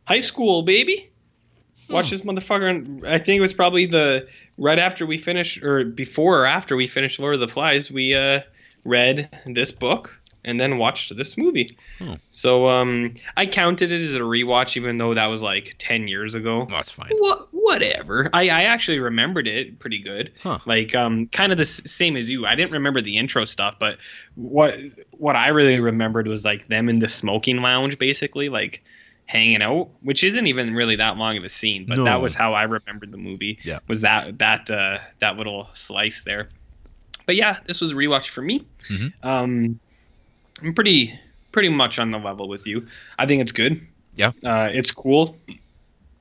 [0.06, 1.09] High school, baby.
[1.90, 2.11] Watch Hmm.
[2.16, 2.70] this motherfucker.
[2.70, 6.76] And I think it was probably the right after we finished, or before or after
[6.76, 7.90] we finished Lord of the Flies.
[7.91, 8.41] We uh,
[8.84, 11.78] read this book and then watched this movie.
[11.98, 12.14] Hmm.
[12.32, 16.34] So um, I counted it as a rewatch, even though that was like ten years
[16.36, 16.66] ago.
[16.70, 17.10] That's fine.
[17.18, 18.30] What, whatever.
[18.34, 20.32] I, I actually remembered it pretty good.
[20.41, 20.60] Huh.
[20.66, 22.45] Like um, kind of the s- same as you.
[22.45, 23.98] I didn't remember the intro stuff, but
[24.36, 24.76] what
[25.11, 28.82] what I really remembered was like them in the smoking lounge, basically, like
[29.30, 31.85] hanging out, which isn't even really that long of a scene.
[31.88, 32.03] But No.
[32.06, 33.60] that was how I remembered the movie.
[33.64, 33.77] Yeah.
[33.88, 36.49] Was that that uh, that little slice there?
[37.27, 38.65] But yeah, this was a rewatch for me.
[38.89, 39.14] Mhm.
[39.23, 39.80] Um,
[40.64, 41.18] I'm pretty
[41.51, 42.88] pretty much on the level with you.
[43.19, 43.85] I think it's good.
[44.15, 44.31] Yeah.
[44.43, 45.38] Uh, it's cool.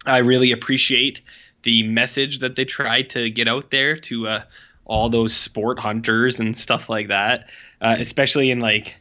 [0.05, 1.22] I really appreciate
[1.62, 4.43] the message that they tried to get out there to uh,
[4.85, 7.48] all those sport hunters and stuff like that,
[7.80, 8.97] uh, especially in like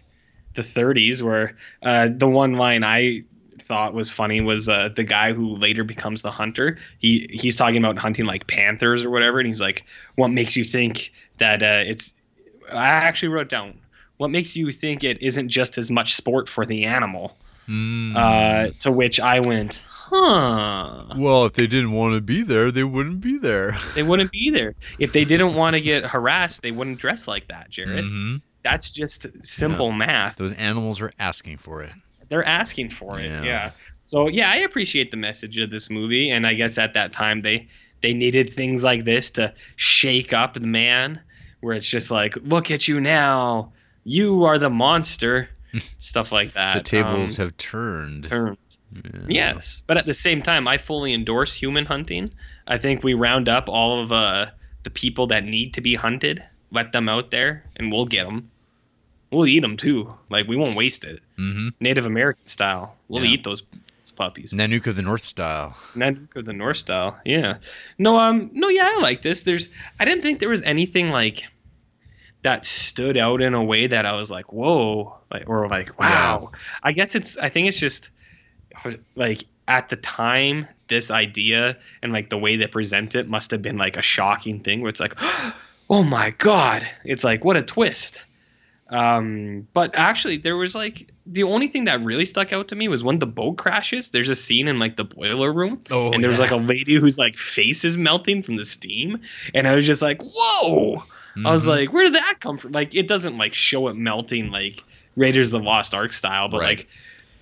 [0.55, 3.23] the 30s, where uh, the one line I
[3.68, 6.77] thought was funny was uh, the guy who later becomes the hunter.
[6.99, 9.85] He he's talking about hunting like panthers or whatever, and he's like,
[10.15, 12.14] "What makes you think that uh, it's?"
[12.72, 13.80] I actually wrote down.
[14.18, 17.38] What makes you think it isn't just as much sport for the animal?
[17.68, 18.15] Mm.
[18.15, 21.14] Uh, to which I went, huh.
[21.18, 23.77] well, if they didn't want to be there, they wouldn't be there.
[23.94, 24.76] They wouldn't be there.
[24.99, 28.06] If they didn't want to get harassed, they wouldn't dress like that, Jared.
[28.06, 28.41] Mhm.
[28.61, 30.38] That's just simple math.
[30.38, 31.91] Those animals are asking for it.
[32.30, 33.26] They're asking for it.
[33.26, 33.44] Yeah.
[33.44, 33.72] Yeah.
[34.04, 37.41] So yeah, I appreciate the message of this movie, and I guess at that time
[37.41, 37.68] they
[38.02, 41.20] they needed things like this to shake up the man,
[41.60, 43.74] where it's just like, look at you now,
[44.04, 45.49] you are the monster,
[45.99, 46.76] stuff like that.
[46.76, 48.26] the tables um, have turned.
[48.26, 48.58] turned.
[49.28, 49.52] Yeah.
[49.54, 52.32] Yes, but at the same time, I fully endorse human hunting.
[52.66, 54.48] I think we round up all of uh,
[54.84, 58.49] the people that need to be hunted, let them out there, and we'll get them.
[59.32, 60.14] We'll eat them too.
[60.30, 61.22] Like we won't waste it.
[61.38, 61.74] Mhm.
[61.80, 62.95] Native American style.
[63.08, 63.32] We'll Yeah.
[63.32, 64.54] eat those, those puppies.
[64.54, 65.76] Nanook of the North style.
[65.95, 67.18] Nanook of the North style.
[67.26, 67.58] Yeah.
[67.98, 69.41] No, um, no, yeah, I like this.
[69.44, 71.44] There's, I didn't think there was anything like
[72.44, 76.52] that stood out in a way that I was like, whoa, like or like, wow.
[76.84, 78.10] I guess it's, I think it's just
[79.16, 83.62] like at the time, this idea and like the way they present it must have
[83.62, 85.16] been like a shocking thing where it's like,
[85.90, 88.22] oh my god, it's like what a twist.
[88.89, 92.88] Um, but actually, there was like the only thing that really stuck out to me
[92.88, 94.11] was when the boat crashes.
[94.11, 96.45] There's a scene in like the boiler room, Oh, and there was yeah.
[96.45, 99.19] like a lady whose like face is melting from the steam,
[99.53, 101.03] and I was just like, "Whoa!"
[101.45, 101.68] I was Mhm.
[101.68, 104.84] like, "Where did that come from?" Like, it doesn't like show it melting like
[105.18, 106.77] Raiders of the Lost Ark style, but Right.
[106.80, 106.88] like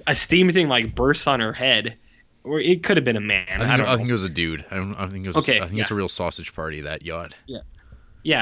[0.08, 1.96] a steam thing like bursts on her head,
[2.44, 3.46] or it could have been a man.
[3.50, 3.98] I I, think, don't I, know.
[3.98, 4.66] think it was a dude.
[4.72, 4.96] I don't.
[4.96, 5.38] I think it was.
[5.38, 6.82] Okay, I think it's a real sausage party.
[6.82, 7.36] That yacht.
[7.46, 7.60] Yeah,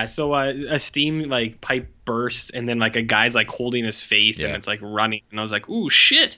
[0.06, 4.02] so uh, a steam like pipe bursts, and then like a guy's like holding his
[4.02, 6.38] face, and it's like running, and I was like, "Ooh, shit,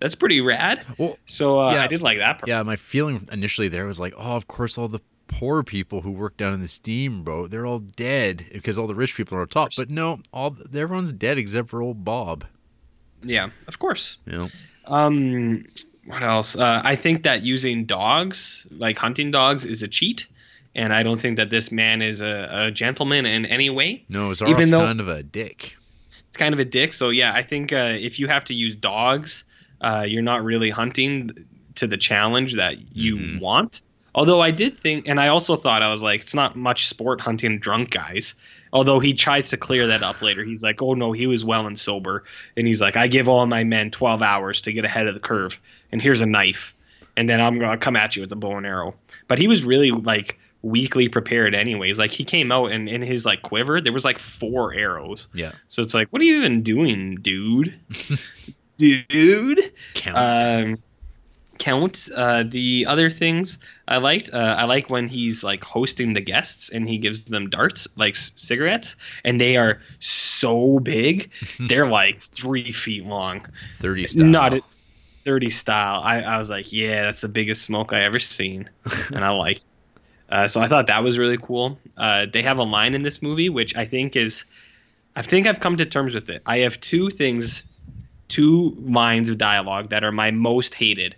[0.00, 1.82] that's pretty rad." Well, So uh, Yeah.
[1.82, 2.48] I did like that part.
[2.48, 2.62] yeah.
[2.62, 6.36] My feeling initially there was like, oh, of course, all the poor people who work
[6.36, 9.72] down in the steamboat, they're all dead because all the rich people are on top.
[9.76, 12.44] But no, all everyone's dead except for old Bob.
[13.22, 14.18] Yeah, of course.
[14.26, 14.48] Know.
[14.84, 15.64] Um,
[16.04, 16.56] what else?
[16.56, 20.28] Uh, I think that using dogs, like hunting dogs, is a cheat,
[20.76, 24.04] and I don't think that this man is a, a gentleman in any way.
[24.08, 25.76] No, Zaroff's Even though- kind of a dick.
[26.28, 26.92] It's kind of a dick.
[26.92, 29.42] So yeah, I think uh, if you have to use dogs,
[29.80, 31.30] uh, you're not really hunting
[31.76, 33.40] to the challenge that you Mhm.
[33.40, 33.80] want.
[34.14, 37.20] Although I did think, and I also thought I was like, it's not much sport
[37.20, 38.34] hunting drunk guys.
[38.72, 40.42] Although he tries to clear that up later.
[40.44, 42.24] He's like, oh no, he was well and sober,
[42.56, 45.20] and he's like, I give all my men 12 hours to get ahead of the
[45.20, 45.58] curve,
[45.92, 46.74] and here's a knife,
[47.16, 48.94] and then I'm gonna come at you with a bow and arrow.
[49.28, 51.98] But he was really like weakly prepared anyways.
[51.98, 55.28] Like he came out and in his like quiver there was like four arrows.
[55.32, 55.52] Yeah.
[55.68, 57.78] So it's like, what are you even doing, dude?
[58.76, 59.72] dude.
[59.94, 60.44] Count.
[60.44, 60.78] Um,
[61.58, 62.08] count.
[62.14, 66.68] Uh, the other things I liked, uh, I like when he's like hosting the guests
[66.68, 71.30] and he gives them darts, like c- cigarettes, and they are so big.
[71.60, 73.46] They're like three feet long.
[73.78, 74.26] Thirty style.
[74.26, 74.62] Not a
[75.24, 76.00] 30 style.
[76.04, 78.70] I, I was like, yeah, that's the biggest smoke I ever seen.
[79.12, 79.60] and I like
[80.28, 81.78] uh, so I thought that was really cool.
[81.96, 84.44] Uh, they have a line in this movie which I think is,
[85.14, 86.42] I think I've come to terms with it.
[86.46, 87.62] I have two things,
[88.28, 91.16] two lines of dialogue that are my most hated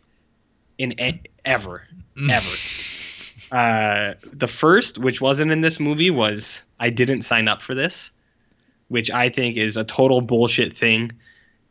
[0.79, 1.83] in e- ever,
[2.31, 3.57] ever.
[3.57, 8.11] uh, the first, which wasn't in this movie, was I didn't sign up for this,
[8.89, 11.13] which I think is a total bullshit thing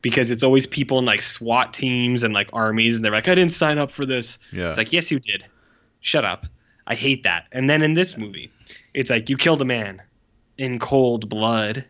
[0.01, 3.35] because it's always people in like SWAT teams and like armies, and they're like, I
[3.35, 4.39] didn't sign up for this.
[4.51, 4.69] Yeah.
[4.69, 5.45] It's like, yes, you did.
[6.01, 6.45] Shut up.
[6.87, 7.45] I hate that.
[7.51, 8.51] And then in this movie,
[8.93, 10.01] it's like, you killed a man
[10.57, 11.85] in cold blood.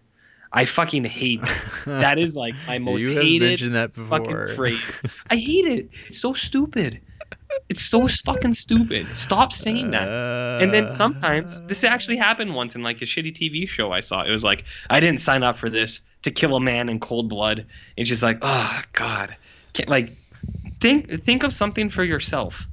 [0.52, 1.84] I fucking hate that.
[1.86, 4.20] that is like my most you hated that before.
[4.20, 5.02] fucking phrase.
[5.30, 5.90] I hate it.
[6.08, 7.00] It's so stupid.
[7.70, 9.08] It's so fucking stupid.
[9.16, 10.08] Stop saying that.
[10.62, 14.24] And then sometimes this actually happened once in like a shitty TV show I saw.
[14.24, 17.30] It was like I didn't sign up for this to kill a man in cold
[17.30, 17.66] blood.
[17.98, 19.36] It's just like, oh god,
[19.74, 20.16] Can't, like
[20.80, 22.68] think think of something for yourself.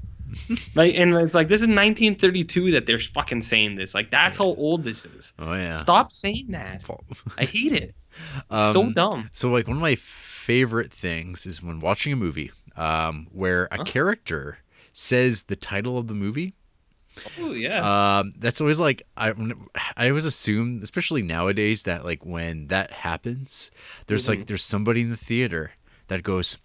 [0.75, 3.95] like and it's like this is 1932 that they're fucking saying this.
[3.95, 5.33] Like that's how old this is.
[5.39, 5.75] Oh yeah.
[5.77, 6.83] Stop saying that.
[7.39, 7.95] I hate it.
[8.51, 9.29] It's so Um, dumb.
[9.33, 13.79] So like one of my favorite things is when watching a movie um, where a
[13.79, 13.85] Huh?
[13.85, 14.59] character
[14.93, 16.55] says the title of the movie.
[17.41, 18.19] Oh yeah.
[18.19, 19.33] Um, that's always like I
[19.97, 23.71] I always assume, especially nowadays, that like when that happens,
[24.07, 24.39] there's Mm-hmm.
[24.41, 25.73] like there's somebody in the theater
[26.09, 26.59] that goes,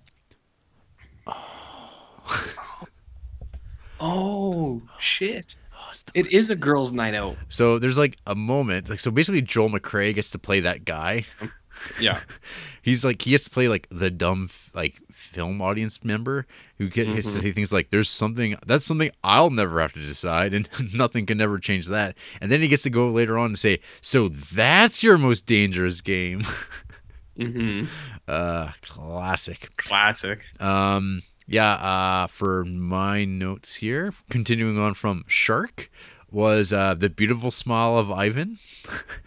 [1.28, 2.54] oh
[4.98, 5.56] shit.
[5.78, 7.36] oh, It is a girls' night out.
[7.50, 11.26] so there's like a moment like so basically Joel McCrea gets to play that guy.
[11.98, 12.20] Yeah.
[12.82, 16.46] He's like he gets to play like the dumb like film audience member
[16.78, 17.42] who get his Mhm.
[17.42, 21.40] he thinks like there's something that's something I'll never have to decide and nothing can
[21.40, 22.18] ever change that.
[22.42, 26.02] And then he gets to go later on and say, "So that's your most dangerous
[26.02, 26.42] game."
[27.38, 27.86] hmm
[28.28, 29.70] uh classic.
[29.78, 30.44] Classic.
[30.60, 35.90] Um yeah, uh for my notes here, continuing on from Shark
[36.32, 38.60] was uh the beautiful smile of Ivan.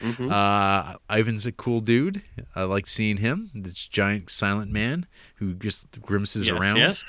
[0.00, 0.30] Mhm.
[0.32, 2.22] Uh, Ivan's a cool dude.
[2.54, 3.50] I like seeing him.
[3.54, 6.76] This giant silent man who just grimaces yes, around.
[6.76, 7.04] Yes.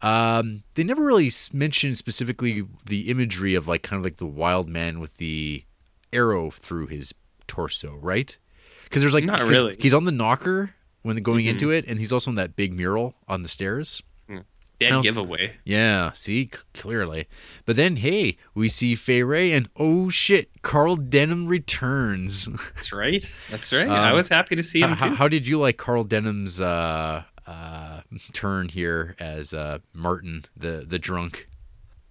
[0.00, 4.68] Um, they never really mentioned specifically the imagery of like kind of like the wild
[4.68, 5.64] man with the
[6.12, 7.14] arrow through his
[7.46, 8.36] torso, right?
[8.84, 9.76] Because there's like Not really.
[9.78, 11.50] He's on the knocker when going Mhm.
[11.50, 14.02] into it, and he's also on that big mural on the stairs.
[14.82, 15.54] Dead Now- giveaway.
[15.64, 17.26] Yeah, see c- clearly.
[17.64, 22.46] But then, hey, we see Fay Wray, and oh shit, Carl Denham returns.
[22.76, 23.24] That's right.
[23.50, 23.88] That's right.
[23.88, 25.14] I Um, was happy to see him how, too.
[25.14, 28.00] how did you like Carl Denham's uh, uh,
[28.32, 31.48] turn here as uh, Martin, the the drunk?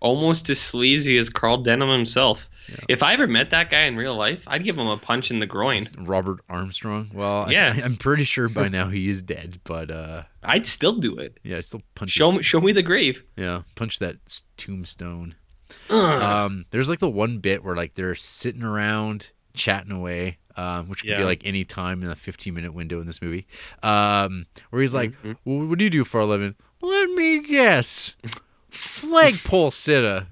[0.01, 2.49] Almost as sleazy as Carl Denham himself.
[2.67, 2.75] Yeah.
[2.89, 5.39] If I ever met that guy in real life, I'd give him a punch in
[5.39, 5.89] the groin.
[5.97, 7.09] Robert Armstrong.
[7.13, 7.73] Well, Yeah.
[7.77, 11.39] I, am pretty sure by now he is dead, but uh, I'd still do it.
[11.43, 12.11] yeah, I still punch.
[12.11, 13.23] Show me, show me the grave.
[13.37, 14.17] yeah, punch that
[14.57, 15.35] tombstone.
[15.89, 16.21] Ugh.
[16.21, 20.37] Um, there's like the one bit where like they're sitting around chatting away.
[20.57, 23.47] um, which could be like any time in a 15 minute window in this movie,
[23.83, 25.37] um, where he's like, Mhm.
[25.45, 28.17] well, "What do you do for a living?" Let me guess,
[28.71, 30.27] flagpole sitter.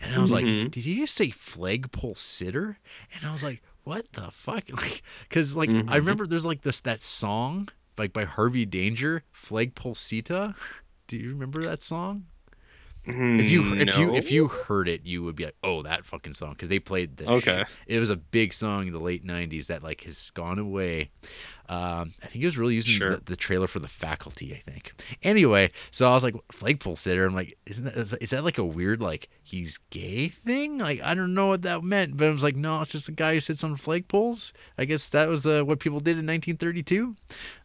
[0.00, 0.70] And I was like, Mhm.
[0.70, 2.78] "Did he just say flagpole sitter?"
[3.14, 4.64] And I was like, "What the fuck?"
[5.28, 5.94] Because like I Mhm.
[5.94, 10.54] remember there's like this that song like by Harvey Danger, flagpole Sitta.
[11.08, 12.26] Do you remember that song?
[13.04, 16.34] If you if you if you heard it, you would be like, "Oh, that fucking
[16.34, 17.26] song," because they played the.
[17.28, 17.64] Okay.
[17.86, 21.10] it was a big song in the late '90s that like has gone away.
[21.68, 23.16] Um, I think he was really using Sure.
[23.16, 24.54] the, the trailer for the Faculty.
[24.54, 24.92] I think.
[25.22, 28.58] Anyway, so I was like, "Flagpole sitter." I'm like, "Isn't that is, is that like
[28.58, 32.30] a weird like he's gay thing?" Like I don't know what that meant, but I
[32.30, 35.46] was like, "No, it's just a guy who sits on flagpoles." I guess that was
[35.46, 37.14] uh, what people did in 1932.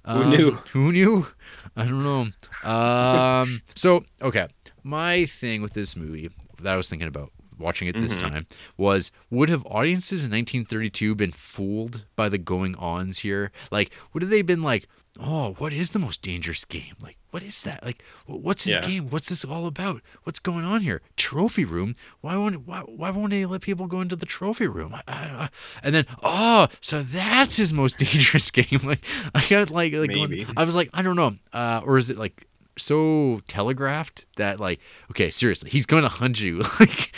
[0.06, 0.52] Who knew?
[0.74, 1.28] Who knew?
[1.76, 2.70] I don't know.
[2.70, 4.48] Um, so okay,
[4.84, 6.30] my thing with this movie
[6.62, 8.22] that I was thinking about watching it this Mhm.
[8.22, 8.48] time
[8.78, 13.52] was would have audiences in 1932 been fooled by the going ons here?
[13.72, 14.88] Like, would have they been like,
[15.20, 16.96] oh, what is the most dangerous game?
[17.02, 17.84] Like, what is that?
[17.84, 18.82] Like, what's this Yeah.
[18.88, 19.10] game?
[19.10, 20.02] What's this all about?
[20.24, 21.02] What's going on here?
[21.18, 21.96] Trophy room?
[22.22, 24.94] Why won't why, why won't they let people go into the trophy room?
[24.96, 25.14] I, I,
[25.46, 25.50] I-
[25.84, 28.80] and then oh, so that's his most dangerous game.
[28.84, 29.04] Like,
[29.36, 30.48] I got like like going-.
[30.58, 32.48] I was like, I don't know, uh, or is it like
[32.78, 34.80] so telegraphed that like
[35.12, 36.62] okay seriously he's going to hunt you.
[36.80, 37.14] Like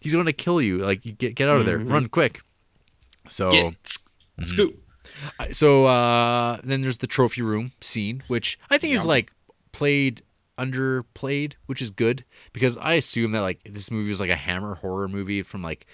[0.00, 0.78] he's going to kill you.
[0.78, 1.78] Like you get get out of there.
[1.78, 1.90] Mhm.
[1.90, 2.40] run quick.
[3.28, 4.10] So Get sc-
[4.40, 4.42] Mm-hmm.
[4.42, 4.82] scoop.
[5.52, 9.32] So uh then there's the trophy room scene which i think is like
[9.72, 10.22] played
[10.56, 14.74] underplayed which is good because i assume that like this movie was like a hammer
[14.76, 15.86] horror movie from like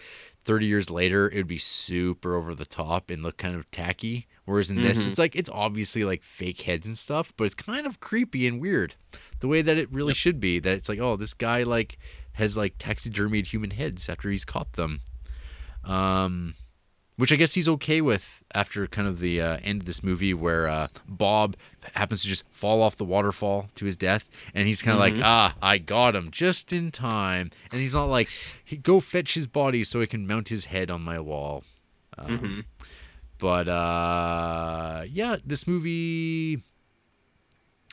[0.44, 1.28] 30 years later.
[1.28, 5.05] It would be super over the top and look kind of tacky whereas in this
[5.05, 5.10] Mhm.
[5.10, 8.60] it's like it's obviously like fake heads and stuff but it's kind of creepy and
[8.60, 8.94] weird
[9.40, 11.98] the way that it really should be that it's like oh this guy like
[12.32, 15.01] has like taxidermied human heads after he's caught them
[15.85, 16.55] um
[17.18, 20.35] which I guess he's okay with after kind of the uh, end of this movie
[20.35, 21.56] where uh, Bob
[21.94, 25.16] happens to just fall off the waterfall to his death, and he's kind of Mhm.
[25.16, 28.28] like, "Ah, I got him just in time," and he's not like,
[28.62, 31.64] he, "Go fetch his body so I can mount his head on my wall."
[32.18, 32.64] Um, Mhm.
[33.38, 36.62] But uh, yeah, this movie,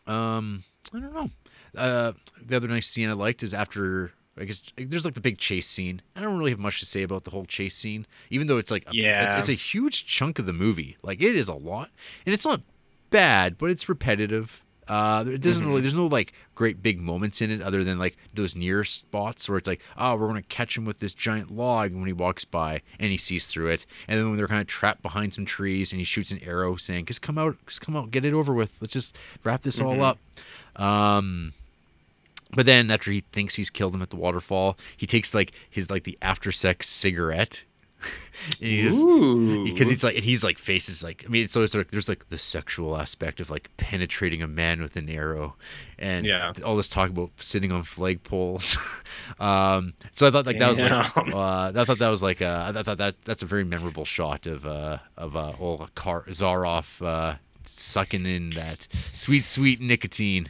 [0.07, 0.63] um,
[0.93, 1.29] I don't know.
[1.75, 4.11] Uh, the other nice scene I liked is after.
[4.35, 6.01] I guess there's like the big chase scene.
[6.15, 8.71] I don't really have much to say about the whole chase scene, even though it's
[8.71, 9.25] like Yeah.
[9.37, 10.97] it's, it's a huge chunk of the movie.
[11.03, 11.91] Like it is a lot,
[12.25, 12.61] and it's not
[13.11, 14.63] bad, but it's repetitive.
[14.87, 15.67] Uh, it doesn't Mhm.
[15.67, 15.81] really.
[15.81, 19.57] There's no like great big moments in it, other than like those near spots where
[19.57, 22.81] it's like, oh, we're gonna catch him with this giant log when he walks by,
[22.99, 23.85] and he sees through it.
[24.07, 26.75] And then when they're kind of trapped behind some trees, and he shoots an arrow,
[26.75, 28.71] saying, "Just come out, just come out, get it over with.
[28.81, 30.01] Let's just wrap this all Mhm.
[30.03, 31.53] up." Um,
[32.55, 35.89] but then after he thinks he's killed him at the waterfall, he takes like his
[35.89, 37.63] like the after sex cigarette.
[38.61, 38.97] and he just
[39.65, 42.29] because he's like and he's like faces like I mean so it's like there's like
[42.29, 45.55] the sexual aspect of like penetrating a man with an arrow
[45.97, 46.53] and Yeah.
[46.65, 48.75] all this talk about sitting on flagpoles.
[49.39, 52.71] um so I thought like that was like uh I thought that was like uh
[52.75, 57.05] I thought that that's a very memorable shot of uh of uh old Kar- Zaroff
[57.05, 60.47] uh sucking in that sweet sweet nicotine.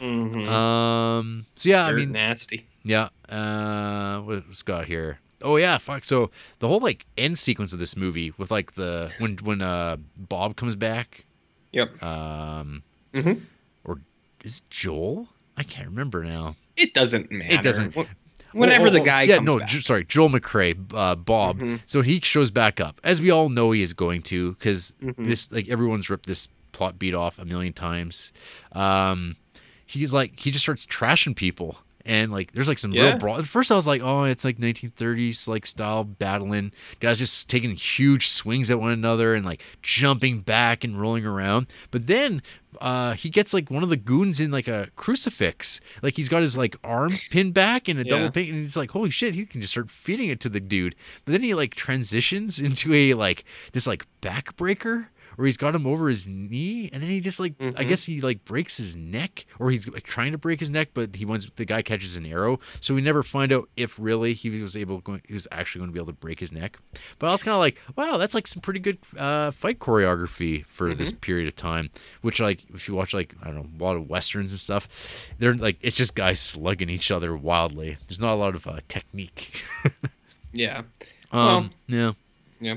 [0.00, 0.46] Mhm.
[0.48, 2.66] Um so yeah I mean nasty.
[2.84, 3.08] yeah.
[3.28, 5.18] Uh, what's got here?
[5.42, 6.04] Oh yeah, fuck.
[6.04, 6.30] So
[6.60, 10.56] the whole like end sequence of this movie with like the when when uh Bob
[10.56, 11.26] comes back,
[11.72, 12.02] Yep.
[12.02, 12.82] um,
[13.12, 13.42] Mhm.
[13.84, 14.00] or
[14.44, 15.28] is Joel?
[15.56, 16.56] I can't remember now.
[16.76, 17.54] It doesn't matter.
[17.54, 18.06] It doesn't- Wh-
[18.52, 19.58] Whenever Oh, the oh, guy yeah, comes no.
[19.60, 21.60] Jo- sorry, Joel McCrea, uh, Bob.
[21.60, 21.80] Mhm.
[21.84, 25.24] So he shows back up, as we all know he is going to, because Mhm.
[25.26, 28.32] this like everyone's ripped this plot beat off a million times.
[28.72, 29.36] Um,
[29.84, 31.78] he's like he just starts trashing people.
[32.06, 33.02] And like, there's like some Yeah.
[33.02, 33.38] real brawl.
[33.38, 36.70] At first, I was like, "Oh, it's like 1930s like style battling,
[37.00, 41.66] guys just taking huge swings at one another and like jumping back and rolling around."
[41.90, 42.42] But then
[42.80, 46.42] uh, he gets like one of the goons in like a crucifix, like he's got
[46.42, 48.30] his like arms pinned back in a double Yeah.
[48.30, 50.94] pin, and he's like, "Holy shit!" He can just start feeding it to the dude.
[51.24, 55.86] But then he like transitions into a like this like backbreaker where he's got him
[55.86, 57.88] over his knee, and then he just like I Mhm.
[57.88, 61.14] guess he like breaks his neck, or he's like trying to break his neck, but
[61.14, 64.50] he wants the guy catches an arrow, so we never find out if really he
[64.60, 66.78] was able going, he was actually going to be able to break his neck.
[67.18, 70.64] But I was kind of like, wow, that's like some pretty good uh, fight choreography
[70.66, 71.90] for this period of time.
[72.22, 74.88] Which like if you watch like I don't know a lot of westerns and stuff,
[75.38, 77.98] they're like it's just guys slugging each other wildly.
[78.08, 79.62] There's not a lot of uh, technique.
[80.52, 80.82] Yeah.
[81.32, 82.12] um, Well, yeah.
[82.60, 82.76] Yeah.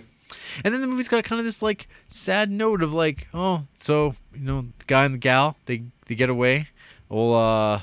[0.63, 4.15] And then the movie's got kind of this like sad note of like, oh, so
[4.33, 6.67] you know, the guy and the gal they they get away.
[7.09, 7.81] Well, uh,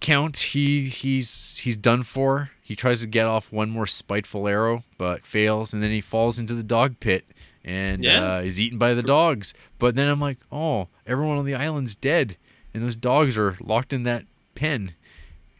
[0.00, 2.50] Count he he's he's done for.
[2.62, 6.38] He tries to get off one more spiteful arrow, but fails, and then he falls
[6.38, 7.24] into the dog pit
[7.64, 8.36] and Yeah.
[8.36, 9.52] uh, is eaten by the dogs.
[9.78, 12.36] But then I'm like, oh, everyone on the island's dead,
[12.72, 14.24] and those dogs are locked in that
[14.54, 14.94] pen.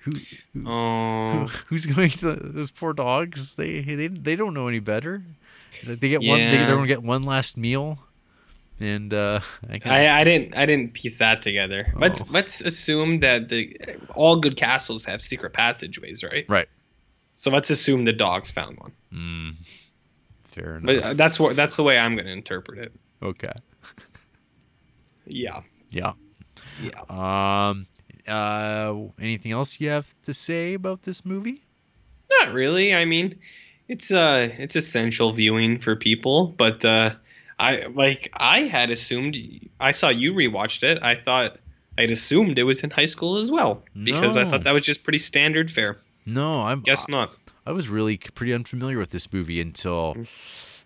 [0.04, 0.12] Who,
[0.54, 3.56] who, Oh, who who's going to those poor dogs?
[3.56, 5.22] They they they don't know any better.
[5.84, 6.38] They get one.
[6.40, 7.98] They, they're gonna get one last meal,
[8.78, 11.92] and uh, I, kinda, I, I didn't I didn't piece that together.
[11.96, 12.26] Let's Oh.
[12.30, 13.76] let's assume that the
[14.14, 16.44] all good castles have secret passageways, right?
[16.48, 16.68] right.
[17.36, 18.92] So let's assume the dogs found one.
[19.12, 19.56] Mm,
[20.48, 20.86] fair enough.
[20.86, 22.92] But uh, that's what that's the way I'm going to interpret it.
[23.22, 23.52] okay.
[25.26, 25.62] Yeah.
[25.90, 26.12] Yeah.
[26.82, 27.00] Yeah.
[27.08, 27.86] Um.
[28.26, 29.10] Uh.
[29.20, 31.62] Anything else you have to say about this movie?
[32.30, 32.94] Not really.
[32.94, 33.38] I mean,
[33.90, 37.10] it's uh it's essential viewing for people, but uh
[37.58, 39.36] I like I had assumed
[39.80, 41.02] I saw you rewatched it.
[41.02, 41.58] I thought
[41.98, 45.02] I'd assumed it was in high school as well because I thought that was just
[45.02, 45.98] pretty standard fare.
[46.24, 46.80] No, I'm.
[46.80, 47.32] Guess not.
[47.66, 50.26] I was really pretty unfamiliar with this movie until Mm.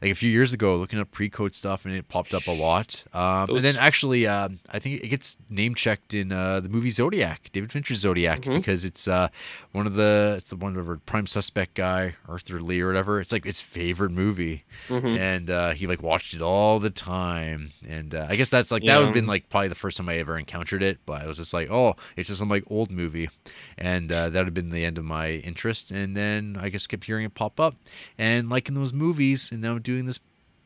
[0.03, 3.05] Like a few years ago, looking up pre-code stuff, and it popped up a lot.
[3.13, 6.91] Um, and then actually, uh, I think it gets name checked in uh, the movie
[6.91, 8.57] Zodiac, David Fincher's Zodiac, Mhm.
[8.57, 9.29] because it's uh,
[9.73, 13.21] one of the it's the one of our prime suspect guy, Arthur Leigh or whatever.
[13.21, 15.19] It's like his favorite movie, Mhm.
[15.19, 17.71] and uh, he like watched it all the time.
[17.89, 20.09] And uh, I guess that's like that would have been like probably the first time
[20.09, 20.99] I ever encountered it.
[21.07, 23.31] But I was just like, oh, it's just some like old movie,
[23.79, 25.91] and uh, that would have been the end of my interest.
[25.91, 27.77] And then I just kept hearing it pop up,
[28.19, 30.19] and liking those movies, and now doing this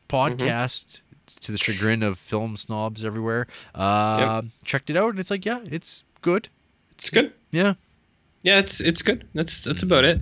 [0.09, 1.01] podcast.
[1.41, 5.59] To the chagrin of film snobs everywhere, uh, checked it out and it's like, yeah,
[5.65, 6.49] it's good.
[6.93, 7.31] It's good.
[7.51, 7.75] Yeah,
[8.41, 9.27] Yeah, it's it's good.
[9.35, 10.21] That's that's about it.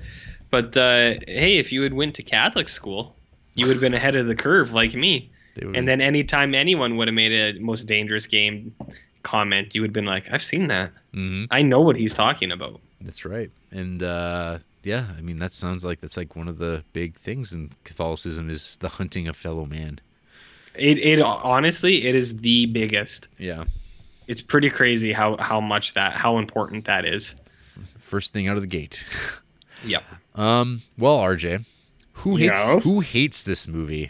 [0.51, 3.15] But uh, hey, if you had went to Catholic school,
[3.55, 5.31] you would have been ahead of the curve like me.
[5.73, 8.75] And then anytime anyone would have made a most dangerous game
[9.23, 10.91] comment, you would have been like, I've seen that.
[11.13, 12.79] hmm I know what he's talking about.
[13.01, 13.49] That's right.
[13.71, 17.51] And uh, yeah, I mean that sounds like that's like one of the big things
[17.53, 19.99] in Catholicism is the hunting of fellow man.
[20.75, 23.27] It it honestly, it is the biggest.
[23.37, 23.65] Yeah.
[24.27, 27.35] It's pretty crazy how how much that how important that is.
[27.99, 29.05] First thing out of the gate.
[29.85, 30.03] Yep.
[30.33, 30.81] Um.
[30.97, 31.63] Well, RJ,
[32.13, 32.83] who hates Yes?
[32.83, 34.09] who hates this movie?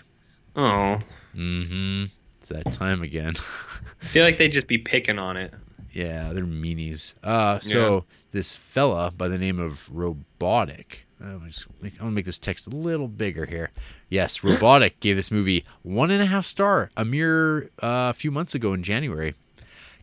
[0.56, 1.00] Oh,
[1.36, 2.06] Mm-hmm.
[2.40, 3.34] It's that time again.
[4.02, 5.54] I feel like they'd just be picking on it.
[5.98, 7.16] Yeah, they're meanies.
[7.24, 7.58] Uh.
[7.60, 11.08] So this fella by the name of Robotic.
[11.20, 13.72] I'm, just, I'm gonna make this text a little bigger here.
[14.08, 18.54] Yes, Robotic gave this movie one and a half star a mere uh, few months
[18.54, 19.34] ago in January.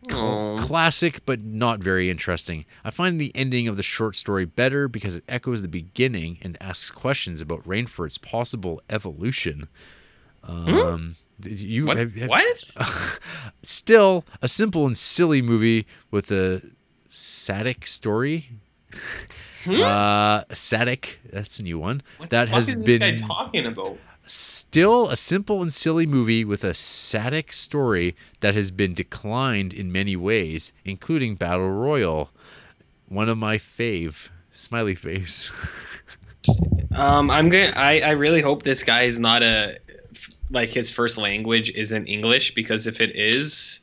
[0.09, 2.65] Cl- classic, but not very interesting.
[2.83, 6.57] I find the ending of the short story better because it echoes the beginning and
[6.59, 9.69] asks questions about Rainsford's possible evolution.
[10.43, 11.87] Um, did you Hmm?
[11.87, 11.97] What?
[11.97, 13.19] have- have- what?
[13.63, 16.61] still a simple and silly movie with a
[17.09, 18.49] sadistic story.
[19.67, 21.19] Uh, sadistic.
[21.31, 22.01] That's a new one.
[22.17, 22.21] Hmm?
[22.21, 23.97] What that the fuck has is been this guy talking about?
[24.27, 29.91] still a simple and silly movie with a sadistic story that has been declined in
[29.91, 32.31] many ways, including Battle Royale,
[33.07, 34.29] one of my fave.
[34.51, 35.51] Smiley face.
[36.95, 37.73] Um, I'm gonna.
[37.75, 39.79] I, I really hope this guy is not a
[40.49, 43.79] like his first language isn't English because if it is,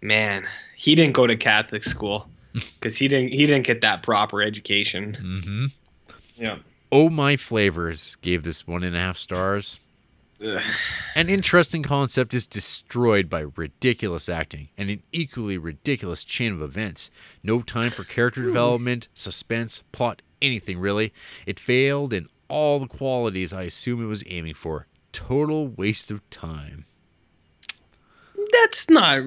[0.00, 0.46] man,
[0.76, 5.16] he didn't go to Catholic school because he didn't he didn't get that proper education.
[5.20, 5.66] Mm-hmm.
[6.36, 6.58] Yeah.
[6.92, 9.80] Oh My Flavors gave this one and a half stars.
[11.14, 17.10] An interesting concept is destroyed by ridiculous acting and an equally ridiculous chain of events.
[17.42, 21.14] No time for character development, suspense, plot, anything really.
[21.46, 24.86] It failed in all the qualities I assume it was aiming for.
[25.16, 26.84] Total waste of time.
[28.52, 29.20] That's not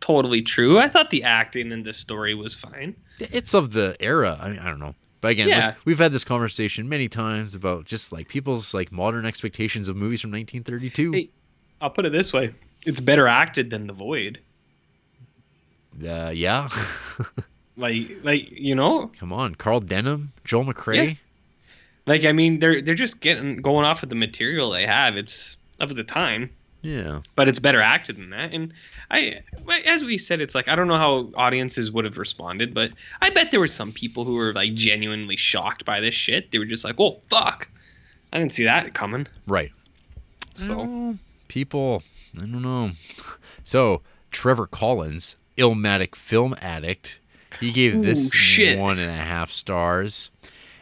[0.00, 0.78] totally true.
[0.78, 2.96] I thought the acting in this story was fine.
[3.20, 4.36] It's of the era.
[4.40, 4.94] I mean, I don't know.
[5.20, 5.66] But again, Yeah.
[5.68, 9.96] like, we've had this conversation many times about just like people's like modern expectations of
[9.96, 11.12] movies from 1932.
[11.12, 11.30] Hey.
[11.80, 12.52] I'll put it this way:
[12.84, 14.40] it's better acted than The Void.
[16.06, 16.68] Uh, yeah.
[17.78, 21.18] Like, like you know, Come on, Carl Denham, Joel McCrea.
[22.06, 25.16] Like I mean, they're they're just getting going off of the material they have.
[25.16, 26.50] It's of the time.
[26.82, 27.20] Yeah.
[27.34, 28.52] but it's better acted than that.
[28.54, 28.72] And
[29.10, 29.40] I,
[29.86, 33.30] as we said, it's like I don't know how audiences would have responded, but I
[33.30, 36.52] bet there were some people who were like genuinely shocked by this shit.
[36.52, 37.68] They were just like, "Oh fuck,
[38.32, 39.72] I didn't see that coming." Right.
[40.54, 41.16] So
[41.48, 42.02] people,
[42.36, 42.92] I don't know.
[43.64, 47.18] So Trevor Collins, Illmatic film addict,
[47.58, 48.78] he gave this Ooh, shit.
[48.78, 50.30] one and a half stars.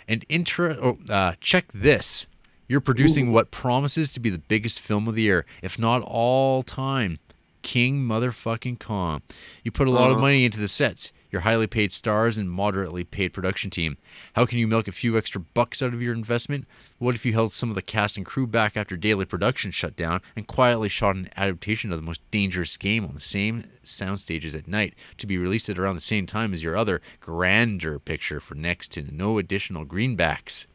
[0.09, 0.77] And intro.
[1.09, 2.27] Oh, uh, check this.
[2.69, 6.63] You're producing what promises to be the biggest film of the year, if not all
[6.63, 7.17] time.
[7.63, 9.23] King motherfucking Kong.
[9.63, 10.21] You put a lot of Uh-huh.
[10.23, 11.13] money into the sets.
[11.35, 13.99] Your highly paid stars, and moderately paid production team.
[14.35, 16.67] How can you milk a few extra bucks out of your investment?
[16.99, 19.97] What if you held some of the cast and crew back after daily production shut
[19.97, 24.21] down and quietly shot an adaptation of the most dangerous game on the same sound
[24.21, 27.99] stages at night to be released at around the same time as your other grander
[27.99, 30.67] picture for next to no additional greenbacks?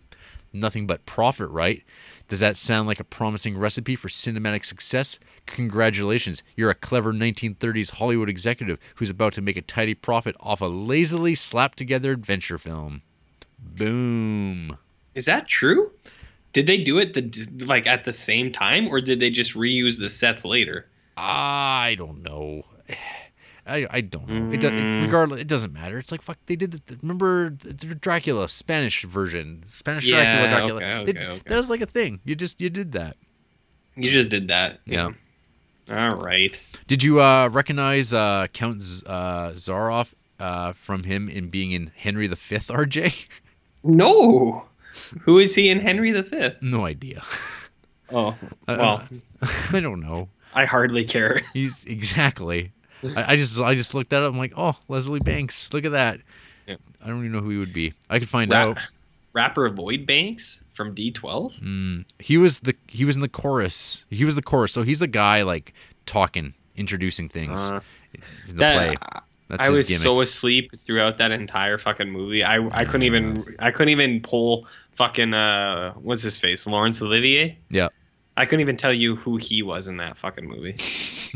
[0.51, 1.83] Nothing but profit, right?
[2.29, 5.19] Does that sound like a promising recipe for cinematic success?
[5.47, 10.61] Congratulations, you're a clever 1930s Hollywood executive who's about to make a tidy profit off
[10.61, 13.01] a lazily slapped together adventure film.
[13.57, 14.77] Boom.
[15.15, 15.91] Is that true?
[16.53, 19.97] Did they do it the like at the same time, or did they just reuse
[19.97, 20.87] the sets later?
[21.17, 22.63] I don't know.
[23.69, 24.51] I, I don't know.
[24.53, 25.01] It, does, it Mm.
[25.03, 25.97] regardless, it doesn't matter.
[25.97, 26.37] It's like fuck.
[26.47, 30.75] They did the, remember the Dracula Spanish version, Spanish Yeah, Dracula, Dracula.
[31.01, 31.41] okay, They- okay, okay.
[31.47, 32.19] That was like a thing.
[32.25, 33.15] You just you did that.
[33.95, 34.79] You just did that.
[34.85, 35.09] Yeah.
[35.91, 36.59] All right.
[36.87, 41.91] Did you uh, recognize uh, Count Z- uh, Zaroff uh, from him in being in
[41.95, 42.35] Henry V?
[42.57, 43.25] RJ?
[43.83, 44.65] No.
[45.21, 46.51] Who is he in Henry V?
[46.61, 47.23] no idea.
[48.11, 48.35] Oh,
[48.67, 49.03] well,
[49.71, 50.29] I don't know.
[50.55, 51.43] I hardly care.
[51.53, 52.71] He's exactly.
[53.03, 54.25] I, I just I just looked at it.
[54.25, 55.71] I'm like, oh, Leslie Banks.
[55.73, 56.19] Look at that.
[56.67, 56.75] Yeah.
[57.03, 57.93] I don't even know who he would be.
[58.09, 58.77] I could find Ra- out.
[59.33, 61.59] rapper Lloyd Banks from D12.
[61.61, 64.05] Mm, he was the he was in the chorus.
[64.09, 64.71] He was the chorus.
[64.73, 65.73] So he's the guy like
[66.05, 67.79] talking, introducing things Uh,
[68.13, 69.21] in the that- play.
[69.49, 70.03] That's I was gimmick.
[70.03, 72.43] so asleep throughout that entire fucking movie.
[72.43, 77.57] I I couldn't even I couldn't even pull fucking uh what's his face Laurence Olivier.
[77.71, 77.87] yeah.
[78.39, 80.77] I couldn't even tell you who he was in that fucking movie.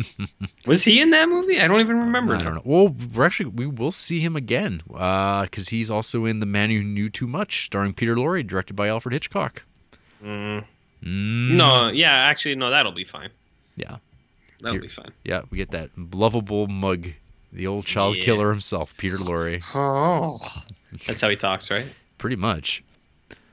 [0.66, 1.60] was he in that movie?
[1.60, 2.34] I don't even remember.
[2.34, 2.44] I now.
[2.46, 2.62] don't know.
[2.64, 6.82] Well, we're actually we will see him again because he's also in The Man Who
[6.82, 9.64] Knew Too Much, starring Peter Lorre, directed by Alfred Hitchcock.
[10.24, 10.64] Mm,
[11.04, 13.30] Mm, no, yeah, actually, no, that'll be fine.
[13.76, 13.98] Yeah.
[14.62, 15.12] That'll Here- be fine.
[15.26, 17.10] Yeah, we get that lovable mug,
[17.52, 18.24] the old child Yeah.
[18.24, 19.62] killer himself, Peter Lorre.
[19.76, 20.40] Oh,
[21.06, 21.86] that's how he talks, right?
[22.20, 22.82] Pretty much.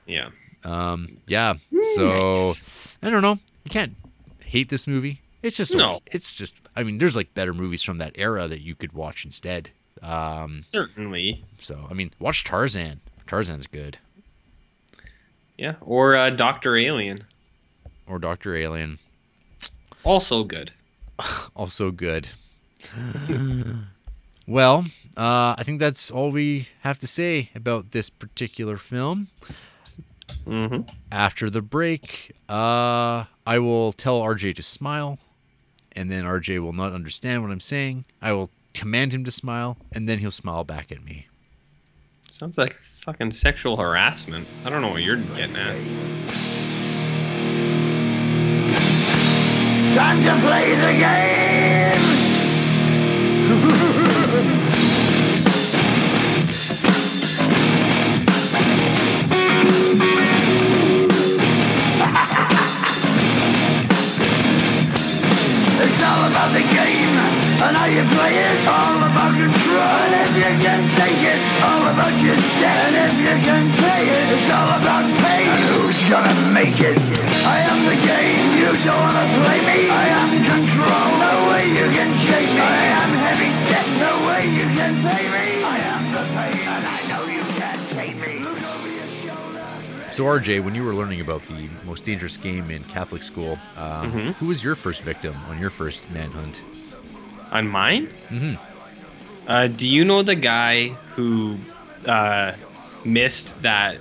[0.05, 0.29] Yeah.
[0.63, 1.55] Um, yeah.
[1.95, 2.53] So
[3.01, 3.39] I don't know.
[3.63, 3.95] You can't
[4.39, 5.21] hate this movie.
[5.43, 6.01] It's just No.
[6.05, 6.55] It's just.
[6.75, 9.69] I mean, there's like better movies from that era that you could watch instead.
[10.01, 11.43] Um, Certainly.
[11.57, 12.99] so I mean, watch Tarzan.
[13.27, 13.97] Tarzan's good.
[15.57, 15.75] Yeah.
[15.81, 17.23] Or uh, Doctor Alien,
[18.07, 18.97] Or Doctor Alien,
[20.03, 20.71] also good.
[21.55, 22.29] also good.
[24.47, 24.85] well,
[25.17, 29.27] uh, I think that's all we have to say about this particular film.
[30.45, 30.89] Mm-hmm.
[31.11, 35.19] After the break, uh, I will tell RJ to smile,
[35.93, 38.05] and then RJ will not understand what I'm saying.
[38.21, 41.27] I will command him to smile, and then he'll smile back at me.
[42.31, 44.47] Sounds like fucking sexual harassment.
[44.65, 45.75] I don't know what you're getting at.
[49.93, 50.93] Time to play the
[54.57, 54.67] game!
[66.11, 67.13] all about the game
[67.63, 68.57] and how you play it.
[68.67, 71.39] All about control and if you can take it.
[71.63, 74.25] All about your debt and if you can pay it.
[74.35, 76.97] It's all about pain and who's gonna make it.
[77.47, 79.79] I am the game, you don't wanna play me.
[79.87, 82.59] I am control, no way you can shake me.
[82.59, 85.60] I am heavy debt, no way you can pay me.
[90.11, 94.11] So, RJ, when you were learning about the most dangerous game in Catholic school, um,
[94.11, 94.33] Mhm.
[94.35, 96.61] who was your first victim on your first manhunt?
[97.51, 98.09] On mine?
[98.29, 98.57] Mhm.
[99.47, 101.57] Uh, do you know the guy who
[102.05, 102.53] uh,
[103.05, 103.97] missed that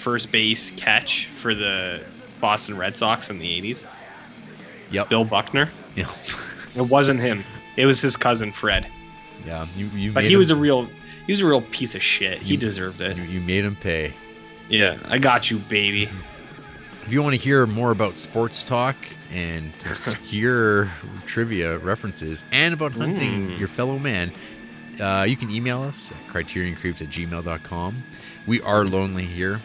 [0.00, 2.00] first base catch for the
[2.40, 3.84] Boston Red Sox in the 80s?
[4.90, 5.08] Yep.
[5.10, 5.68] Bill Buckner?
[5.94, 6.06] Yeah.
[6.74, 7.44] It wasn't him.
[7.76, 8.86] It was his cousin Fred.
[9.46, 9.66] yeah.
[9.76, 10.88] You, you But he was a real
[11.26, 12.38] he was a real piece of shit.
[12.40, 13.16] He deserved it.
[13.18, 14.12] you, you made him pay.
[14.72, 16.08] Yeah, I got you, baby.
[17.04, 18.96] If you want to hear more about sports talk
[19.30, 20.90] and obscure
[21.26, 23.58] trivia references and about hunting Mm.
[23.58, 24.32] your fellow man,
[24.98, 28.02] uh, you can email us at criterioncreeps at gmail.com.
[28.46, 29.60] We are lonely here.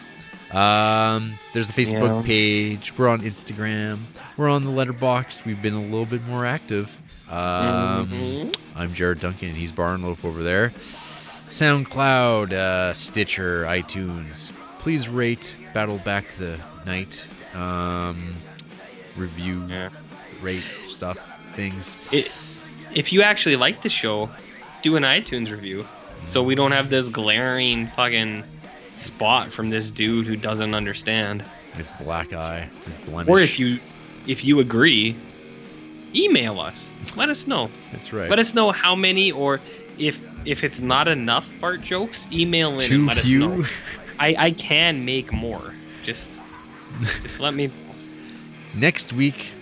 [0.52, 2.26] Um, there's the Facebook Yeah.
[2.26, 2.92] page.
[2.98, 4.00] We're on Instagram.
[4.36, 5.46] We're on the Letterboxd.
[5.46, 6.94] We've been a little bit more active.
[7.30, 8.54] Um, Mhm.
[8.76, 10.70] I'm Jared Duncan, and he's Barnloaf over there.
[11.48, 14.52] SoundCloud, uh, Stitcher, iTunes.
[14.78, 17.24] Please rate Battle Back the Night.
[17.54, 18.34] Um,
[19.16, 19.88] review, Yeah.
[20.40, 21.18] rate stuff,
[21.54, 21.96] things.
[22.12, 22.32] It,
[22.94, 24.30] if you actually like the show,
[24.82, 25.86] do an iTunes review,
[26.24, 28.44] so we don't have this glaring fucking
[28.94, 31.44] spot from this dude who doesn't understand.
[31.74, 33.28] This black eye, this blemish.
[33.28, 33.78] Or if you,
[34.26, 35.16] if you agree,
[36.14, 36.88] email us.
[37.16, 37.70] Let us know.
[37.92, 38.30] That's right.
[38.30, 39.60] Let us know how many or
[39.98, 43.44] if if it's not enough fart jokes, email in Too and let few.
[43.44, 43.66] us know.
[44.18, 45.74] I I can make more.
[46.02, 46.38] Just
[47.22, 47.70] just let me.
[48.74, 49.52] Next week,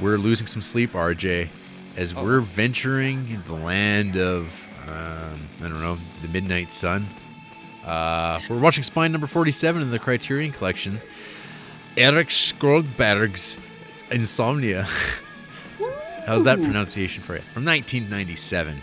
[0.00, 1.48] we're losing some sleep, RJ,
[1.96, 2.22] as Oh.
[2.24, 4.44] we're venturing into the land of,
[4.88, 7.06] um, I don't know, the Midnight Sun.
[7.84, 11.00] Uh, we're watching Spine number 47 in the Criterion Collection.
[11.96, 13.56] Eric Skroldberg's
[14.10, 14.86] Insomnia.
[16.26, 17.42] How's that pronunciation for you?
[17.54, 18.82] From 1997.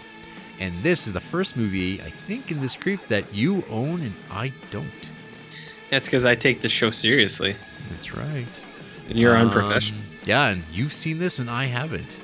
[0.63, 4.13] And this is the first movie, I think, in this creep that you own and
[4.31, 5.09] I don't.
[5.89, 7.53] That's because I take the show seriously,
[7.89, 8.63] That's right.
[9.09, 9.99] and you're Um, unprofessional.
[10.23, 12.15] Yeah, and you've seen this and I haven't.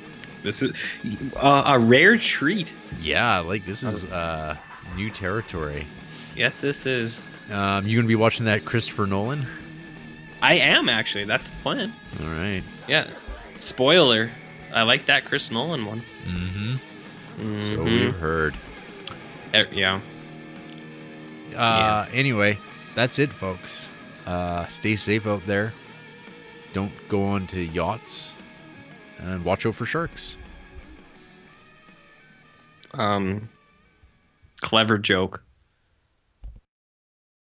[0.42, 0.72] This is
[1.36, 2.72] uh, a rare treat.
[3.02, 4.56] Yeah, like this is uh,
[4.96, 5.86] new territory.
[6.34, 7.22] Yes, this is.
[7.52, 9.46] Um, you gonna be watching that Christopher Nolan?
[10.42, 11.26] I am actually.
[11.26, 11.92] That's the plan.
[12.22, 12.64] All right.
[12.88, 13.06] Yeah.
[13.60, 14.30] Spoiler.
[14.74, 16.02] I like that Chris Nolan one.
[16.26, 16.76] Mm-hmm.
[17.40, 17.46] So
[17.78, 17.86] Mhm.
[17.86, 18.56] we've heard.
[19.54, 20.00] Eh, yeah.
[21.56, 22.58] Uh, Anyway,
[22.96, 23.94] that's it, folks.
[24.28, 25.74] Uh, stay safe out there.
[26.74, 28.36] Don't go on to yachts,
[29.20, 30.38] and watch out for sharks.
[32.94, 33.50] Um.
[34.62, 35.42] Clever joke.